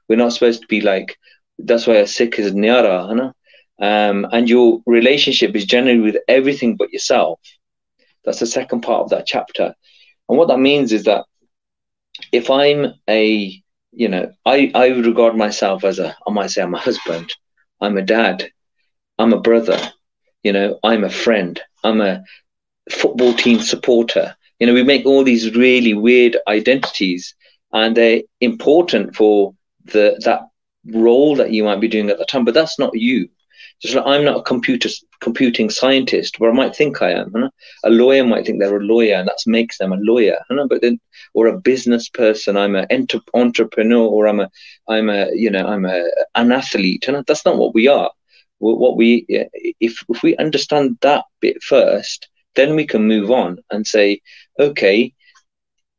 We're 0.09 0.17
not 0.17 0.33
supposed 0.33 0.61
to 0.63 0.69
be 0.69 0.81
like 0.81 1.17
that's 1.59 1.87
why 1.87 1.97
a 1.97 2.07
sikh 2.07 2.39
is 2.39 2.53
nyara 2.53 3.09
huh? 3.09 3.33
um, 3.85 4.27
and 4.33 4.49
your 4.49 4.81
relationship 4.87 5.55
is 5.57 5.65
generally 5.65 6.01
with 6.01 6.17
everything 6.29 6.77
but 6.77 6.93
yourself. 6.93 7.41
That's 8.25 8.41
the 8.41 8.47
second 8.47 8.83
part 8.83 9.03
of 9.03 9.11
that 9.11 9.27
chapter. 9.27 9.75
And 10.29 10.39
what 10.39 10.49
that 10.49 10.59
means 10.59 10.93
is 10.93 11.05
that 11.05 11.25
if 12.33 12.51
i'm 12.51 12.95
a 13.09 13.63
you 13.97 14.09
know, 14.09 14.33
I, 14.45 14.71
I 14.75 14.91
would 14.91 15.07
regard 15.07 15.37
myself 15.37 15.85
as 15.85 15.99
a, 15.99 16.17
I 16.27 16.31
might 16.31 16.51
say 16.51 16.63
I'm 16.63 16.75
a 16.75 16.79
husband, 16.79 17.33
I'm 17.81 17.97
a 17.97 18.03
dad, 18.03 18.49
I'm 19.19 19.33
a 19.33 19.41
brother, 19.41 19.79
you 20.43 20.53
know, 20.53 20.79
I'm 20.83 21.05
a 21.05 21.11
friend, 21.11 21.61
I'm 21.83 22.01
a 22.01 22.25
football 22.91 23.35
team 23.35 23.61
supporter. 23.61 24.37
You 24.59 24.67
know, 24.67 24.75
we 24.75 24.83
make 24.83 25.07
all 25.07 25.25
these 25.25 25.55
really 25.55 25.95
weird 25.95 26.37
identities 26.47 27.35
and 27.73 27.97
they're 27.97 28.23
important 28.41 29.17
for 29.17 29.55
the 29.85 30.21
that 30.25 30.43
role 30.87 31.37
that 31.37 31.51
you 31.51 31.65
might 31.65 31.81
be 31.81 31.89
doing 31.89 32.11
at 32.11 32.19
the 32.19 32.25
time, 32.25 32.45
but 32.45 32.55
that's 32.55 32.79
not 32.79 32.99
you. 32.99 33.29
Just 33.85 33.97
like 33.97 34.07
I'm 34.07 34.25
not 34.25 34.39
a 34.39 34.43
computer 34.43 34.89
computing 35.21 35.69
scientist, 35.69 36.37
but 36.39 36.49
I 36.49 36.53
might 36.53 36.75
think 36.75 37.03
I 37.03 37.11
am. 37.11 37.51
A 37.85 37.91
lawyer 37.91 38.25
might 38.25 38.47
think 38.47 38.59
they're 38.59 38.79
a 38.79 38.83
lawyer, 38.83 39.17
and 39.17 39.29
that 39.29 39.43
makes 39.47 39.77
them 39.77 39.93
a 39.93 39.99
lawyer. 40.01 40.39
But 40.49 40.81
then, 40.81 40.99
or 41.35 41.49
a 41.49 41.61
business 41.61 42.09
person, 42.09 42.57
I'm 42.57 42.77
an 42.77 42.87
enter- 42.89 43.21
entrepreneur, 43.35 44.07
or 44.07 44.27
I'm 44.27 44.41
a, 44.41 44.51
I'm 44.89 45.11
a, 45.11 45.29
you 45.35 45.51
know, 45.51 45.67
I'm 45.67 45.85
a 45.85 46.03
an 46.35 46.51
athlete. 46.51 47.05
Know? 47.09 47.23
That's 47.27 47.45
not 47.45 47.59
what 47.59 47.75
we 47.75 47.87
are. 47.87 48.11
What 48.59 48.97
we, 48.97 49.27
if 49.29 50.03
if 50.09 50.23
we 50.23 50.35
understand 50.39 50.97
that 51.03 51.27
bit 51.43 51.63
first, 51.63 52.29
then 52.55 52.77
we 52.77 52.87
can 52.87 53.07
move 53.07 53.31
on 53.31 53.59
and 53.71 53.87
say, 53.87 54.23
okay, 54.59 55.13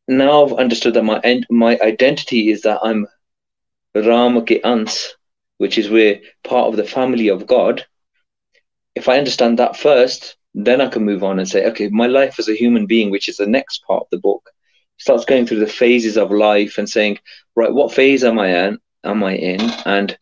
now 0.08 0.44
I've 0.44 0.54
understood 0.54 0.96
that 0.96 1.04
my 1.04 1.42
my 1.52 1.78
identity 1.84 2.50
is 2.50 2.64
that 2.64 2.80
I'm 2.82 3.06
Rama 3.94 4.42
ke 4.42 4.60
ans, 4.64 5.15
which 5.58 5.78
is 5.78 5.90
we're 5.90 6.20
part 6.44 6.68
of 6.68 6.78
the 6.78 6.84
family 6.84 7.30
of 7.30 7.48
God. 7.48 7.86
If 8.96 9.10
I 9.10 9.18
understand 9.18 9.60
that 9.60 9.78
first, 9.78 10.38
then 10.54 10.82
I 10.82 10.88
can 10.88 11.04
move 11.04 11.24
on 11.24 11.40
and 11.40 11.48
say, 11.48 11.66
okay, 11.68 11.90
my 11.90 12.08
life 12.08 12.40
as 12.40 12.48
a 12.48 12.56
human 12.56 12.86
being, 12.86 13.12
which 13.12 13.28
is 13.28 13.38
the 13.38 13.48
next 13.48 13.84
part 13.86 14.04
of 14.04 14.08
the 14.12 14.20
book, 14.20 14.50
starts 14.98 15.26
going 15.26 15.46
through 15.46 15.60
the 15.60 15.68
phases 15.68 16.18
of 16.18 16.32
life 16.32 16.78
and 16.78 16.90
saying, 16.90 17.20
right, 17.56 17.74
what 17.74 17.94
phase 17.94 18.24
am 18.24 18.40
I 18.40 18.68
in? 18.68 18.80
Am 19.04 19.24
I 19.24 19.36
in? 19.36 19.62
And 19.86 20.18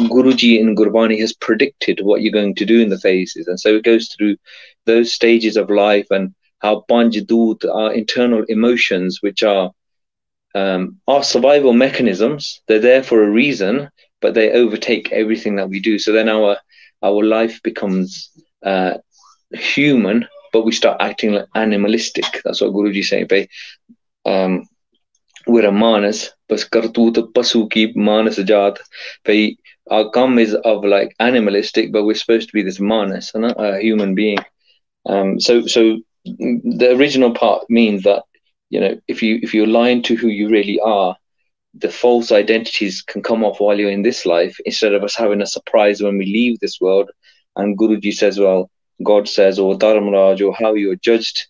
Guruji 0.00 0.58
in 0.58 0.74
Gurbani 0.74 1.18
has 1.20 1.32
predicted 1.32 2.00
what 2.02 2.20
you're 2.20 2.32
going 2.32 2.54
to 2.56 2.66
do 2.66 2.80
in 2.80 2.90
the 2.90 2.98
phases, 2.98 3.46
and 3.46 3.58
so 3.58 3.76
it 3.76 3.84
goes 3.84 4.08
through 4.08 4.36
those 4.84 5.14
stages 5.14 5.56
of 5.56 5.70
life 5.70 6.06
and 6.10 6.34
how 6.58 6.84
Panjadut, 6.90 7.64
our 7.72 7.92
internal 7.92 8.44
emotions, 8.48 9.18
which 9.22 9.42
are 9.42 9.70
um, 10.54 11.00
our 11.06 11.22
survival 11.22 11.72
mechanisms, 11.72 12.60
they're 12.66 12.80
there 12.80 13.02
for 13.02 13.22
a 13.22 13.30
reason, 13.30 13.90
but 14.20 14.34
they 14.34 14.50
overtake 14.52 15.12
everything 15.12 15.56
that 15.56 15.68
we 15.68 15.80
do. 15.80 15.98
So 15.98 16.12
then 16.12 16.28
our 16.28 16.56
our 17.02 17.24
life 17.24 17.60
becomes 17.62 18.30
uh, 18.64 18.94
human, 19.52 20.26
but 20.52 20.64
we 20.64 20.72
start 20.72 20.98
acting 21.00 21.32
like 21.32 21.46
animalistic. 21.54 22.24
That's 22.44 22.60
what 22.60 22.72
Guruji 22.72 23.04
saying. 23.04 23.28
Um, 24.26 24.64
we're 25.46 25.66
a 25.66 25.72
manas, 25.72 26.30
but 26.48 26.58
kartut 26.72 27.32
pasu 27.34 27.70
ki 27.70 27.92
manas 27.96 28.36
jat. 28.36 28.78
Our 29.90 30.10
gum 30.10 30.38
is 30.38 30.54
of 30.54 30.84
like 30.84 31.14
animalistic, 31.18 31.92
but 31.92 32.04
we're 32.04 32.14
supposed 32.14 32.48
to 32.48 32.52
be 32.54 32.62
this 32.62 32.80
manas, 32.80 33.32
not 33.34 33.56
a 33.58 33.80
human 33.80 34.14
being. 34.14 34.38
Um, 35.06 35.40
so, 35.40 35.66
so 35.66 35.98
the 36.24 36.94
original 36.96 37.32
part 37.32 37.64
means 37.70 38.04
that 38.04 38.24
you 38.70 38.80
know 38.80 38.96
if 39.08 39.22
you 39.22 39.40
if 39.42 39.54
you're 39.54 39.66
lying 39.66 40.02
to 40.04 40.16
who 40.16 40.28
you 40.28 40.48
really 40.50 40.80
are, 40.80 41.16
the 41.80 41.90
false 41.90 42.32
identities 42.32 43.02
can 43.02 43.22
come 43.22 43.44
off 43.44 43.60
while 43.60 43.78
you're 43.78 43.90
in 43.90 44.02
this 44.02 44.26
life 44.26 44.56
instead 44.64 44.94
of 44.94 45.04
us 45.04 45.14
having 45.14 45.40
a 45.40 45.46
surprise 45.46 46.02
when 46.02 46.18
we 46.18 46.26
leave 46.26 46.58
this 46.58 46.80
world. 46.80 47.10
And 47.56 47.78
Guruji 47.78 48.12
says, 48.12 48.38
well, 48.38 48.70
God 49.02 49.28
says, 49.28 49.58
or 49.58 49.76
Dharmaraj, 49.76 50.44
or 50.44 50.54
how 50.54 50.74
you're 50.74 50.96
judged 50.96 51.46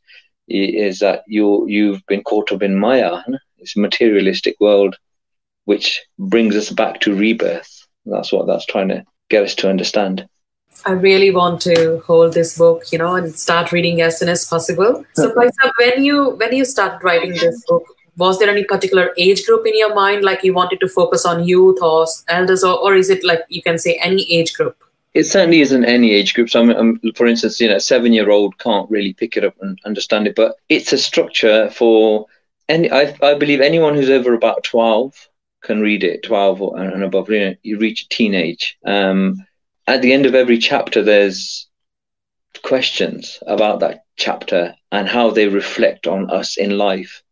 is 0.49 0.99
that 1.01 1.23
you 1.27 1.67
you've 1.69 2.05
been 2.07 2.23
caught 2.23 2.53
up 2.53 2.63
in 2.63 2.77
Maya, 2.77 3.21
this 3.59 3.77
materialistic 3.77 4.57
world, 4.61 4.97
which 5.65 6.03
brings 6.19 6.57
us 6.57 6.71
back 6.71 7.01
to 7.01 7.15
rebirth. 7.15 7.87
That's 8.07 8.33
what 8.33 8.47
that's 8.47 8.67
trying 8.67 8.89
to 8.89 9.05
get 9.29 9.45
us 9.45 9.55
to 9.57 9.69
understand. 9.69 10.27
I 10.87 10.93
really 10.93 11.31
want 11.31 11.61
to 11.63 12.03
hold 12.07 12.35
this 12.35 12.57
book, 12.57 12.85
you 12.93 12.99
know, 12.99 13.15
and 13.15 13.35
start 13.35 13.73
reading 13.73 14.01
as 14.01 14.19
soon 14.19 14.29
as 14.29 14.45
possible. 14.45 15.05
So, 15.15 15.33
Paisa, 15.33 15.73
when 15.79 16.05
you 16.05 16.31
when 16.31 16.55
you 16.55 16.65
started 16.65 17.03
writing 17.05 17.33
this 17.33 17.65
book, 17.67 17.85
was 18.19 18.39
there 18.39 18.51
any 18.51 18.65
particular 18.65 19.15
age 19.17 19.47
group 19.47 19.67
in 19.67 19.79
your 19.79 19.95
mind, 19.95 20.25
like 20.25 20.45
you 20.45 20.53
wanted 20.53 20.81
to 20.81 20.89
focus 20.89 21.25
on 21.25 21.47
youth 21.47 21.81
or 21.81 22.07
elders, 22.29 22.63
or, 22.65 22.79
or 22.79 22.95
is 22.95 23.09
it 23.09 23.25
like 23.25 23.45
you 23.49 23.63
can 23.63 23.79
say 23.79 23.95
any 24.03 24.31
age 24.31 24.53
group? 24.55 24.77
It 25.15 25.25
certainly 25.25 25.63
isn't 25.63 25.85
any 25.85 26.13
age 26.13 26.35
group. 26.35 26.51
So, 26.51 26.61
I'm, 26.61 26.71
I'm, 26.71 27.13
for 27.15 27.27
instance, 27.27 27.61
you 27.61 27.69
know, 27.69 27.77
a 27.77 27.81
seven-year-old 27.81 28.59
can't 28.59 28.91
really 28.91 29.15
pick 29.15 29.37
it 29.37 29.45
up 29.45 29.55
and 29.63 29.79
understand 29.85 30.27
it, 30.27 30.37
but 30.37 30.57
it's 30.69 30.93
a 30.93 30.99
structure 30.99 31.71
for 31.71 32.27
any. 32.69 32.91
I, 32.91 33.17
I 33.23 33.35
believe 33.35 33.61
anyone 33.61 33.95
who's 33.95 34.11
over 34.11 34.35
about 34.35 34.65
twelve 34.65 35.29
can 35.63 35.81
read 35.81 36.05
it. 36.05 36.23
Twelve 36.23 36.61
and 36.61 37.03
above, 37.03 37.31
you 37.31 37.41
know, 37.41 37.55
you 37.63 37.79
reach 37.79 38.09
teenage. 38.09 38.79
Um, 38.85 39.47
at 39.87 40.03
the 40.03 40.13
end 40.13 40.27
of 40.27 40.35
every 40.35 40.59
chapter, 40.59 41.03
there's 41.03 41.67
questions 42.63 43.39
about 43.47 43.81
that 43.81 44.05
chapter 44.17 44.75
and 44.93 45.09
how 45.09 45.31
they 45.31 45.49
reflect 45.49 46.07
on 46.07 46.31
us 46.31 46.59
in 46.59 46.77
life. 46.77 47.23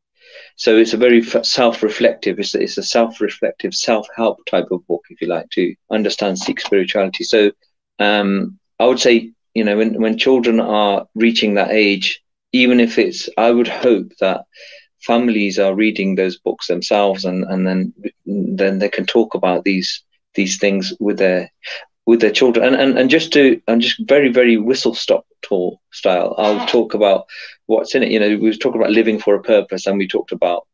So 0.57 0.77
it's 0.77 0.95
a 0.95 0.99
very 0.99 1.23
self-reflective. 1.23 2.39
It's 2.39 2.55
a, 2.55 2.63
it's 2.63 2.79
a 2.79 2.83
self-reflective, 2.83 3.75
self-help 3.75 4.45
type 4.47 4.69
of 4.71 4.87
book, 4.87 5.05
if 5.11 5.21
you 5.21 5.29
like, 5.29 5.49
to 5.51 5.75
understand 5.91 6.39
Sikh 6.39 6.61
spirituality. 6.61 7.25
So 7.25 7.53
um, 7.99 8.59
I 8.79 8.87
would 8.87 9.01
say, 9.01 9.33
you 9.55 9.65
know, 9.65 9.77
when 9.77 10.01
when 10.01 10.19
children 10.19 10.61
are 10.61 11.07
reaching 11.15 11.55
that 11.55 11.71
age, 11.71 12.23
even 12.53 12.81
if 12.81 12.99
it's, 12.99 13.29
I 13.37 13.51
would 13.51 13.69
hope 13.69 14.13
that 14.21 14.45
families 15.01 15.59
are 15.59 15.75
reading 15.75 16.15
those 16.15 16.39
books 16.39 16.67
themselves, 16.67 17.25
and 17.25 17.45
and 17.45 17.67
then 17.67 17.93
then 18.25 18.79
they 18.79 18.89
can 18.89 19.07
talk 19.07 19.35
about 19.35 19.65
these 19.65 20.03
these 20.35 20.59
things 20.59 20.93
with 21.01 21.19
their 21.19 21.51
with 22.07 22.21
their 22.21 22.31
children. 22.31 22.67
And, 22.67 22.77
and, 22.77 22.99
and 22.99 23.11
just 23.11 23.33
to 23.35 23.61
and 23.69 23.83
just 23.83 24.01
very 24.09 24.31
very 24.33 24.57
whistle 24.57 24.95
stop 24.95 25.27
tour 25.43 25.79
style 25.93 26.35
i'll 26.39 26.67
talk 26.67 26.95
about 26.95 27.27
what's 27.67 27.95
in 27.95 28.03
it. 28.03 28.11
You 28.11 28.21
know 28.21 28.29
we 28.29 28.49
were 28.49 28.53
talking 28.55 28.81
about 28.81 28.93
living 28.93 29.19
for 29.19 29.35
a 29.35 29.43
purpose 29.43 29.87
and 29.87 29.99
we 29.99 30.09
talked 30.09 30.33
about 30.33 30.67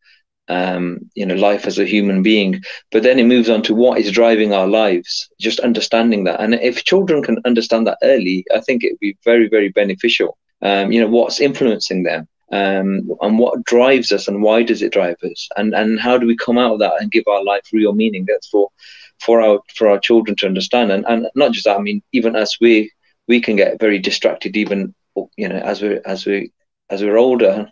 um, 0.49 1.11
you 1.15 1.25
know 1.25 1.35
life 1.35 1.67
as 1.67 1.79
a 1.79 1.87
human 1.87 2.23
being. 2.23 2.61
But 2.91 3.03
then 3.03 3.19
it 3.19 3.27
moves 3.27 3.49
on 3.49 3.63
to 3.63 3.75
what 3.75 3.99
is 3.99 4.11
driving 4.11 4.53
our 4.53 4.67
lives 4.69 5.29
just 5.41 5.61
understanding 5.61 6.25
that. 6.25 6.41
And 6.41 6.55
if 6.55 6.85
children 6.85 7.23
can 7.23 7.39
understand 7.45 7.87
that 7.87 7.99
early 8.03 8.45
i 8.55 8.61
think 8.61 8.85
it 8.85 8.93
would 8.93 9.01
be 9.01 9.17
very 9.25 9.49
very 9.49 9.71
beneficial. 9.71 10.37
Um, 10.63 10.93
you 10.93 11.01
know 11.01 11.09
what's 11.09 11.41
influencing 11.41 12.05
them 12.05 12.29
um, 12.53 13.11
and 13.23 13.39
what 13.39 13.65
drives 13.65 14.13
us 14.13 14.29
and 14.29 14.43
why 14.43 14.63
does 14.63 14.83
it 14.83 14.93
drive 14.93 15.17
us? 15.23 15.49
And 15.57 15.75
and 15.75 15.99
how 15.99 16.19
do 16.19 16.27
we 16.27 16.37
come 16.37 16.59
out 16.59 16.75
of 16.75 16.79
that 16.81 17.01
and 17.01 17.11
give 17.11 17.25
our 17.27 17.43
life 17.43 17.67
real 17.73 17.95
meaning? 17.95 18.27
That's 18.29 18.49
for 18.49 18.69
for 19.25 19.41
our 19.41 19.61
for 19.75 19.89
our 19.89 19.99
children 19.99 20.37
to 20.37 20.47
understand. 20.47 20.91
And, 20.93 21.05
and 21.09 21.29
not 21.35 21.53
just 21.53 21.65
that 21.65 21.79
i 21.79 21.81
mean 21.81 22.03
even 22.13 22.37
as 22.37 22.57
we 22.61 22.91
we 23.29 23.41
can 23.41 23.57
get 23.57 23.81
very 23.81 23.99
distracted 23.99 24.57
even 24.57 24.95
you 25.37 25.49
know 25.49 25.57
as 25.57 25.83
we 25.83 25.99
as 26.05 26.27
we 26.27 26.53
as 26.91 27.03
we're 27.03 27.17
older. 27.17 27.71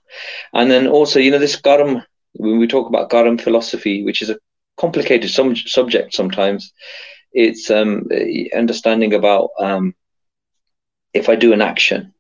And 0.55 0.71
then 0.71 0.87
also 0.87 1.21
you 1.21 1.31
know 1.31 1.39
this 1.39 1.57
karam 1.57 2.03
when 2.35 2.59
we 2.59 2.67
talk 2.67 2.89
about 2.89 3.11
karam 3.11 3.39
philosophy 3.39 4.05
which 4.05 4.23
is 4.23 4.31
a 4.31 4.39
complicated 4.77 5.31
some, 5.31 5.55
subject 5.57 6.15
sometimes 6.15 6.73
it's 7.33 7.71
um, 7.71 8.09
understanding 8.57 9.13
about 9.15 9.51
um, 9.59 9.95
if 11.13 11.29
i 11.29 11.37
do 11.37 11.53
an 11.53 11.61
action 11.61 12.15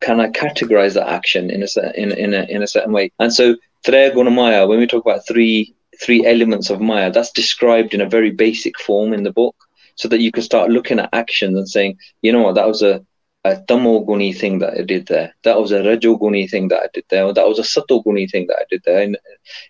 can 0.00 0.20
i 0.20 0.28
categorize 0.28 0.94
that 0.94 1.08
action 1.08 1.50
in 1.50 1.62
a 1.62 1.68
in, 1.94 2.12
in 2.12 2.34
a 2.34 2.42
in 2.54 2.62
a 2.62 2.66
certain 2.66 2.92
way? 2.92 3.10
And 3.18 3.32
so 3.32 3.56
Traya 3.86 4.12
Gunamaya, 4.12 4.68
when 4.68 4.78
we 4.78 4.86
talk 4.86 5.04
about 5.04 5.26
three 5.26 5.74
three 6.00 6.26
elements 6.26 6.70
of 6.70 6.80
Maya. 6.80 7.10
That's 7.10 7.32
described 7.32 7.94
in 7.94 8.00
a 8.00 8.08
very 8.08 8.30
basic 8.30 8.78
form 8.78 9.12
in 9.12 9.22
the 9.22 9.32
book, 9.32 9.56
so 9.96 10.08
that 10.08 10.20
you 10.20 10.32
can 10.32 10.42
start 10.42 10.70
looking 10.70 10.98
at 10.98 11.10
actions 11.12 11.56
and 11.56 11.68
saying, 11.68 11.98
you 12.22 12.32
know 12.32 12.42
what, 12.42 12.54
that 12.54 12.68
was 12.68 12.82
a 12.82 13.04
a 13.46 13.56
tamoguni 13.68 14.34
thing 14.34 14.58
that 14.60 14.72
I 14.72 14.82
did 14.82 15.06
there. 15.06 15.34
That 15.42 15.60
was 15.60 15.70
a 15.70 15.80
rajoguni 15.80 16.50
thing 16.50 16.68
that 16.68 16.82
I 16.82 16.88
did 16.94 17.04
there. 17.10 17.24
Or 17.26 17.34
that 17.34 17.46
was 17.46 17.58
a 17.58 17.62
satoguni 17.62 18.30
thing 18.30 18.46
that 18.46 18.56
I 18.56 18.64
did 18.70 18.82
there. 18.86 19.02
In, 19.02 19.16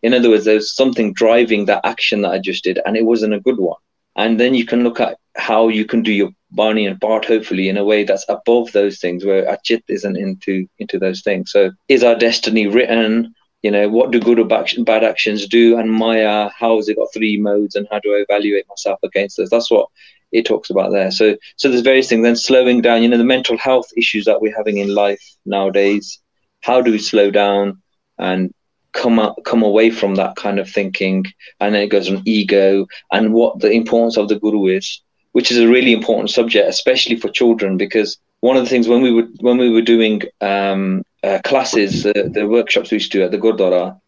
in 0.02 0.14
other 0.14 0.30
words, 0.30 0.44
there's 0.44 0.72
something 0.72 1.12
driving 1.12 1.64
that 1.64 1.84
action 1.84 2.22
that 2.22 2.30
I 2.30 2.38
just 2.38 2.62
did, 2.62 2.78
and 2.86 2.96
it 2.96 3.04
wasn't 3.04 3.34
a 3.34 3.40
good 3.40 3.58
one. 3.58 3.78
And 4.14 4.38
then 4.38 4.54
you 4.54 4.64
can 4.64 4.84
look 4.84 5.00
at 5.00 5.18
how 5.36 5.66
you 5.66 5.84
can 5.84 6.02
do 6.02 6.12
your 6.12 6.30
Bani 6.52 6.86
and 6.86 7.00
part 7.00 7.24
hopefully 7.24 7.68
in 7.68 7.76
a 7.76 7.84
way 7.84 8.04
that's 8.04 8.24
above 8.28 8.70
those 8.70 9.00
things, 9.00 9.24
where 9.24 9.44
Achit 9.44 9.82
isn't 9.88 10.16
into 10.16 10.68
into 10.78 11.00
those 11.00 11.22
things. 11.22 11.50
So 11.50 11.72
is 11.88 12.04
our 12.04 12.14
destiny 12.14 12.68
written? 12.68 13.34
You 13.64 13.70
know 13.70 13.88
what 13.88 14.10
do 14.10 14.20
good 14.20 14.38
or 14.38 14.44
bad 14.44 15.04
actions 15.04 15.46
do? 15.48 15.78
And 15.78 15.90
maya 15.90 16.50
how 16.56 16.76
has 16.76 16.88
it 16.88 16.96
got 16.96 17.12
three 17.12 17.36
modes 17.38 17.74
and 17.74 17.88
how 17.90 17.98
do 17.98 18.14
i 18.14 18.18
evaluate 18.18 18.68
myself 18.68 18.98
against 19.02 19.36
those? 19.38 19.50
That's 19.50 19.70
what 19.70 19.88
it 20.32 20.44
talks 20.44 20.70
about 20.70 20.92
there. 20.92 21.10
So 21.10 21.36
so 21.56 21.68
there's 21.68 21.90
various 21.92 22.08
things. 22.08 22.22
Then 22.22 22.36
slowing 22.36 22.82
down 22.82 23.02
you 23.02 23.08
know 23.08 23.18
the 23.18 23.32
mental 23.36 23.56
health 23.56 23.88
issues 23.96 24.26
that 24.26 24.40
we're 24.40 24.56
having 24.56 24.78
in 24.78 24.94
life 24.94 25.24
nowadays 25.46 26.20
how 26.60 26.80
do 26.80 26.90
we 26.92 26.98
slow 26.98 27.30
down 27.30 27.82
and 28.18 28.52
come 28.92 29.18
up, 29.18 29.36
come 29.44 29.62
away 29.62 29.90
from 29.90 30.14
that 30.14 30.36
kind 30.36 30.58
of 30.58 30.70
thinking? 30.70 31.24
And 31.60 31.74
then 31.74 31.82
it 31.82 31.88
goes 31.88 32.10
on 32.10 32.22
ego 32.24 32.86
and 33.12 33.34
what 33.34 33.60
the 33.60 33.70
importance 33.70 34.16
of 34.16 34.28
the 34.28 34.38
guru 34.38 34.66
is 34.66 35.00
which 35.32 35.50
is 35.50 35.58
a 35.58 35.68
really 35.68 35.92
important 35.92 36.30
subject 36.30 36.68
especially 36.68 37.16
for 37.16 37.28
children 37.28 37.76
because 37.76 38.18
one 38.40 38.56
of 38.56 38.62
the 38.62 38.70
things 38.70 38.86
when 38.86 39.02
we 39.02 39.12
were 39.12 39.26
when 39.40 39.58
we 39.58 39.70
were 39.70 39.82
doing 39.82 40.22
um, 40.40 41.02
uh, 41.24 41.40
classes, 41.42 42.02
the, 42.02 42.30
the 42.32 42.46
workshops 42.46 42.90
we 42.90 42.96
used 42.96 43.10
to 43.12 43.18
do 43.18 43.24
at 43.24 43.30
the 43.30 43.38
Gurdwara, 43.38 43.98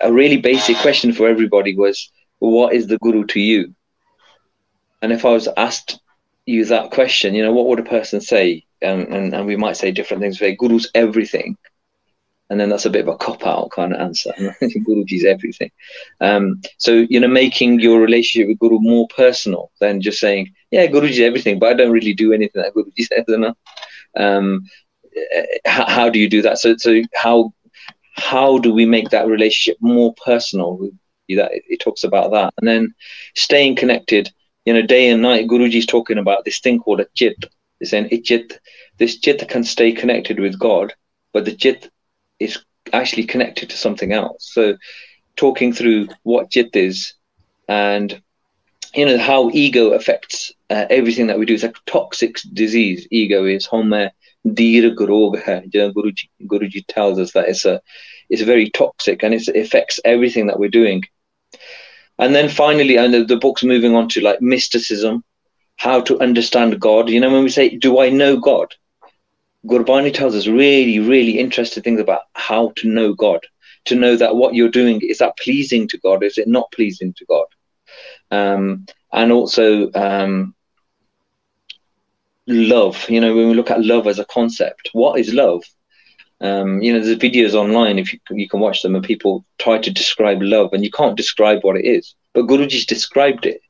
a 0.00 0.12
really 0.12 0.38
basic 0.38 0.76
question 0.78 1.12
for 1.12 1.28
everybody 1.28 1.74
was, 1.74 2.10
"What 2.38 2.74
is 2.74 2.86
the 2.86 2.98
guru 2.98 3.24
to 3.26 3.40
you?" 3.40 3.74
And 5.02 5.12
if 5.12 5.24
I 5.24 5.30
was 5.30 5.48
asked 5.56 6.00
you 6.46 6.64
that 6.64 6.90
question, 6.90 7.34
you 7.34 7.42
know, 7.42 7.52
what 7.52 7.66
would 7.66 7.78
a 7.78 7.84
person 7.96 8.20
say? 8.20 8.64
And 8.82 9.08
and, 9.08 9.34
and 9.34 9.46
we 9.46 9.56
might 9.56 9.76
say 9.76 9.90
different 9.90 10.22
things. 10.22 10.38
Say, 10.38 10.56
"Guru's 10.56 10.90
everything," 10.94 11.56
and 12.50 12.58
then 12.58 12.70
that's 12.70 12.86
a 12.86 12.90
bit 12.90 13.06
of 13.06 13.14
a 13.14 13.16
cop 13.16 13.46
out 13.46 13.70
kind 13.70 13.92
of 13.92 14.00
answer. 14.00 14.32
Guruji's 14.62 15.24
everything. 15.24 15.70
Um, 16.20 16.60
so 16.78 17.06
you 17.10 17.20
know, 17.20 17.28
making 17.28 17.80
your 17.80 18.00
relationship 18.00 18.48
with 18.48 18.58
Guru 18.58 18.78
more 18.80 19.06
personal 19.14 19.70
than 19.80 20.00
just 20.00 20.18
saying, 20.18 20.54
"Yeah, 20.70 20.86
Guruji's 20.86 21.20
everything," 21.20 21.58
but 21.58 21.70
I 21.70 21.74
don't 21.74 21.92
really 21.92 22.14
do 22.14 22.32
anything 22.32 22.62
that 22.62 22.74
Guruji 22.74 23.06
says. 23.12 23.24
Know? 23.28 23.54
um, 24.16 24.64
how, 25.66 26.08
do 26.08 26.18
you 26.18 26.28
do 26.28 26.42
that? 26.42 26.58
So, 26.58 26.76
so 26.76 27.02
how 27.14 27.52
how 28.14 28.58
do 28.58 28.74
we 28.74 28.84
make 28.84 29.10
that 29.10 29.28
relationship 29.28 29.78
more 29.80 30.14
personal? 30.24 30.90
That 31.28 31.50
it 31.52 31.80
talks 31.80 32.04
about 32.04 32.30
that, 32.32 32.54
and 32.58 32.66
then 32.66 32.94
staying 33.36 33.76
connected. 33.76 34.30
You 34.64 34.74
know, 34.74 34.82
day 34.82 35.08
and 35.08 35.22
night. 35.22 35.48
Guruji's 35.48 35.86
talking 35.86 36.18
about 36.18 36.44
this 36.44 36.60
thing 36.60 36.78
called 36.80 37.00
a 37.00 37.06
chit. 37.14 37.44
He's 37.78 37.90
saying 37.90 38.10
chit. 38.24 38.60
This 38.98 39.18
chit 39.18 39.46
can 39.48 39.64
stay 39.64 39.92
connected 39.92 40.40
with 40.40 40.58
God, 40.58 40.94
but 41.32 41.44
the 41.44 41.54
chit 41.54 41.90
is 42.38 42.58
actually 42.92 43.24
connected 43.24 43.70
to 43.70 43.76
something 43.76 44.12
else. 44.12 44.50
So, 44.52 44.76
talking 45.36 45.72
through 45.72 46.08
what 46.22 46.50
chit 46.50 46.74
is, 46.74 47.14
and 47.68 48.20
you 48.94 49.06
know 49.06 49.18
how 49.18 49.50
ego 49.52 49.90
affects 49.90 50.52
uh, 50.70 50.86
everything 50.90 51.26
that 51.26 51.38
we 51.38 51.46
do. 51.46 51.54
It's 51.54 51.64
a 51.64 51.72
toxic 51.86 52.36
disease. 52.52 53.06
Ego 53.10 53.44
is 53.44 53.66
home 53.66 53.90
dirgh 54.46 55.00
rog 55.00 55.42
hai. 55.42 55.62
Guruji, 55.72 56.28
Guruji 56.42 56.84
tells 56.86 57.18
us 57.18 57.32
that 57.32 57.48
it's 57.48 57.64
a 57.64 57.80
it's 58.30 58.42
very 58.42 58.70
toxic 58.70 59.22
and 59.22 59.34
it 59.34 59.48
affects 59.48 60.00
everything 60.04 60.46
that 60.46 60.58
we're 60.58 60.68
doing. 60.68 61.02
And 62.18 62.34
then 62.34 62.48
finally, 62.48 62.96
and 62.96 63.14
the, 63.14 63.24
the 63.24 63.36
book's 63.36 63.62
moving 63.62 63.94
on 63.94 64.08
to 64.10 64.20
like 64.20 64.42
mysticism, 64.42 65.24
how 65.76 66.00
to 66.02 66.20
understand 66.20 66.80
God. 66.80 67.08
You 67.08 67.20
know, 67.20 67.30
when 67.30 67.44
we 67.44 67.50
say, 67.50 67.70
"Do 67.76 68.00
I 68.00 68.10
know 68.10 68.36
God?" 68.36 68.74
Gurbani 69.66 70.12
tells 70.12 70.34
us 70.34 70.46
really, 70.46 70.98
really 70.98 71.38
interesting 71.38 71.82
things 71.82 72.00
about 72.00 72.22
how 72.34 72.72
to 72.76 72.88
know 72.88 73.12
God. 73.12 73.40
To 73.86 73.94
know 73.94 74.16
that 74.16 74.36
what 74.36 74.54
you're 74.54 74.70
doing 74.70 75.00
is 75.00 75.18
that 75.18 75.38
pleasing 75.38 75.88
to 75.88 75.98
God, 75.98 76.22
is 76.22 76.38
it 76.38 76.48
not 76.48 76.70
pleasing 76.72 77.14
to 77.14 77.24
God? 77.26 77.46
Um, 78.30 78.86
and 79.12 79.32
also 79.32 79.90
um, 79.92 80.54
love. 82.48 83.08
You 83.08 83.20
know, 83.20 83.34
when 83.34 83.48
we 83.48 83.54
look 83.54 83.70
at 83.70 83.84
love 83.84 84.06
as 84.06 84.18
a 84.18 84.24
concept, 84.24 84.90
what 84.92 85.18
is 85.20 85.32
love? 85.32 85.62
Um, 86.40 86.82
you 86.82 86.92
know, 86.92 87.00
there's 87.00 87.18
videos 87.18 87.54
online 87.54 87.98
if 87.98 88.12
you 88.12 88.20
you 88.30 88.48
can 88.48 88.60
watch 88.60 88.82
them, 88.82 88.94
and 88.94 89.04
people 89.04 89.44
try 89.58 89.78
to 89.78 89.90
describe 89.90 90.38
love, 90.40 90.72
and 90.72 90.84
you 90.84 90.90
can't 90.90 91.16
describe 91.16 91.62
what 91.62 91.76
it 91.76 91.84
is. 91.84 92.14
But 92.34 92.46
Guruji's 92.46 92.86
described 92.86 93.46
it. 93.46 93.60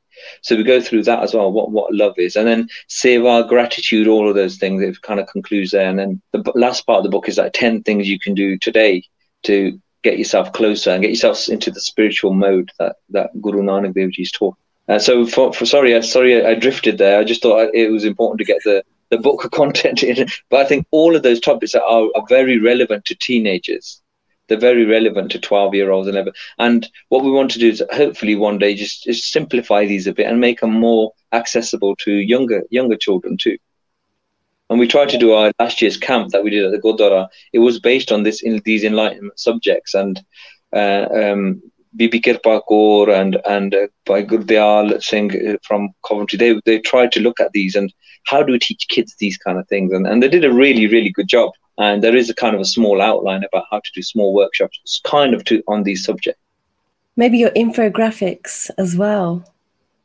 So 0.43 0.57
we 0.57 0.64
go 0.64 0.81
through 0.81 1.05
that 1.05 1.22
as 1.22 1.35
well, 1.35 1.51
what 1.51 1.70
what 1.70 1.95
love 1.95 2.14
is, 2.18 2.37
and 2.37 2.47
then 2.47 2.68
seva, 2.89 3.49
gratitude, 3.49 4.09
all 4.09 4.29
of 4.29 4.35
those 4.35 4.57
things. 4.57 4.83
It 4.83 5.01
kind 5.03 5.20
of 5.20 5.29
concludes 5.29 5.70
there, 5.70 5.89
and 5.89 5.99
then 5.99 6.22
the 6.33 6.53
last 6.55 6.87
part 6.87 6.99
of 6.99 7.05
the 7.05 7.11
book 7.11 7.29
is 7.29 7.39
like 7.39 7.53
ten 7.55 7.83
things 7.83 8.09
you 8.09 8.18
can 8.18 8.35
do 8.35 8.59
today 8.59 9.05
to 9.45 9.81
get 10.03 10.18
yourself 10.18 10.53
closer 10.53 10.91
and 10.91 11.03
get 11.03 11.11
yourself 11.11 11.49
into 11.49 11.70
the 11.70 11.81
spiritual 11.81 12.35
mode 12.35 12.70
that 12.79 12.97
that 13.11 13.31
Guru 13.41 13.62
Nanak 13.62 13.95
Dev 13.95 14.11
Ji's 14.11 14.33
taught. 14.33 14.57
Uh, 14.89 14.99
so 14.99 15.26
for, 15.26 15.53
for 15.53 15.66
sorry, 15.66 15.95
I 15.95 16.01
sorry 16.01 16.45
I 16.45 16.55
drifted 16.55 16.99
there. 16.99 17.18
I 17.18 17.24
just 17.24 17.43
thought 17.43 17.74
it 17.74 17.91
was 17.91 18.05
important 18.05 18.39
to 18.39 18.45
get 18.45 18.62
the 18.64 18.84
the 19.11 19.18
book 19.18 19.51
content 19.53 20.03
in, 20.03 20.28
but 20.51 20.61
I 20.61 20.64
think 20.64 20.86
all 20.91 21.16
of 21.16 21.22
those 21.22 21.41
topics 21.41 21.74
are, 21.74 21.82
are 21.82 22.26
very 22.28 22.59
relevant 22.59 23.05
to 23.07 23.14
teenagers 23.14 24.03
they're 24.49 24.59
very 24.59 24.84
relevant 24.84 25.30
to 25.30 25.39
12 25.39 25.74
year 25.74 25.91
olds 25.91 26.09
and 26.09 26.16
ever. 26.16 26.32
And 26.59 26.89
what 27.11 27.24
we 27.24 27.30
want 27.30 27.51
to 27.53 27.59
do 27.59 27.68
is 27.68 27.82
hopefully 27.93 28.34
one 28.34 28.59
day 28.59 28.74
just, 28.74 29.05
just 29.05 29.30
simplify 29.30 29.86
these 29.86 30.07
a 30.07 30.12
bit 30.12 30.26
and 30.26 30.41
make 30.41 30.61
them 30.61 30.72
more 30.72 31.12
accessible 31.32 31.95
to 31.97 32.12
younger 32.12 32.62
younger 32.70 32.97
children 32.97 33.36
too. 33.36 33.59
And 34.70 34.78
we 34.78 34.89
tried 34.89 35.09
to 35.11 35.18
do 35.18 35.32
our 35.32 35.53
last 35.59 35.80
year's 35.80 35.97
camp 35.97 36.30
that 36.32 36.45
we 36.45 36.51
did 36.51 36.64
at 36.64 36.72
the 36.72 36.78
Gurdwara. 36.78 37.28
It 37.53 37.61
was 37.61 37.80
based 37.80 38.12
on 38.12 38.22
this 38.22 38.43
in 38.43 38.61
these 38.64 38.84
enlightenment 38.84 39.39
subjects 39.39 39.95
and 39.95 40.22
uh, 40.74 41.07
um, 41.14 41.62
Bibi 41.97 42.20
Kirpa 42.20 42.62
Kaur 42.68 43.09
and 43.09 43.39
and 43.47 43.74
uh, 43.74 43.86
by 44.05 44.22
Gurdial 44.22 45.03
Singh 45.03 45.32
uh, 45.49 45.57
from 45.62 45.91
Coventry, 46.07 46.39
they 46.39 46.61
they 46.64 46.78
tried 46.80 47.12
to 47.12 47.20
look 47.20 47.41
at 47.41 47.53
these 47.53 47.74
and 47.74 47.93
how 48.26 48.43
do 48.43 48.53
we 48.53 48.59
teach 48.59 48.86
kids 48.89 49.14
these 49.18 49.36
kind 49.36 49.59
of 49.59 49.66
things, 49.68 49.93
and 49.93 50.07
and 50.07 50.22
they 50.22 50.28
did 50.28 50.45
a 50.45 50.53
really 50.53 50.86
really 50.86 51.11
good 51.11 51.28
job. 51.28 51.53
And 51.78 52.03
there 52.03 52.16
is 52.16 52.28
a 52.28 52.34
kind 52.34 52.57
of 52.57 52.61
a 52.61 52.64
small 52.64 53.01
outline 53.01 53.45
about 53.45 53.66
how 53.70 53.78
to 53.78 53.91
do 53.95 54.03
small 54.03 54.34
workshops 54.34 55.01
kind 55.05 55.32
of 55.32 55.45
to 55.45 55.62
on 55.68 55.84
these 55.84 56.05
subjects. 56.05 56.41
Maybe 57.16 57.39
your 57.39 57.51
infographics 57.51 58.70
as 58.78 58.97
well. 58.97 59.45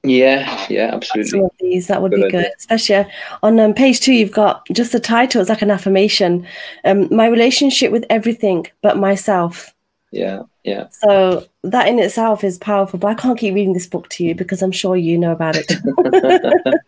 Yeah 0.04 0.66
yeah 0.70 0.92
absolutely. 0.94 1.30
Some 1.30 1.46
of 1.46 1.52
these 1.60 1.88
that 1.88 2.02
would 2.02 2.12
good 2.12 2.26
be 2.26 2.32
good 2.32 2.40
idea. 2.40 2.52
especially 2.58 3.06
on 3.42 3.60
um, 3.60 3.74
page 3.74 4.02
two 4.02 4.14
you've 4.14 4.34
got 4.34 4.66
just 4.72 4.92
the 4.92 5.00
title 5.00 5.42
it's 5.42 5.50
like 5.50 5.62
an 5.62 5.72
affirmation. 5.72 6.46
Um, 6.84 7.08
my 7.10 7.28
relationship 7.28 7.92
with 7.92 8.06
everything 8.10 8.68
but 8.82 8.98
myself. 8.98 9.74
Yeah 10.12 10.44
yeah. 10.64 10.88
So 10.90 11.46
that 11.64 11.88
in 11.88 12.00
itself 12.00 12.44
is 12.44 12.58
powerful 12.58 13.00
but 13.00 13.08
i 13.08 13.14
can't 13.14 13.40
keep 13.40 13.54
reading 13.54 13.72
this 13.72 13.88
book 13.88 14.10
to 14.10 14.22
you 14.22 14.36
because 14.36 14.62
i'm 14.62 14.72
sure 14.72 14.98
you 14.98 15.18
know 15.18 15.32
about 15.32 15.56
it. 15.58 15.72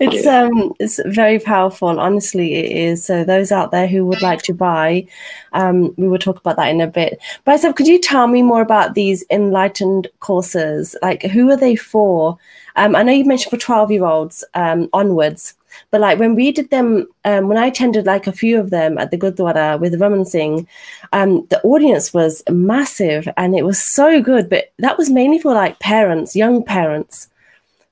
It's 0.00 0.24
yeah. 0.24 0.42
um 0.42 0.72
it's 0.80 0.98
very 1.06 1.38
powerful 1.38 2.00
honestly 2.00 2.54
it 2.54 2.72
is. 2.72 3.04
So 3.04 3.22
those 3.22 3.52
out 3.52 3.70
there 3.70 3.86
who 3.86 4.04
would 4.06 4.20
like 4.20 4.42
to 4.42 4.52
buy 4.52 5.06
um 5.52 5.94
we 5.96 6.08
will 6.08 6.18
talk 6.18 6.38
about 6.38 6.56
that 6.56 6.70
in 6.70 6.80
a 6.80 6.88
bit. 6.88 7.20
But 7.44 7.60
so 7.60 7.72
could 7.72 7.86
you 7.86 8.00
tell 8.00 8.26
me 8.26 8.42
more 8.42 8.62
about 8.62 8.94
these 8.94 9.24
enlightened 9.30 10.08
courses? 10.18 10.96
Like 11.02 11.22
who 11.22 11.48
are 11.50 11.56
they 11.56 11.76
for? 11.76 12.36
Um 12.74 12.96
i 12.96 13.02
know 13.04 13.12
you 13.12 13.24
mentioned 13.24 13.50
for 13.50 13.58
12 13.58 13.92
year 13.92 14.04
olds 14.04 14.44
um 14.54 14.88
onwards 14.92 15.54
but 15.90 16.00
like 16.00 16.18
when 16.18 16.34
we 16.34 16.52
did 16.52 16.70
them, 16.70 17.06
um, 17.24 17.48
when 17.48 17.58
I 17.58 17.66
attended 17.66 18.06
like 18.06 18.26
a 18.26 18.32
few 18.32 18.58
of 18.58 18.70
them 18.70 18.98
at 18.98 19.10
the 19.10 19.18
Gurdwara 19.18 19.78
with 19.78 20.00
Raman 20.00 20.24
Singh, 20.24 20.66
um, 21.12 21.46
the 21.50 21.60
audience 21.62 22.12
was 22.14 22.42
massive 22.50 23.28
and 23.36 23.54
it 23.54 23.64
was 23.64 23.82
so 23.82 24.20
good. 24.20 24.48
But 24.48 24.72
that 24.78 24.98
was 24.98 25.10
mainly 25.10 25.38
for 25.38 25.54
like 25.54 25.78
parents, 25.80 26.36
young 26.36 26.64
parents. 26.64 27.28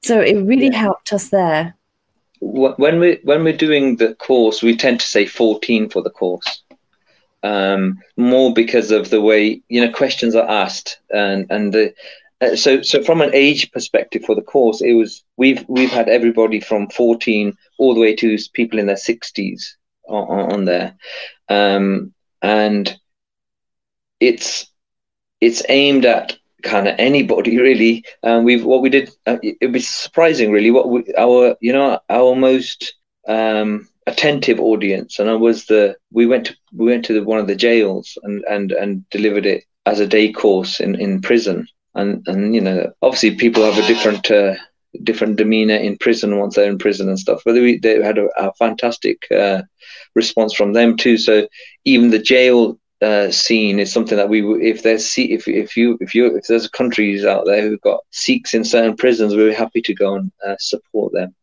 So 0.03 0.21
it 0.21 0.35
really 0.35 0.69
yeah. 0.69 0.79
helped 0.79 1.13
us 1.13 1.29
there. 1.29 1.75
When 2.41 3.01
we 3.01 3.21
when 3.23 3.45
we're 3.45 3.57
doing 3.57 3.97
the 3.97 4.15
course, 4.15 4.63
we 4.63 4.75
tend 4.75 5.01
to 5.01 5.07
say 5.07 5.27
14 5.27 5.91
for 5.91 6.03
the 6.03 6.11
course. 6.11 6.63
Um, 7.43 7.99
more 8.17 8.53
because 8.53 8.91
of 8.91 9.11
the 9.11 9.21
way 9.21 9.63
you 9.69 9.81
know 9.81 9.93
questions 9.93 10.35
are 10.35 10.49
asked 10.49 10.99
and 11.11 11.47
and 11.51 11.73
the 11.73 11.95
so 12.55 12.83
so 12.83 13.03
from 13.03 13.21
an 13.21 13.31
age 13.35 13.71
perspective 13.71 14.25
for 14.25 14.35
the 14.35 14.43
course 14.43 14.81
it 14.81 14.95
was 14.95 15.23
we've 15.37 15.65
we've 15.69 15.91
had 15.91 16.09
everybody 16.09 16.61
from 16.61 16.89
14 16.89 17.57
all 17.79 17.95
the 17.95 18.01
way 18.01 18.15
to 18.15 18.37
people 18.55 18.79
in 18.79 18.87
their 18.87 18.97
60s 18.97 19.75
on, 20.11 20.53
on 20.53 20.65
there. 20.65 20.95
Um, 21.49 22.13
and 22.43 22.99
it's 24.19 24.67
it's 25.41 25.63
aimed 25.69 26.05
at 26.05 26.37
kind 26.63 26.89
of 26.89 26.95
anybody 26.99 27.59
really. 27.61 28.05
Um, 28.23 28.45
we've 28.45 28.65
what 28.65 28.83
we 28.83 28.91
did 28.91 29.11
uh, 29.27 29.39
it 29.43 29.73
was 29.73 29.89
surprising 29.89 30.51
really 30.51 30.71
what 30.71 30.89
we, 30.89 31.05
our 31.17 31.57
you 31.61 31.73
know 31.73 32.01
our 32.09 32.35
most 32.35 32.95
um, 33.29 33.89
attentive 34.07 34.59
audience 34.59 35.19
and 35.19 35.31
I 35.31 35.35
was 35.35 35.67
the 35.67 35.97
we 36.13 36.27
went 36.27 36.47
to 36.47 36.57
we 36.73 36.87
went 36.87 37.05
to 37.07 37.13
the, 37.15 37.23
one 37.23 37.39
of 37.39 37.47
the 37.47 37.55
jails 37.55 38.19
and 38.23 38.45
and 38.45 38.73
and 38.73 39.09
delivered 39.11 39.47
it 39.47 39.65
as 39.87 40.01
a 40.01 40.07
day 40.07 40.33
course 40.33 40.81
in 40.81 41.01
in 41.01 41.21
prison 41.21 41.67
and 41.95 42.27
and 42.27 42.55
you 42.55 42.61
know 42.61 42.93
obviously 43.03 43.35
people 43.35 43.65
have 43.65 43.83
a 43.83 43.87
different 43.87 44.31
uh, 44.31 44.55
different 45.03 45.37
demeanor 45.37 45.77
in 45.77 45.99
prison 45.99 46.39
once 46.39 46.57
they're 46.57 46.71
in 46.71 46.79
prison 46.79 47.09
and 47.09 47.19
stuff. 47.19 47.43
But 47.45 47.55
they, 47.55 47.79
they 47.79 48.03
had 48.03 48.19
a, 48.19 48.27
a 48.37 48.53
fantastic 48.55 49.23
uh, 49.31 49.63
response 50.15 50.55
from 50.55 50.73
them 50.73 50.97
too. 50.97 51.17
So 51.17 51.47
even 51.85 52.11
the 52.11 52.19
jail 52.19 52.79
uh, 53.03 53.31
scene 53.31 53.79
is 53.79 53.93
something 53.93 54.17
that 54.19 54.29
we 54.29 54.43
if 54.63 54.83
there's 54.83 55.15
if 55.17 55.49
if 55.49 55.77
you 55.77 55.97
if 56.01 56.15
you 56.15 56.37
if 56.37 56.47
there's 56.47 56.69
countries 56.69 57.25
out 57.25 57.47
there 57.47 57.63
who've 57.63 57.81
got 57.81 58.01
Sikhs 58.11 58.53
in 58.53 58.65
certain 58.65 58.97
prisons 58.97 59.35
we're 59.35 59.55
happy 59.55 59.81
to 59.83 59.95
go 59.95 60.17
and 60.17 60.31
uh, 60.47 60.57
support 60.59 61.13
them 61.15 61.35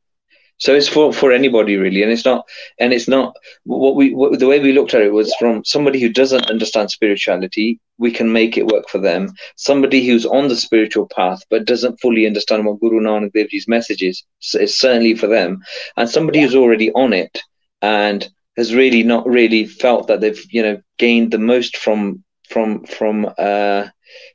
so 0.60 0.74
it's 0.74 0.88
for, 0.88 1.14
for 1.14 1.32
anybody 1.32 1.78
really, 1.78 2.01
and 2.01 2.12
it's 2.12 2.26
not 2.26 2.47
and 2.80 2.91
it's 2.91 3.08
not 3.08 3.36
what 3.64 3.95
we 3.95 4.14
what, 4.14 4.39
the 4.39 4.47
way 4.47 4.60
we 4.60 4.74
looked 4.74 4.95
at 4.95 5.03
it 5.03 5.14
was 5.14 5.34
from 5.36 5.64
somebody 5.64 5.99
who 5.99 6.10
doesn't 6.10 6.49
understand 6.49 6.89
spirituality. 6.89 7.80
We 7.99 8.12
can 8.12 8.32
make 8.32 8.58
it 8.58 8.68
work 8.68 8.89
for 8.89 8.97
them. 8.97 9.30
Somebody 9.55 10.05
who's 10.05 10.26
on 10.26 10.47
the 10.47 10.55
spiritual 10.55 11.08
path 11.08 11.43
but 11.51 11.66
doesn't 11.66 12.01
fully 12.01 12.26
understand 12.26 12.66
what 12.66 12.80
Guru 12.80 12.99
Nanak 12.99 13.34
Dev 13.34 13.49
Ji's 13.49 13.68
message 13.68 14.01
is, 14.01 14.24
certainly 14.39 15.16
for 15.16 15.28
them. 15.28 15.60
And 15.95 16.10
somebody 16.10 16.41
who's 16.41 16.55
already 16.55 16.91
on 16.93 17.14
it 17.14 17.39
and 17.84 18.28
has 18.55 18.74
really 18.74 19.03
not 19.03 19.28
really 19.28 19.66
felt 19.68 20.08
that 20.08 20.22
they've 20.22 20.43
you 20.49 20.64
know 20.64 20.82
gained 20.97 21.32
the 21.32 21.38
most 21.38 21.78
from 21.78 22.24
from 22.49 22.84
from 22.86 23.32
uh, 23.38 23.89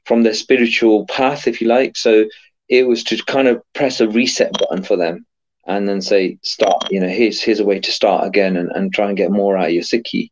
from 0.04 0.22
their 0.22 0.34
spiritual 0.34 1.04
path, 1.06 1.48
if 1.48 1.60
you 1.60 1.66
like. 1.66 1.96
So 1.96 2.26
it 2.68 2.86
was 2.86 3.02
to 3.04 3.20
kind 3.24 3.48
of 3.48 3.60
press 3.74 4.00
a 4.00 4.08
reset 4.08 4.52
button 4.52 4.84
for 4.84 4.96
them 4.96 5.26
and 5.66 5.88
then 5.88 6.00
say 6.00 6.38
start 6.42 6.90
you 6.90 7.00
know 7.00 7.08
here's 7.08 7.40
here's 7.40 7.60
a 7.60 7.64
way 7.64 7.78
to 7.78 7.92
start 7.92 8.26
again 8.26 8.56
and, 8.56 8.70
and 8.72 8.92
try 8.92 9.08
and 9.08 9.16
get 9.16 9.30
more 9.30 9.56
out 9.56 9.66
of 9.66 9.72
your 9.72 9.82
sikhi 9.82 10.30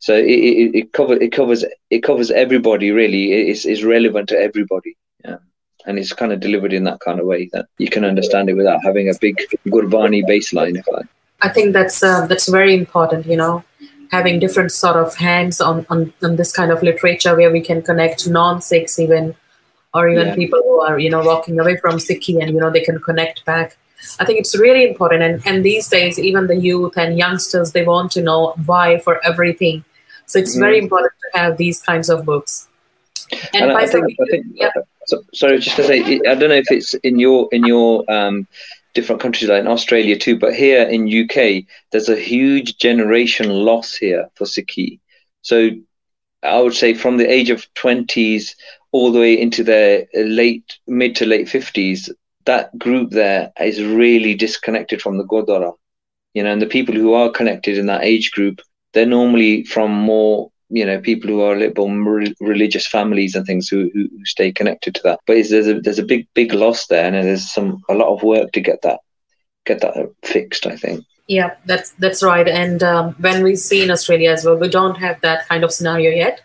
so 0.00 0.14
it, 0.14 0.24
it, 0.24 0.74
it 0.74 0.92
covers 0.92 1.18
it 1.20 1.28
covers 1.28 1.64
it 1.90 2.02
covers 2.02 2.30
everybody 2.30 2.90
really. 2.90 3.32
It's, 3.32 3.66
it's 3.66 3.82
relevant 3.82 4.30
to 4.30 4.38
everybody. 4.38 4.96
Yeah. 5.24 5.36
And 5.86 5.98
it's 5.98 6.12
kind 6.12 6.32
of 6.32 6.40
delivered 6.40 6.72
in 6.72 6.84
that 6.84 7.00
kind 7.00 7.20
of 7.20 7.26
way 7.26 7.50
that 7.52 7.66
you 7.76 7.88
can 7.88 8.04
understand 8.04 8.48
it 8.48 8.54
without 8.54 8.82
having 8.82 9.10
a 9.10 9.14
big 9.20 9.36
gurbani 9.66 10.22
baseline 10.24 10.78
if 10.78 10.86
i 10.94 11.02
i 11.46 11.48
think 11.48 11.72
that's 11.72 12.02
uh, 12.02 12.26
that's 12.26 12.48
very 12.48 12.74
important 12.74 13.24
you 13.26 13.36
know 13.36 13.64
having 14.10 14.38
different 14.38 14.72
sort 14.72 14.96
of 14.96 15.14
hands 15.16 15.60
on, 15.60 15.86
on 15.88 16.12
on 16.22 16.36
this 16.36 16.52
kind 16.52 16.70
of 16.70 16.82
literature 16.82 17.34
where 17.34 17.50
we 17.50 17.62
can 17.62 17.80
connect 17.80 18.28
non-sikhs 18.28 18.98
even 18.98 19.34
or 19.94 20.08
even 20.08 20.28
yeah. 20.28 20.34
people 20.34 20.60
who 20.62 20.80
are 20.82 20.98
you 20.98 21.10
know 21.10 21.22
walking 21.22 21.58
away 21.58 21.76
from 21.78 21.96
sikhi 21.96 22.40
and 22.42 22.52
you 22.52 22.60
know 22.60 22.70
they 22.70 22.84
can 22.84 23.00
connect 23.00 23.44
back 23.46 23.78
I 24.18 24.24
think 24.24 24.40
it's 24.40 24.56
really 24.58 24.88
important. 24.88 25.22
And, 25.22 25.46
and 25.46 25.64
these 25.64 25.88
days, 25.88 26.18
even 26.18 26.46
the 26.46 26.56
youth 26.56 26.96
and 26.96 27.18
youngsters, 27.18 27.72
they 27.72 27.84
want 27.84 28.12
to 28.12 28.22
know 28.22 28.54
why 28.64 28.98
for 28.98 29.24
everything. 29.24 29.84
So 30.26 30.38
it's 30.38 30.56
mm. 30.56 30.60
very 30.60 30.78
important 30.78 31.12
to 31.32 31.38
have 31.38 31.56
these 31.56 31.82
kinds 31.82 32.08
of 32.08 32.24
books. 32.24 32.68
And, 33.54 33.70
and 33.70 33.72
I, 33.72 33.86
think, 33.86 34.16
I 34.20 34.24
think 34.30 34.46
yeah. 34.54 34.70
so, 35.06 35.22
sorry, 35.34 35.58
just 35.58 35.76
to 35.76 35.84
say, 35.84 36.20
I 36.26 36.34
don't 36.34 36.48
know 36.48 36.56
if 36.56 36.70
it's 36.70 36.94
in 36.94 37.18
your 37.18 37.48
in 37.52 37.64
your 37.64 38.10
um, 38.10 38.48
different 38.94 39.20
countries 39.20 39.48
like 39.50 39.60
in 39.60 39.68
Australia 39.68 40.18
too, 40.18 40.38
but 40.38 40.54
here 40.54 40.82
in 40.82 41.06
UK, 41.06 41.64
there's 41.92 42.08
a 42.08 42.16
huge 42.16 42.78
generation 42.78 43.48
loss 43.48 43.94
here 43.94 44.28
for 44.34 44.46
Sikhi. 44.46 44.98
So 45.42 45.70
I 46.42 46.60
would 46.60 46.74
say 46.74 46.94
from 46.94 47.16
the 47.16 47.30
age 47.30 47.50
of 47.50 47.72
20s 47.74 48.54
all 48.92 49.12
the 49.12 49.20
way 49.20 49.40
into 49.40 49.62
their 49.62 50.06
late, 50.14 50.78
mid 50.86 51.16
to 51.16 51.26
late 51.26 51.46
50s, 51.46 52.10
that 52.46 52.76
group 52.78 53.10
there 53.10 53.52
is 53.60 53.82
really 53.82 54.34
disconnected 54.34 55.02
from 55.02 55.18
the 55.18 55.24
Gurdwara. 55.24 55.74
You 56.34 56.44
know, 56.44 56.52
and 56.52 56.62
the 56.62 56.66
people 56.66 56.94
who 56.94 57.12
are 57.14 57.30
connected 57.30 57.76
in 57.76 57.86
that 57.86 58.04
age 58.04 58.30
group, 58.30 58.60
they're 58.92 59.06
normally 59.06 59.64
from 59.64 59.90
more 59.90 60.50
you 60.70 60.86
know 60.86 61.00
people 61.00 61.28
who 61.28 61.40
are 61.42 61.54
a 61.54 61.58
little 61.58 61.88
more 61.88 62.22
religious 62.40 62.86
families 62.86 63.34
and 63.34 63.44
things 63.44 63.68
who, 63.68 63.90
who 63.92 64.08
stay 64.24 64.52
connected 64.52 64.94
to 64.94 65.02
that. 65.02 65.20
But 65.26 65.34
there's 65.34 65.66
a 65.66 65.80
there's 65.80 65.98
a 65.98 66.04
big 66.04 66.28
big 66.34 66.54
loss 66.54 66.86
there 66.86 67.04
and 67.04 67.14
there's 67.14 67.50
some 67.50 67.82
a 67.88 67.94
lot 67.94 68.12
of 68.12 68.22
work 68.22 68.52
to 68.52 68.60
get 68.60 68.82
that 68.82 69.00
get 69.66 69.80
that 69.80 69.94
fixed 70.24 70.66
i 70.66 70.76
think. 70.76 71.04
Yeah 71.26 71.56
that's 71.66 71.90
that's 71.98 72.22
right. 72.22 72.48
And 72.48 72.82
um, 72.82 73.14
when 73.18 73.42
we 73.42 73.56
see 73.56 73.82
in 73.82 73.90
australia 73.90 74.30
as 74.30 74.44
well 74.44 74.56
we 74.56 74.68
don't 74.68 74.96
have 74.96 75.20
that 75.20 75.48
kind 75.48 75.64
of 75.64 75.72
scenario 75.72 76.10
yet 76.10 76.40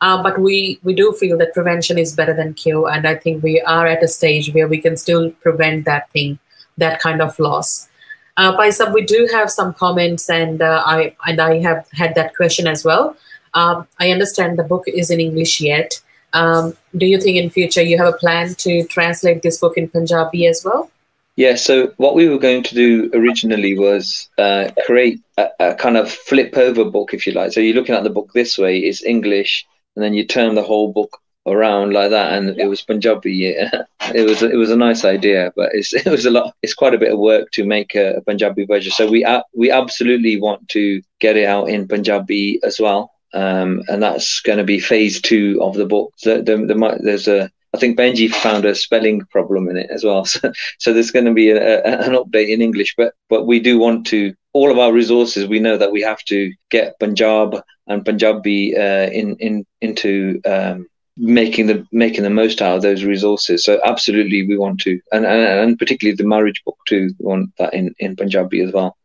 uh, 0.00 0.22
but 0.22 0.38
we 0.38 0.78
we 0.82 0.94
do 0.94 1.12
feel 1.12 1.36
that 1.38 1.54
prevention 1.54 1.98
is 1.98 2.14
better 2.14 2.34
than 2.34 2.54
cure 2.54 2.88
and 2.90 3.06
i 3.06 3.14
think 3.14 3.42
we 3.42 3.60
are 3.62 3.86
at 3.86 4.02
a 4.02 4.08
stage 4.08 4.52
where 4.52 4.68
we 4.68 4.78
can 4.78 4.96
still 4.96 5.30
prevent 5.42 5.84
that 5.84 6.10
thing 6.10 6.38
that 6.78 7.00
kind 7.00 7.22
of 7.22 7.38
loss 7.38 7.88
uh, 8.36 8.70
some 8.70 8.92
we 8.92 9.04
do 9.04 9.28
have 9.32 9.50
some 9.50 9.72
comments 9.74 10.28
and 10.28 10.60
uh, 10.62 10.82
i 10.84 11.14
and 11.26 11.40
i 11.40 11.58
have 11.58 11.86
had 11.92 12.14
that 12.14 12.34
question 12.36 12.66
as 12.66 12.84
well 12.84 13.16
um, 13.56 13.88
I 13.98 14.12
understand 14.12 14.58
the 14.58 14.64
book 14.64 14.84
is 14.86 15.10
in 15.10 15.18
English 15.18 15.60
yet. 15.60 16.00
Um, 16.34 16.76
do 16.96 17.06
you 17.06 17.18
think 17.18 17.38
in 17.38 17.48
future 17.48 17.82
you 17.82 17.96
have 17.96 18.14
a 18.14 18.18
plan 18.18 18.54
to 18.56 18.84
translate 18.84 19.42
this 19.42 19.58
book 19.58 19.78
in 19.78 19.88
Punjabi 19.88 20.46
as 20.46 20.62
well? 20.62 20.90
Yeah, 21.36 21.54
so 21.54 21.92
what 21.96 22.14
we 22.14 22.28
were 22.28 22.38
going 22.38 22.62
to 22.62 22.74
do 22.74 23.10
originally 23.14 23.78
was 23.78 24.28
uh, 24.38 24.70
create 24.84 25.20
a, 25.36 25.48
a, 25.60 25.74
kind 25.74 25.96
of 25.96 26.10
flip 26.10 26.56
over 26.56 26.84
book, 26.84 27.12
if 27.12 27.26
you 27.26 27.32
like. 27.32 27.52
So 27.52 27.60
you're 27.60 27.74
looking 27.74 27.94
at 27.94 28.04
the 28.04 28.10
book 28.10 28.32
this 28.32 28.56
way, 28.56 28.78
it's 28.78 29.04
English, 29.04 29.66
and 29.96 30.04
then 30.04 30.14
you 30.14 30.24
turn 30.24 30.54
the 30.54 30.62
whole 30.62 30.92
book 30.92 31.18
around 31.46 31.92
like 31.92 32.10
that, 32.10 32.32
and 32.34 32.58
it 32.60 32.68
was 32.68 32.82
Punjabi. 32.82 33.32
Yeah. 33.32 33.70
it 34.14 34.28
was 34.28 34.42
it 34.42 34.56
was 34.56 34.70
a 34.70 34.76
nice 34.76 35.04
idea, 35.04 35.52
but 35.56 35.70
it's 35.72 35.92
it 36.06 36.06
was 36.06 36.26
a 36.26 36.30
lot. 36.30 36.54
It's 36.62 36.74
quite 36.74 36.94
a 36.94 36.98
bit 36.98 37.12
of 37.12 37.18
work 37.18 37.50
to 37.52 37.64
make 37.64 37.94
a, 37.94 38.16
a 38.16 38.20
Punjabi 38.20 38.66
version. 38.66 38.92
So 38.92 39.10
we 39.10 39.24
uh, 39.24 39.42
we 39.54 39.70
absolutely 39.70 40.40
want 40.40 40.68
to 40.68 41.02
get 41.18 41.36
it 41.36 41.46
out 41.46 41.68
in 41.68 41.88
Punjabi 41.88 42.60
as 42.62 42.78
well 42.78 43.12
um, 43.36 43.82
and 43.88 44.02
that's 44.02 44.40
going 44.40 44.58
to 44.58 44.64
be 44.64 44.80
phase 44.80 45.20
two 45.20 45.58
of 45.62 45.74
the 45.74 45.84
book. 45.84 46.14
So 46.16 46.40
there, 46.40 46.66
there 46.66 46.76
might, 46.76 47.02
there's 47.02 47.28
a 47.28 47.50
I 47.74 47.78
think 47.78 47.98
Benji 47.98 48.30
found 48.30 48.64
a 48.64 48.74
spelling 48.74 49.20
problem 49.26 49.68
in 49.68 49.76
it 49.76 49.90
as 49.90 50.02
well. 50.02 50.24
So, 50.24 50.52
so 50.78 50.92
there's 50.94 51.10
going 51.10 51.26
to 51.26 51.34
be 51.34 51.50
a, 51.50 51.82
a, 51.84 52.06
an 52.06 52.14
update 52.14 52.48
in 52.48 52.62
English, 52.62 52.94
but 52.96 53.12
but 53.28 53.46
we 53.46 53.60
do 53.60 53.78
want 53.78 54.06
to 54.08 54.34
all 54.54 54.70
of 54.70 54.78
our 54.78 54.92
resources. 54.92 55.46
We 55.46 55.60
know 55.60 55.76
that 55.76 55.92
we 55.92 56.00
have 56.00 56.22
to 56.24 56.52
get 56.70 56.98
Punjab 56.98 57.60
and 57.86 58.04
Punjabi 58.04 58.76
uh, 58.76 59.08
in 59.10 59.36
in 59.36 59.64
into 59.80 60.40
um, 60.44 60.86
making 61.16 61.66
the 61.66 61.86
making 61.92 62.24
the 62.24 62.30
most 62.30 62.60
out 62.62 62.76
of 62.76 62.82
those 62.82 63.04
resources. 63.04 63.64
So 63.64 63.80
absolutely, 63.84 64.46
we 64.46 64.58
want 64.58 64.80
to, 64.80 65.00
and 65.12 65.26
and, 65.26 65.60
and 65.60 65.78
particularly 65.78 66.16
the 66.16 66.28
marriage 66.28 66.62
book 66.64 66.78
too. 66.86 67.10
We 67.18 67.26
want 67.26 67.56
that 67.58 67.74
in 67.74 67.94
in 67.98 68.16
Punjabi 68.16 68.60
as 68.62 68.72
well 68.72 68.96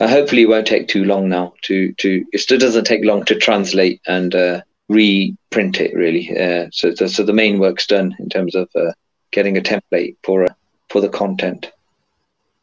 uh, 0.00 0.08
hopefully 0.08 0.42
it 0.42 0.48
won't 0.48 0.66
take 0.66 0.88
too 0.88 1.04
long 1.04 1.28
now 1.28 1.52
to 1.62 1.92
to 1.94 2.24
it 2.32 2.38
still 2.38 2.58
doesn't 2.58 2.84
take 2.84 3.04
long 3.04 3.24
to 3.24 3.34
translate 3.34 4.00
and 4.06 4.34
uh, 4.34 4.60
reprint 4.88 5.80
it 5.80 5.94
really 5.94 6.30
uh, 6.38 6.68
so, 6.72 6.94
so, 6.94 7.22
the 7.22 7.32
main 7.32 7.58
work's 7.58 7.86
done 7.86 8.14
in 8.18 8.28
terms 8.28 8.54
of 8.54 8.68
uh, 8.74 8.92
getting 9.32 9.56
a 9.56 9.60
template 9.60 10.16
for 10.22 10.44
uh, 10.44 10.54
for 10.88 11.00
the 11.00 11.08
content 11.08 11.70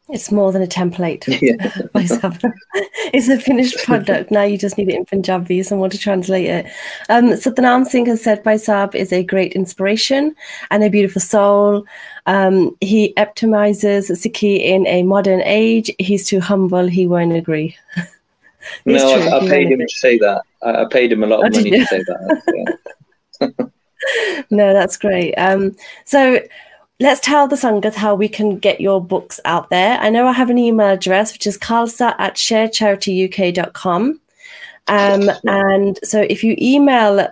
it's 0.08 0.30
more 0.30 0.52
than 0.52 0.62
a 0.62 0.66
template. 0.66 1.24
it's 3.12 3.28
a 3.28 3.40
finished 3.40 3.78
product. 3.84 4.30
Now 4.30 4.44
you 4.44 4.56
just 4.56 4.78
need 4.78 4.88
it 4.88 4.94
in 4.94 5.04
Punjabi, 5.04 5.62
someone 5.62 5.90
to 5.90 5.98
translate 5.98 6.46
it. 6.46 6.66
Um, 7.08 7.30
Satnam 7.32 7.84
Singh 7.84 8.06
has 8.06 8.22
said 8.22 8.44
Bhai 8.44 8.54
Sahab 8.54 8.94
is 8.94 9.12
a 9.12 9.24
great 9.24 9.52
inspiration 9.54 10.34
and 10.70 10.84
a 10.84 10.90
beautiful 10.90 11.20
soul. 11.20 11.84
Um, 12.26 12.76
he 12.80 13.14
optimizes 13.16 14.10
Sikhi 14.10 14.60
in 14.60 14.86
a 14.86 15.02
modern 15.02 15.42
age. 15.42 15.90
He's 15.98 16.26
too 16.26 16.40
humble. 16.40 16.86
He 16.86 17.06
won't 17.06 17.32
agree. 17.32 17.76
no, 18.84 19.10
I, 19.10 19.38
I 19.38 19.48
paid 19.48 19.66
him 19.66 19.74
agree. 19.74 19.86
to 19.86 19.96
say 19.96 20.18
that. 20.18 20.42
I, 20.62 20.82
I, 20.82 20.84
paid 20.84 21.10
him 21.10 21.24
a 21.24 21.26
lot 21.26 21.44
of 21.44 21.52
oh, 21.52 21.56
money 21.56 21.70
to 21.70 21.86
say 21.86 21.98
that. 21.98 22.78
Yeah. 23.40 23.66
no, 24.50 24.72
that's 24.72 24.96
great. 24.96 25.34
Um, 25.34 25.74
so 26.04 26.40
let's 27.00 27.20
tell 27.20 27.46
the 27.46 27.56
Sangat 27.56 27.94
how 27.94 28.14
we 28.14 28.28
can 28.28 28.58
get 28.58 28.80
your 28.80 29.04
books 29.04 29.40
out 29.44 29.70
there. 29.70 29.98
I 29.98 30.10
know 30.10 30.26
I 30.26 30.32
have 30.32 30.50
an 30.50 30.58
email 30.58 30.88
address, 30.88 31.32
which 31.32 31.46
is 31.46 31.58
khalsa 31.58 32.14
at 32.18 32.34
sharecharityuk.com. 32.34 34.20
Um, 34.88 35.30
and 35.44 35.98
so 36.04 36.20
if 36.22 36.44
you 36.44 36.56
email 36.58 37.28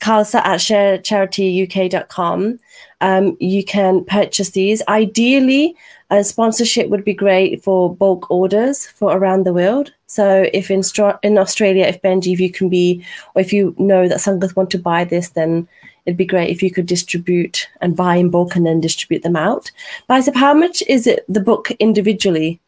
khalsa 0.00 0.40
at 0.44 0.60
sharecharityuk.com, 0.60 2.58
um, 3.00 3.36
you 3.40 3.64
can 3.64 4.04
purchase 4.04 4.50
these. 4.50 4.82
Ideally, 4.88 5.74
a 6.10 6.22
sponsorship 6.22 6.88
would 6.88 7.04
be 7.04 7.14
great 7.14 7.64
for 7.64 7.94
bulk 7.94 8.30
orders 8.30 8.86
for 8.86 9.16
around 9.16 9.44
the 9.44 9.52
world. 9.52 9.92
So 10.06 10.48
if 10.52 10.70
in, 10.70 10.82
in 11.22 11.38
Australia, 11.38 11.86
if 11.86 12.02
Benji, 12.02 12.34
if 12.34 12.40
you 12.40 12.52
can 12.52 12.68
be, 12.68 13.02
or 13.34 13.40
if 13.40 13.52
you 13.52 13.74
know 13.78 14.06
that 14.08 14.18
Sangat 14.18 14.54
want 14.54 14.70
to 14.70 14.78
buy 14.78 15.04
this, 15.04 15.30
then 15.30 15.66
it'd 16.06 16.16
be 16.16 16.24
great 16.24 16.50
if 16.50 16.62
you 16.62 16.70
could 16.70 16.86
distribute 16.86 17.68
and 17.80 17.96
buy 17.96 18.16
in 18.16 18.30
bulk 18.30 18.56
and 18.56 18.66
then 18.66 18.80
distribute 18.80 19.22
them 19.22 19.36
out. 19.36 19.70
But 20.08 20.28
how 20.34 20.54
much 20.54 20.82
is 20.88 21.06
it 21.06 21.24
the 21.28 21.40
book 21.40 21.70
individually? 21.78 22.60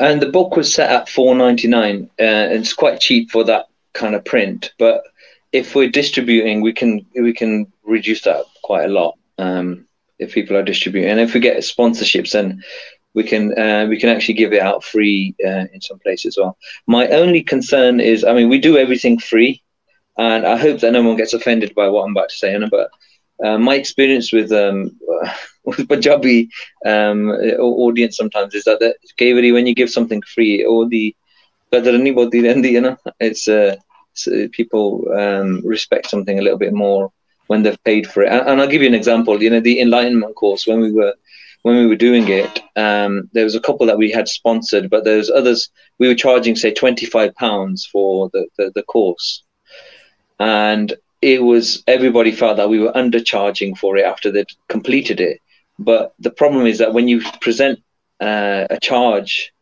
And 0.00 0.20
the 0.20 0.30
book 0.30 0.56
was 0.56 0.74
set 0.74 0.90
at 0.90 1.08
four 1.08 1.34
ninety 1.34 1.68
nine. 1.68 2.10
Uh, 2.20 2.50
it's 2.50 2.72
quite 2.72 3.00
cheap 3.00 3.30
for 3.30 3.44
that 3.44 3.66
kind 3.92 4.14
of 4.14 4.24
print, 4.24 4.72
but 4.78 5.04
if 5.52 5.74
we're 5.74 5.90
distributing, 5.90 6.62
we 6.62 6.72
can 6.72 7.04
we 7.14 7.32
can 7.32 7.70
reduce 7.84 8.22
that 8.22 8.44
quite 8.62 8.84
a 8.86 8.88
lot. 8.88 9.18
Um, 9.38 9.86
if 10.18 10.32
people 10.32 10.56
are 10.56 10.62
distributing, 10.62 11.10
and 11.10 11.20
if 11.20 11.34
we 11.34 11.40
get 11.40 11.58
sponsorships, 11.58 12.32
then 12.32 12.62
we 13.14 13.22
can 13.22 13.58
uh, 13.58 13.86
we 13.88 13.98
can 13.98 14.08
actually 14.08 14.34
give 14.34 14.52
it 14.52 14.62
out 14.62 14.82
free 14.82 15.34
uh, 15.44 15.66
in 15.72 15.80
some 15.80 15.98
places 15.98 16.26
as 16.26 16.38
well. 16.38 16.56
My 16.86 17.08
only 17.08 17.42
concern 17.42 18.00
is, 18.00 18.24
I 18.24 18.32
mean, 18.32 18.48
we 18.48 18.58
do 18.58 18.78
everything 18.78 19.18
free, 19.18 19.62
and 20.18 20.46
I 20.46 20.56
hope 20.56 20.80
that 20.80 20.92
no 20.92 21.02
one 21.02 21.16
gets 21.16 21.34
offended 21.34 21.74
by 21.74 21.88
what 21.88 22.02
I'm 22.02 22.12
about 22.12 22.28
to 22.30 22.36
say, 22.36 22.54
Anna, 22.54 22.68
but 22.68 22.90
uh, 23.42 23.58
my 23.58 23.74
experience 23.74 24.32
with 24.32 24.52
um, 24.52 24.98
with 25.64 25.88
Punjabi 25.88 26.48
um, 26.86 27.30
audience 27.30 28.16
sometimes 28.16 28.54
is 28.54 28.64
that 28.64 28.80
that 28.80 28.96
when 29.52 29.66
you 29.66 29.74
give 29.74 29.90
something 29.90 30.22
free 30.22 30.64
or 30.64 30.88
the 30.88 31.14
you 31.72 32.80
know 32.80 32.96
it's 33.20 33.48
uh, 33.48 33.76
so 34.14 34.48
people 34.48 35.06
um, 35.16 35.62
respect 35.64 36.10
something 36.10 36.38
a 36.38 36.42
little 36.42 36.58
bit 36.58 36.74
more 36.74 37.10
when 37.46 37.62
they've 37.62 37.82
paid 37.84 38.06
for 38.06 38.22
it. 38.22 38.30
And, 38.30 38.46
and, 38.46 38.60
I'll 38.60 38.68
give 38.68 38.82
you 38.82 38.88
an 38.88 38.94
example. 38.94 39.42
You 39.42 39.50
know 39.50 39.60
the 39.60 39.80
enlightenment 39.80 40.34
course 40.36 40.66
when 40.66 40.80
we 40.80 40.92
were 40.92 41.14
when 41.62 41.76
we 41.76 41.86
were 41.86 41.96
doing 41.96 42.28
it 42.28 42.60
um, 42.76 43.30
there 43.32 43.44
was 43.44 43.54
a 43.54 43.60
couple 43.60 43.86
that 43.86 43.98
we 43.98 44.10
had 44.10 44.28
sponsored 44.28 44.90
but 44.90 45.04
there's 45.04 45.30
others 45.30 45.70
we 45.98 46.08
were 46.08 46.14
charging 46.14 46.56
say 46.56 46.72
25 46.72 47.34
pounds 47.36 47.86
for 47.86 48.28
the, 48.32 48.46
the, 48.58 48.72
the 48.74 48.82
course 48.82 49.44
and 50.42 50.94
it 51.22 51.40
was 51.42 51.84
everybody 51.86 52.32
felt 52.32 52.56
that 52.56 52.68
we 52.68 52.80
were 52.80 52.92
undercharging 52.92 53.78
for 53.78 53.96
it 53.96 54.04
after 54.04 54.30
they'd 54.32 54.58
completed 54.68 55.20
it. 55.20 55.38
But 55.78 56.12
the 56.18 56.32
problem 56.32 56.66
is 56.66 56.78
that 56.78 56.94
when 56.94 57.06
you 57.08 57.22
present 57.40 57.78
uh, 58.20 58.66
a 58.68 58.78
charge, 58.80 59.52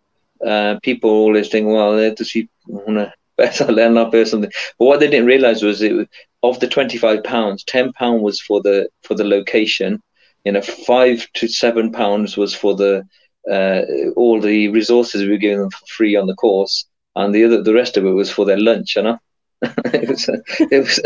uh, 0.46 0.78
people 0.82 1.10
always 1.10 1.48
think, 1.50 1.66
well, 1.66 1.96
does 2.14 2.30
he 2.30 2.48
want 2.66 2.96
to 2.98 3.12
better 3.36 3.66
learn 3.70 3.98
up 3.98 4.14
or 4.14 4.24
something? 4.24 4.50
But 4.78 4.86
what 4.86 5.00
they 5.00 5.08
didn't 5.10 5.26
realize 5.26 5.62
was 5.62 5.82
it 5.82 6.08
of 6.42 6.60
the 6.60 6.68
twenty 6.68 6.96
five 6.96 7.22
pounds, 7.24 7.62
ten 7.64 7.92
pound 7.92 8.22
was 8.22 8.40
for 8.40 8.62
the 8.62 8.88
for 9.02 9.14
the 9.14 9.24
location. 9.24 10.00
You 10.44 10.52
know, 10.52 10.62
five 10.62 11.26
to 11.34 11.48
seven 11.48 11.92
pounds 11.92 12.38
was 12.38 12.54
for 12.54 12.74
the 12.74 13.04
uh, 13.50 13.82
all 14.16 14.40
the 14.40 14.68
resources 14.68 15.22
we 15.22 15.30
were 15.30 15.36
giving 15.36 15.60
them 15.60 15.70
for 15.70 15.86
free 15.96 16.16
on 16.16 16.26
the 16.26 16.34
course, 16.34 16.86
and 17.16 17.34
the 17.34 17.44
other 17.44 17.62
the 17.62 17.74
rest 17.74 17.98
of 17.98 18.06
it 18.06 18.10
was 18.22 18.30
for 18.30 18.46
their 18.46 18.58
lunch. 18.58 18.96
You 18.96 19.02
know, 19.02 19.18
it 19.61 20.09
was, 20.09 20.29
it 20.59 20.83
was 20.83 20.99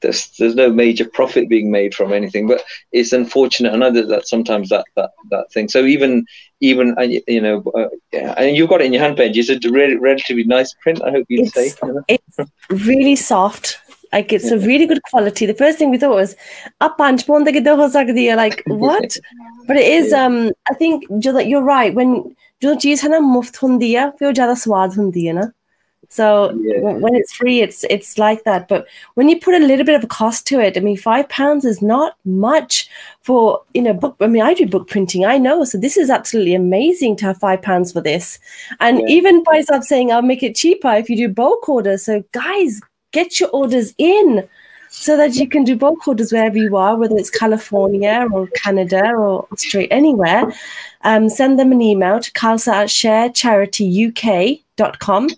there's, 0.00 0.28
there's 0.38 0.54
no 0.54 0.70
major 0.70 1.04
profit 1.04 1.48
being 1.48 1.70
made 1.70 1.94
from 1.94 2.12
anything 2.12 2.46
but 2.46 2.62
it's 2.92 3.12
unfortunate 3.12 3.72
i 3.72 3.76
know 3.76 3.90
that, 3.90 4.08
that 4.08 4.26
sometimes 4.28 4.68
that, 4.68 4.84
that 4.94 5.10
that 5.30 5.50
thing 5.52 5.68
so 5.68 5.84
even 5.84 6.24
even 6.60 6.96
uh, 6.98 7.02
you 7.02 7.40
know 7.40 7.62
uh, 7.74 7.88
yeah, 8.12 8.34
and 8.38 8.56
you've 8.56 8.68
got 8.68 8.80
it 8.80 8.84
in 8.84 8.92
your 8.92 9.02
hand 9.02 9.16
page 9.16 9.36
it's 9.36 9.50
a 9.50 9.70
re- 9.70 9.96
relatively 9.96 10.44
nice 10.44 10.74
print 10.82 11.02
i 11.02 11.10
hope 11.10 11.26
you'd 11.28 11.46
it's, 11.46 11.54
say 11.54 11.72
it's 12.08 12.38
really 12.70 13.16
soft 13.16 13.78
like 14.12 14.32
it's 14.32 14.50
a 14.50 14.58
really 14.58 14.86
good 14.86 15.02
quality 15.02 15.46
the 15.46 15.54
first 15.54 15.78
thing 15.78 15.90
we 15.90 15.98
thought 15.98 16.14
was 16.14 16.36
up 16.80 16.96
punch 16.96 17.28
like 17.28 18.62
what 18.66 19.16
but 19.66 19.76
it 19.76 19.86
is 19.86 20.12
um 20.12 20.50
i 20.70 20.74
think 20.74 21.04
you're 21.10 21.62
right 21.62 21.94
when 21.94 22.36
जो 22.62 22.74
चीज 22.74 23.02
है 23.02 23.08
ना 23.10 23.18
मुफ्त 23.20 23.62
होंदी 23.62 23.92
है 23.92 24.10
फिर 24.10 24.32
ज्यादा 24.32 24.54
स्वाद 24.54 24.94
होंदी 24.96 25.24
है 25.24 25.32
ना 25.32 25.50
so 26.11 26.51
yeah. 26.61 26.95
when 26.95 27.15
it's 27.15 27.31
free, 27.31 27.61
it's 27.61 27.85
it's 27.89 28.17
like 28.17 28.43
that. 28.43 28.67
But 28.67 28.85
when 29.13 29.29
you 29.29 29.39
put 29.39 29.55
a 29.55 29.65
little 29.65 29.85
bit 29.85 29.95
of 29.95 30.03
a 30.03 30.07
cost 30.07 30.45
to 30.47 30.59
it, 30.59 30.75
I 30.75 30.81
mean, 30.81 30.97
five 30.97 31.29
pounds 31.29 31.63
is 31.63 31.81
not 31.81 32.17
much 32.25 32.89
for 33.21 33.61
you 33.73 33.81
know 33.81 33.93
book. 33.93 34.17
I 34.19 34.27
mean, 34.27 34.41
I 34.41 34.53
do 34.53 34.67
book 34.67 34.89
printing. 34.89 35.25
I 35.25 35.37
know. 35.37 35.63
So 35.63 35.77
this 35.77 35.95
is 35.95 36.09
absolutely 36.09 36.53
amazing 36.53 37.15
to 37.17 37.25
have 37.27 37.37
five 37.37 37.61
pounds 37.61 37.93
for 37.93 38.01
this. 38.01 38.39
And 38.81 38.99
yeah. 38.99 39.05
even 39.07 39.41
by 39.43 39.61
saying 39.61 40.11
I'll 40.11 40.21
make 40.21 40.43
it 40.43 40.53
cheaper 40.53 40.91
if 40.91 41.09
you 41.09 41.15
do 41.15 41.29
bulk 41.29 41.69
orders. 41.69 42.03
So 42.03 42.25
guys, 42.33 42.81
get 43.13 43.39
your 43.39 43.47
orders 43.49 43.93
in. 43.97 44.47
so 44.93 45.15
that 45.15 45.35
you 45.35 45.47
can 45.47 45.63
do 45.63 45.77
bulk 45.77 46.05
orders 46.05 46.33
wherever 46.33 46.57
you 46.57 46.75
are, 46.75 46.97
whether 46.97 47.15
it's 47.15 47.29
California 47.29 48.27
or 48.33 48.47
Canada 48.47 49.13
or 49.15 49.47
Australia, 49.53 49.87
anywhere. 49.89 50.51
Um, 51.03 51.29
send 51.29 51.57
them 51.57 51.71
an 51.71 51.81
email 51.81 52.19
to 52.19 52.29
Khalsa 52.33 52.73
at 52.73 52.89
sharecharityuk.com. 52.89 55.29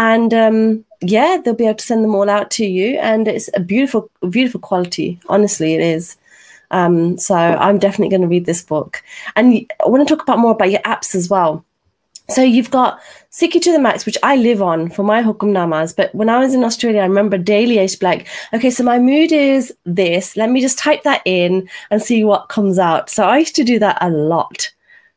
And 0.00 0.32
um, 0.32 0.84
yeah, 1.02 1.36
they'll 1.44 1.54
be 1.54 1.66
able 1.66 1.74
to 1.74 1.84
send 1.84 2.02
them 2.02 2.14
all 2.14 2.30
out 2.30 2.50
to 2.52 2.64
you. 2.64 2.98
And 3.00 3.28
it's 3.28 3.50
a 3.52 3.60
beautiful, 3.60 4.10
beautiful 4.30 4.58
quality. 4.58 5.20
Honestly, 5.28 5.74
it 5.74 5.82
is. 5.82 6.16
Um, 6.70 7.18
so 7.18 7.34
I'm 7.34 7.78
definitely 7.78 8.08
going 8.08 8.22
to 8.22 8.28
read 8.28 8.46
this 8.46 8.62
book. 8.62 9.02
And 9.36 9.70
I 9.84 9.88
want 9.88 10.08
to 10.08 10.14
talk 10.14 10.22
about 10.22 10.38
more 10.38 10.52
about 10.52 10.70
your 10.70 10.80
apps 10.80 11.14
as 11.14 11.28
well. 11.28 11.66
So 12.30 12.42
you've 12.42 12.70
got 12.70 12.98
Sikhi 13.30 13.60
to 13.60 13.72
the 13.72 13.78
Max, 13.78 14.06
which 14.06 14.16
I 14.22 14.36
live 14.36 14.62
on 14.62 14.88
for 14.88 15.02
my 15.02 15.22
hukum 15.22 15.52
namas. 15.52 15.94
But 15.94 16.14
when 16.14 16.30
I 16.30 16.38
was 16.38 16.54
in 16.54 16.64
Australia, 16.64 17.02
I 17.02 17.06
remember 17.06 17.36
daily 17.36 17.78
I 17.78 17.82
used 17.82 17.96
to 17.96 18.00
be 18.00 18.06
like, 18.06 18.26
okay, 18.54 18.70
so 18.70 18.82
my 18.82 18.98
mood 18.98 19.32
is 19.32 19.74
this. 19.84 20.34
Let 20.34 20.48
me 20.48 20.62
just 20.62 20.78
type 20.78 21.02
that 21.02 21.20
in 21.26 21.68
and 21.90 22.00
see 22.00 22.24
what 22.24 22.48
comes 22.48 22.78
out. 22.78 23.10
So 23.10 23.24
I 23.24 23.38
used 23.38 23.56
to 23.56 23.64
do 23.64 23.78
that 23.80 23.98
a 24.00 24.08
lot. 24.08 24.72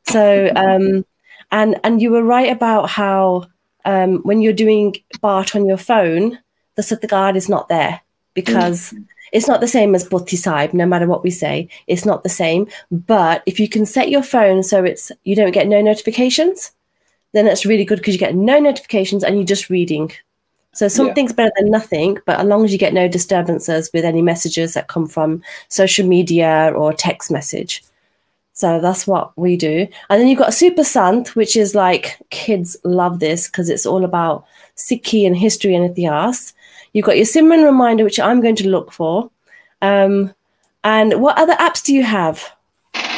So 0.08 0.52
um, 0.58 1.06
and 1.52 1.80
and 1.86 2.02
you 2.02 2.12
were 2.12 2.24
right 2.24 2.52
about 2.52 2.90
how 2.90 3.48
um, 3.86 4.20
when 4.24 4.42
you're 4.42 4.54
doing 4.54 4.96
Bart 5.22 5.56
on 5.56 5.66
your 5.66 5.78
phone, 5.78 6.40
the 6.76 6.82
Satgad 6.82 7.36
is 7.36 7.50
not 7.50 7.70
there 7.70 8.02
because 8.34 8.92
mm. 8.92 9.06
it's 9.32 9.48
not 9.48 9.62
the 9.62 9.68
same 9.68 9.96
as 9.96 10.08
Sahib, 10.28 10.74
no 10.74 10.86
matter 10.86 11.08
what 11.08 11.24
we 11.24 11.30
say. 11.30 11.70
It's 11.88 12.06
not 12.06 12.24
the 12.24 12.30
same. 12.30 12.68
But 12.92 13.44
if 13.46 13.60
you 13.60 13.70
can 13.70 13.86
set 13.86 14.10
your 14.10 14.24
phone 14.24 14.64
so 14.64 14.84
it's 14.84 15.12
you 15.24 15.36
don't 15.36 15.52
get 15.52 15.68
no 15.68 15.82
notifications, 15.82 16.72
then 17.34 17.46
that's 17.46 17.66
really 17.66 17.86
good 17.86 18.00
because 18.00 18.14
you 18.14 18.20
get 18.20 18.36
no 18.36 18.60
notifications 18.60 19.24
and 19.24 19.36
you're 19.36 19.46
just 19.46 19.70
reading. 19.70 20.12
So 20.74 20.88
something's 20.88 21.32
yeah. 21.32 21.36
better 21.36 21.52
than 21.58 21.70
nothing, 21.70 22.18
but 22.26 22.40
as 22.40 22.48
long 22.48 22.66
as 22.66 22.72
you 22.72 22.80
get 22.80 22.94
no 22.94 23.08
disturbances 23.08 23.92
with 23.94 24.06
any 24.06 24.24
messages 24.24 24.74
that 24.74 24.88
come 24.88 25.08
from 25.08 25.44
social 25.68 26.08
media 26.08 26.74
or 26.76 26.94
text 26.94 27.30
message. 27.30 27.84
So 28.54 28.80
that's 28.80 29.08
what 29.08 29.36
we 29.38 29.58
do. 29.58 29.88
And 30.10 30.22
then 30.22 30.28
you've 30.28 30.40
got 30.40 30.54
Super 30.54 30.84
Sant, 30.84 31.36
which 31.36 31.58
is 31.58 31.74
like 31.74 32.20
kids 32.30 32.78
love 32.84 33.20
this 33.20 33.48
because 33.48 33.70
it's 33.70 33.86
all 33.86 34.06
about 34.06 34.46
Sikhi 34.78 35.26
and 35.26 35.36
history 35.36 35.76
and 35.76 35.96
Itias. 35.96 36.54
You've 36.94 37.06
got 37.06 37.18
your 37.18 37.26
Simran 37.26 37.66
reminder, 37.66 38.04
which 38.04 38.20
I'm 38.20 38.42
going 38.42 38.56
to 38.58 38.70
look 38.70 38.92
for. 38.92 39.32
Um, 39.82 40.34
and 40.84 41.20
what 41.20 41.38
other 41.38 41.56
apps 41.56 41.84
do 41.84 41.94
you 41.94 42.04
have? 42.04 42.44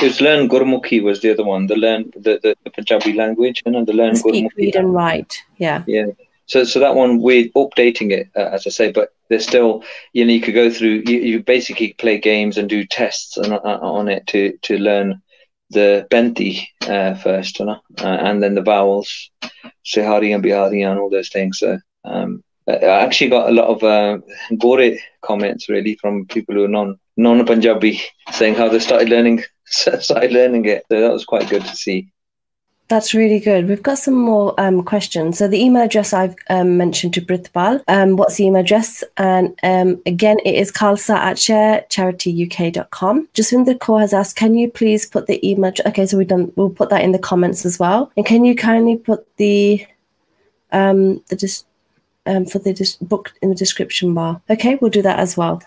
It's 0.01 0.21
Learn 0.21 0.47
Gurmukhi 0.47 1.03
was 1.03 1.21
the 1.21 1.31
other 1.31 1.43
one, 1.43 1.67
the 1.67 1.75
Learn 1.75 2.11
the, 2.15 2.39
the, 2.41 2.55
the 2.63 2.69
Punjabi 2.69 3.13
language, 3.13 3.61
you 3.65 3.71
know, 3.71 3.83
the 3.83 3.93
Learn 3.93 4.15
Speak, 4.15 4.45
Gurmukhi. 4.45 4.57
Read 4.57 4.75
and 4.75 4.93
write, 4.93 5.43
yeah. 5.57 5.83
Yeah. 5.87 6.07
So, 6.47 6.63
so 6.63 6.79
that 6.79 6.95
one 6.95 7.21
we're 7.21 7.49
updating 7.49 8.11
it, 8.11 8.29
uh, 8.35 8.49
as 8.51 8.67
I 8.67 8.69
say, 8.69 8.91
but 8.91 9.13
there's 9.29 9.47
still, 9.47 9.83
you 10.13 10.23
know, 10.23 10.31
you 10.31 10.41
could 10.41 10.53
go 10.53 10.69
through. 10.69 11.03
You, 11.07 11.19
you 11.19 11.43
basically 11.43 11.93
play 11.93 12.19
games 12.19 12.57
and 12.57 12.69
do 12.69 12.85
tests 12.85 13.37
on, 13.37 13.51
on 13.53 14.07
it 14.07 14.27
to 14.27 14.55
to 14.61 14.77
learn 14.77 15.21
the 15.75 16.07
Painti 16.11 16.67
uh, 16.89 17.13
first, 17.15 17.59
you 17.59 17.65
know, 17.65 17.79
uh, 18.01 18.17
and 18.27 18.41
then 18.41 18.55
the 18.55 18.61
vowels, 18.61 19.29
Sihari 19.83 20.33
and 20.33 20.41
Bihari 20.43 20.81
and 20.81 20.99
all 20.99 21.09
those 21.09 21.29
things. 21.29 21.59
So 21.59 21.77
um, 22.05 22.43
I 22.67 23.03
actually 23.05 23.29
got 23.29 23.49
a 23.49 23.53
lot 23.53 23.67
of 23.67 23.83
uh, 23.83 24.17
Gore 24.57 24.97
comments 25.21 25.69
really 25.69 25.95
from 26.01 26.25
people 26.25 26.55
who 26.55 26.65
are 26.65 26.75
non 26.79 26.99
non 27.17 27.45
Punjabi 27.45 28.01
saying 28.31 28.55
how 28.55 28.69
they 28.69 28.79
started 28.79 29.09
learning 29.09 29.43
started 29.65 30.31
learning 30.31 30.65
it. 30.65 30.83
So 30.89 31.01
that 31.01 31.13
was 31.13 31.25
quite 31.25 31.49
good 31.49 31.63
to 31.63 31.75
see. 31.75 32.11
That's 32.87 33.15
really 33.15 33.39
good. 33.39 33.67
We've 33.67 33.81
got 33.81 33.97
some 33.97 34.13
more 34.13 34.53
um, 34.59 34.83
questions. 34.83 35.39
So 35.39 35.47
the 35.47 35.59
email 35.59 35.81
address 35.81 36.13
I've 36.13 36.35
um, 36.51 36.77
mentioned 36.77 37.15
to 37.15 37.21
Pritpal. 37.21 37.81
Um, 37.87 38.15
what's 38.15 38.35
the 38.35 38.45
email 38.45 38.61
address? 38.61 39.03
And 39.17 39.57
um, 39.63 39.99
again, 40.05 40.37
it 40.45 40.53
is 40.53 40.71
Khalsa 40.71 41.15
at 41.15 41.37
sharecharityuk.com. 41.37 43.27
Jaswinder 43.33 43.79
Kaur 43.79 44.01
has 44.01 44.13
asked, 44.13 44.35
can 44.35 44.53
you 44.53 44.69
please 44.69 45.07
put 45.07 45.25
the 45.25 45.47
email? 45.47 45.73
Okay, 45.83 46.05
so 46.05 46.15
we've 46.15 46.27
done. 46.27 46.53
We'll 46.55 46.69
put 46.69 46.91
that 46.91 47.01
in 47.01 47.11
the 47.11 47.17
comments 47.17 47.65
as 47.65 47.79
well. 47.79 48.11
And 48.17 48.25
can 48.25 48.45
you 48.45 48.55
kindly 48.55 48.97
put 48.97 49.25
the 49.37 49.83
um, 50.71 51.23
the 51.29 51.35
dis- 51.35 51.65
um, 52.27 52.45
for 52.45 52.59
the 52.59 52.73
dis- 52.73 52.97
book 52.97 53.33
in 53.41 53.49
the 53.49 53.55
description 53.55 54.13
bar? 54.13 54.41
Okay, 54.47 54.75
we'll 54.75 54.91
do 54.91 55.01
that 55.01 55.17
as 55.17 55.35
well. 55.35 55.63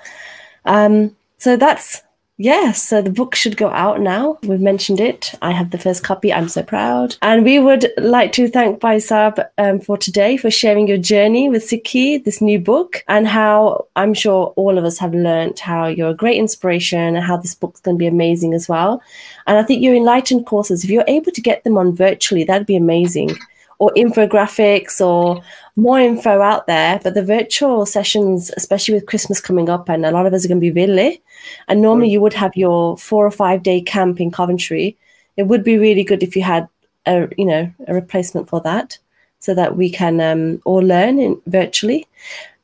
Um, 0.66 1.16
so 1.38 1.56
that's 1.56 2.02
Yes, 2.40 2.80
so 2.84 3.02
the 3.02 3.10
book 3.10 3.34
should 3.34 3.56
go 3.56 3.68
out 3.70 4.00
now. 4.00 4.38
We've 4.44 4.60
mentioned 4.60 5.00
it. 5.00 5.34
I 5.42 5.50
have 5.50 5.72
the 5.72 5.78
first 5.78 6.04
copy. 6.04 6.32
I'm 6.32 6.48
so 6.48 6.62
proud. 6.62 7.16
And 7.20 7.44
we 7.44 7.58
would 7.58 7.90
like 7.98 8.30
to 8.34 8.46
thank 8.48 8.78
Baisab 8.78 9.44
um, 9.58 9.80
for 9.80 9.98
today 9.98 10.36
for 10.36 10.48
sharing 10.48 10.86
your 10.86 10.98
journey 10.98 11.48
with 11.48 11.68
Sikhi, 11.68 12.22
this 12.22 12.40
new 12.40 12.60
book, 12.60 13.02
and 13.08 13.26
how 13.26 13.88
I'm 13.96 14.14
sure 14.14 14.52
all 14.54 14.78
of 14.78 14.84
us 14.84 14.98
have 14.98 15.14
learned 15.14 15.58
how 15.58 15.88
you're 15.88 16.10
a 16.10 16.14
great 16.14 16.38
inspiration 16.38 17.16
and 17.16 17.24
how 17.24 17.38
this 17.38 17.56
book's 17.56 17.80
going 17.80 17.96
to 17.96 17.98
be 17.98 18.06
amazing 18.06 18.54
as 18.54 18.68
well. 18.68 19.02
And 19.48 19.58
I 19.58 19.64
think 19.64 19.82
your 19.82 19.96
enlightened 19.96 20.46
courses, 20.46 20.84
if 20.84 20.90
you're 20.90 21.04
able 21.08 21.32
to 21.32 21.40
get 21.40 21.64
them 21.64 21.76
on 21.76 21.92
virtually, 21.92 22.44
that'd 22.44 22.68
be 22.68 22.76
amazing 22.76 23.36
or 23.78 23.92
infographics 23.96 25.00
or 25.04 25.42
more 25.76 26.00
info 26.00 26.40
out 26.40 26.66
there. 26.66 27.00
But 27.02 27.14
the 27.14 27.24
virtual 27.24 27.86
sessions, 27.86 28.50
especially 28.56 28.94
with 28.94 29.06
Christmas 29.06 29.40
coming 29.40 29.68
up, 29.68 29.88
and 29.88 30.04
a 30.04 30.10
lot 30.10 30.26
of 30.26 30.34
us 30.34 30.44
are 30.44 30.48
going 30.48 30.60
to 30.60 30.72
be 30.72 30.72
really, 30.72 31.22
and 31.68 31.80
normally 31.80 32.10
you 32.10 32.20
would 32.20 32.34
have 32.34 32.56
your 32.56 32.96
four 32.96 33.26
or 33.26 33.30
five 33.30 33.62
day 33.62 33.80
camp 33.80 34.20
in 34.20 34.30
Coventry. 34.30 34.96
It 35.36 35.44
would 35.44 35.62
be 35.62 35.78
really 35.78 36.04
good 36.04 36.22
if 36.22 36.34
you 36.34 36.42
had 36.42 36.68
a 37.06 37.28
you 37.36 37.44
know 37.44 37.72
a 37.86 37.94
replacement 37.94 38.48
for 38.48 38.60
that, 38.62 38.98
so 39.38 39.54
that 39.54 39.76
we 39.76 39.90
can 39.90 40.20
um, 40.20 40.60
all 40.64 40.82
learn 40.82 41.18
in, 41.18 41.40
virtually. 41.46 42.06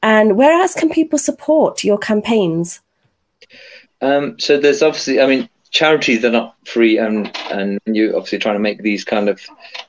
And 0.03 0.37
where 0.37 0.53
else 0.53 0.75
can 0.75 0.91
people 0.91 1.19
support 1.19 1.83
your 1.83 1.97
campaigns? 1.97 2.81
Um, 4.03 4.39
so 4.39 4.59
there's 4.59 4.83
obviously, 4.83 5.19
I 5.19 5.27
mean, 5.27 5.49
charities 5.75 6.25
are 6.25 6.31
not 6.31 6.55
free 6.64 6.97
and 6.99 7.37
and 7.51 7.81
you're 7.85 8.16
obviously 8.16 8.39
trying 8.39 8.55
to 8.55 8.61
make 8.68 8.81
these 8.83 9.05
kind 9.05 9.29
of 9.29 9.41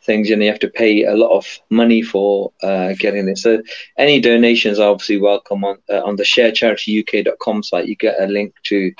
things 0.03 0.29
and 0.29 0.41
you 0.43 0.49
have 0.49 0.59
to 0.59 0.67
pay 0.67 1.03
a 1.03 1.15
lot 1.15 1.29
of 1.29 1.59
money 1.69 2.01
for 2.01 2.51
uh, 2.63 2.93
getting 2.97 3.27
this. 3.27 3.43
So 3.43 3.61
any 3.97 4.19
donations 4.19 4.79
are 4.79 4.89
obviously 4.89 5.19
welcome 5.19 5.63
on 5.63 5.77
uh, 5.89 6.03
on 6.03 6.15
the 6.15 6.23
sharecharityuk.com 6.23 7.63
site. 7.63 7.87
You 7.87 7.95
get 7.95 8.19
a 8.19 8.25
link 8.25 8.55
to 8.63 8.91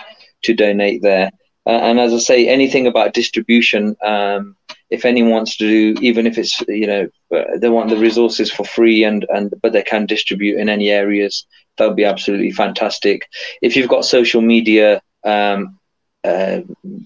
to 0.44 0.54
donate 0.54 1.02
there. 1.02 1.32
Uh, 1.68 1.82
and 1.82 2.00
as 2.00 2.14
i 2.14 2.20
say 2.20 2.48
anything 2.48 2.86
about 2.86 3.16
distribution 3.16 3.96
um, 4.04 4.56
if 4.92 5.04
anyone 5.04 5.32
wants 5.32 5.58
to 5.58 5.68
do 5.68 6.00
even 6.00 6.28
if 6.28 6.38
it's 6.38 6.62
you 6.68 6.86
know 6.86 7.10
uh, 7.36 7.58
they 7.58 7.70
want 7.70 7.90
the 7.90 7.98
resources 7.98 8.52
for 8.52 8.64
free 8.64 9.04
and 9.04 9.26
and 9.30 9.52
but 9.64 9.74
they 9.74 9.82
can 9.82 10.06
distribute 10.06 10.60
in 10.60 10.70
any 10.70 10.92
areas 10.92 11.48
that 11.78 11.88
would 11.88 11.96
be 11.96 12.06
absolutely 12.06 12.52
fantastic. 12.52 13.28
If 13.62 13.76
you've 13.76 13.90
got 13.90 14.06
social 14.06 14.42
media 14.42 15.02
um, 15.24 15.80
uh, 16.26 16.62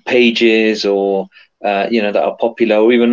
pages 0.05 0.85
or 0.85 1.27
uh, 1.63 1.87
you 1.91 2.01
know 2.01 2.11
that 2.11 2.23
are 2.23 2.37
popular 2.37 2.77
or 2.77 2.91
even 2.93 3.11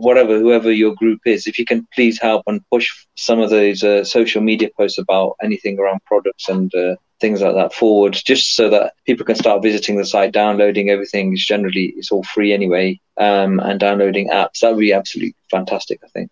whatever 0.00 0.38
whoever 0.38 0.70
your 0.70 0.94
group 0.96 1.20
is 1.24 1.46
if 1.46 1.58
you 1.58 1.64
can 1.64 1.86
please 1.94 2.20
help 2.20 2.42
and 2.46 2.60
push 2.70 2.86
some 3.16 3.40
of 3.40 3.50
those 3.50 3.82
uh, 3.82 4.04
social 4.04 4.42
media 4.42 4.68
posts 4.76 4.98
about 4.98 5.34
anything 5.42 5.78
around 5.78 6.04
products 6.04 6.48
and 6.48 6.74
uh, 6.74 6.94
things 7.20 7.40
like 7.40 7.54
that 7.54 7.72
forward 7.72 8.18
just 8.24 8.54
so 8.54 8.68
that 8.68 8.94
people 9.06 9.24
can 9.24 9.36
start 9.36 9.62
visiting 9.62 9.96
the 9.96 10.04
site 10.04 10.32
downloading 10.32 10.90
everything. 10.90 11.32
Is 11.32 11.44
generally 11.44 11.94
it's 11.96 12.10
all 12.10 12.24
free 12.24 12.52
anyway 12.52 13.00
um, 13.16 13.60
and 13.60 13.80
downloading 13.80 14.28
apps. 14.28 14.60
That 14.60 14.72
would 14.72 14.80
be 14.80 14.92
absolutely 14.92 15.34
fantastic 15.50 16.00
i 16.04 16.08
think. 16.08 16.30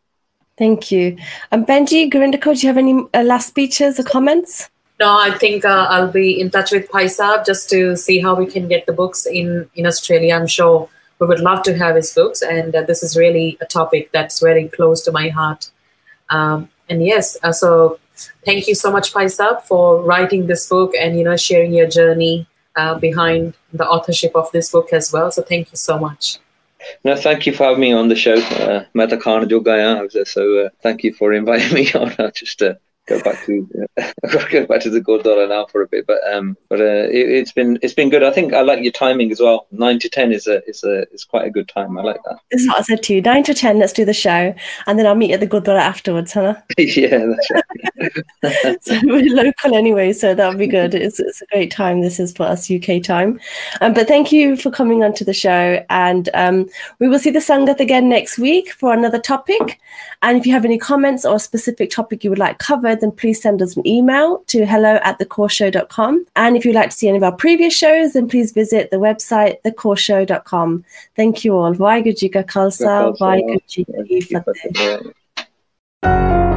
Thank 0.56 0.90
you. 0.90 1.16
Um, 1.52 1.64
benji 1.64 2.10
Gurinder 2.10 2.42
do 2.42 2.50
you 2.50 2.68
have 2.68 2.78
any 2.78 3.04
uh, 3.14 3.22
last 3.22 3.48
speeches 3.48 3.98
or 4.00 4.04
comments 4.04 4.68
no, 5.00 5.16
I 5.18 5.30
think 5.38 5.64
uh, 5.64 5.86
I'll 5.88 6.10
be 6.10 6.40
in 6.40 6.50
touch 6.50 6.72
with 6.72 6.90
Paisab 6.90 7.46
just 7.46 7.70
to 7.70 7.96
see 7.96 8.18
how 8.18 8.34
we 8.34 8.46
can 8.46 8.66
get 8.68 8.86
the 8.86 8.92
books 8.92 9.26
in 9.26 9.70
in 9.74 9.86
Australia. 9.86 10.34
I'm 10.34 10.46
sure 10.46 10.88
we 11.20 11.26
would 11.26 11.40
love 11.40 11.62
to 11.64 11.76
have 11.78 11.96
his 11.96 12.12
books, 12.12 12.42
and 12.42 12.74
uh, 12.74 12.82
this 12.82 13.02
is 13.02 13.16
really 13.16 13.56
a 13.60 13.66
topic 13.66 14.10
that's 14.12 14.40
very 14.40 14.68
close 14.68 15.02
to 15.02 15.12
my 15.12 15.28
heart. 15.28 15.70
Um, 16.30 16.68
and 16.88 17.04
yes, 17.04 17.36
uh, 17.42 17.52
so 17.52 17.98
thank 18.44 18.66
you 18.66 18.74
so 18.74 18.90
much, 18.90 19.12
Paisab, 19.12 19.62
for 19.62 20.02
writing 20.02 20.46
this 20.46 20.68
book 20.68 20.94
and 20.98 21.16
you 21.18 21.24
know 21.24 21.36
sharing 21.36 21.72
your 21.72 21.88
journey 21.88 22.46
uh, 22.76 22.98
behind 22.98 23.54
the 23.72 23.86
authorship 23.86 24.34
of 24.34 24.50
this 24.52 24.70
book 24.70 24.92
as 24.92 25.12
well. 25.12 25.30
So 25.30 25.42
thank 25.42 25.70
you 25.70 25.76
so 25.76 25.98
much. 25.98 26.38
No, 27.04 27.16
thank 27.16 27.46
you 27.46 27.52
for 27.52 27.64
having 27.64 27.80
me 27.80 27.92
on 27.92 28.08
the 28.08 28.16
show. 28.16 28.36
Uh, 28.36 28.84
so 30.24 30.58
uh, 30.58 30.68
thank 30.82 31.04
you 31.04 31.12
for 31.12 31.32
inviting 31.32 31.74
me 31.74 31.92
on. 31.94 32.14
Just 32.34 32.62
uh, 32.62 32.74
go 33.08 33.20
back 33.22 33.44
to 33.46 33.68
uh, 33.98 34.12
I've 34.24 34.32
got 34.32 34.42
to 34.42 34.52
go 34.52 34.66
back 34.66 34.82
to 34.82 34.90
the 34.90 35.00
Gurdwara 35.00 35.48
now 35.48 35.66
for 35.66 35.82
a 35.82 35.88
bit, 35.88 36.06
but 36.06 36.18
um, 36.32 36.56
but 36.68 36.80
uh, 36.80 37.08
it, 37.10 37.38
has 37.38 37.52
been 37.52 37.78
it's 37.82 37.94
been 37.94 38.10
good. 38.10 38.22
I 38.22 38.30
think 38.30 38.52
I 38.52 38.60
like 38.60 38.82
your 38.82 38.92
timing 38.92 39.32
as 39.32 39.40
well. 39.40 39.66
Nine 39.70 39.98
to 40.00 40.08
ten 40.08 40.32
is 40.32 40.46
a 40.46 40.64
is 40.68 40.84
a 40.84 41.10
is 41.12 41.24
quite 41.24 41.46
a 41.46 41.50
good 41.50 41.68
time. 41.68 41.98
I 41.98 42.02
like 42.02 42.22
that. 42.24 42.38
This 42.50 42.62
is 42.62 42.68
what 42.68 42.78
I 42.78 42.82
said 42.82 43.02
to 43.04 43.14
you. 43.14 43.22
Nine 43.22 43.42
to 43.44 43.54
ten. 43.54 43.78
Let's 43.78 43.92
do 43.92 44.04
the 44.04 44.14
show, 44.14 44.54
and 44.86 44.98
then 44.98 45.06
I'll 45.06 45.14
meet 45.14 45.28
you 45.28 45.34
at 45.34 45.40
the 45.40 45.46
Gurdwara 45.46 45.80
afterwards, 45.80 46.32
huh? 46.32 46.54
yeah, 46.78 47.26
that's 47.26 47.50
right. 47.50 48.82
so 48.82 49.00
we're 49.04 49.34
local 49.34 49.74
anyway, 49.74 50.12
so 50.12 50.34
that'll 50.34 50.58
be 50.58 50.66
good. 50.66 50.94
It's 50.94 51.18
it's 51.18 51.42
a 51.42 51.46
great 51.46 51.70
time. 51.70 52.02
This 52.02 52.20
is 52.20 52.32
for 52.32 52.44
us 52.44 52.70
UK 52.70 53.02
time. 53.02 53.40
Um, 53.80 53.94
but 53.94 54.06
thank 54.06 54.32
you 54.32 54.56
for 54.56 54.70
coming 54.70 55.02
onto 55.02 55.24
the 55.24 55.34
show, 55.34 55.84
and 55.88 56.28
um, 56.34 56.68
we 56.98 57.08
will 57.08 57.18
see 57.18 57.30
the 57.30 57.38
Sangat 57.38 57.80
again 57.80 58.08
next 58.08 58.38
week 58.38 58.72
for 58.72 58.92
another 58.92 59.18
topic. 59.18 59.80
And 60.22 60.36
if 60.36 60.46
you 60.46 60.52
have 60.52 60.64
any 60.64 60.78
comments 60.78 61.24
or 61.24 61.36
a 61.36 61.40
specific 61.40 61.90
topic 61.90 62.24
you 62.24 62.30
would 62.30 62.38
like 62.38 62.58
covered 62.58 62.97
then 63.00 63.12
please 63.12 63.40
send 63.40 63.62
us 63.62 63.76
an 63.76 63.86
email 63.86 64.38
to 64.48 64.66
hello 64.66 64.96
at 65.02 65.18
thecourseshow.com. 65.18 66.24
And 66.36 66.56
if 66.56 66.64
you'd 66.64 66.74
like 66.74 66.90
to 66.90 66.96
see 66.96 67.08
any 67.08 67.16
of 67.16 67.22
our 67.22 67.32
previous 67.32 67.76
shows, 67.76 68.12
then 68.12 68.28
please 68.28 68.52
visit 68.52 68.90
the 68.90 68.96
website 68.96 69.60
thecourseshow.com. 69.62 70.84
Thank 71.16 71.44
you 71.44 71.56
all. 71.56 71.74
Vaheguru 71.74 72.18
Ji 72.18 72.28
Ka 72.28 72.42
Khalsa, 72.42 73.16
Vaheguru 73.18 73.60
Ji 73.66 73.84
Ki 74.06 74.20
Fateh. 76.02 76.47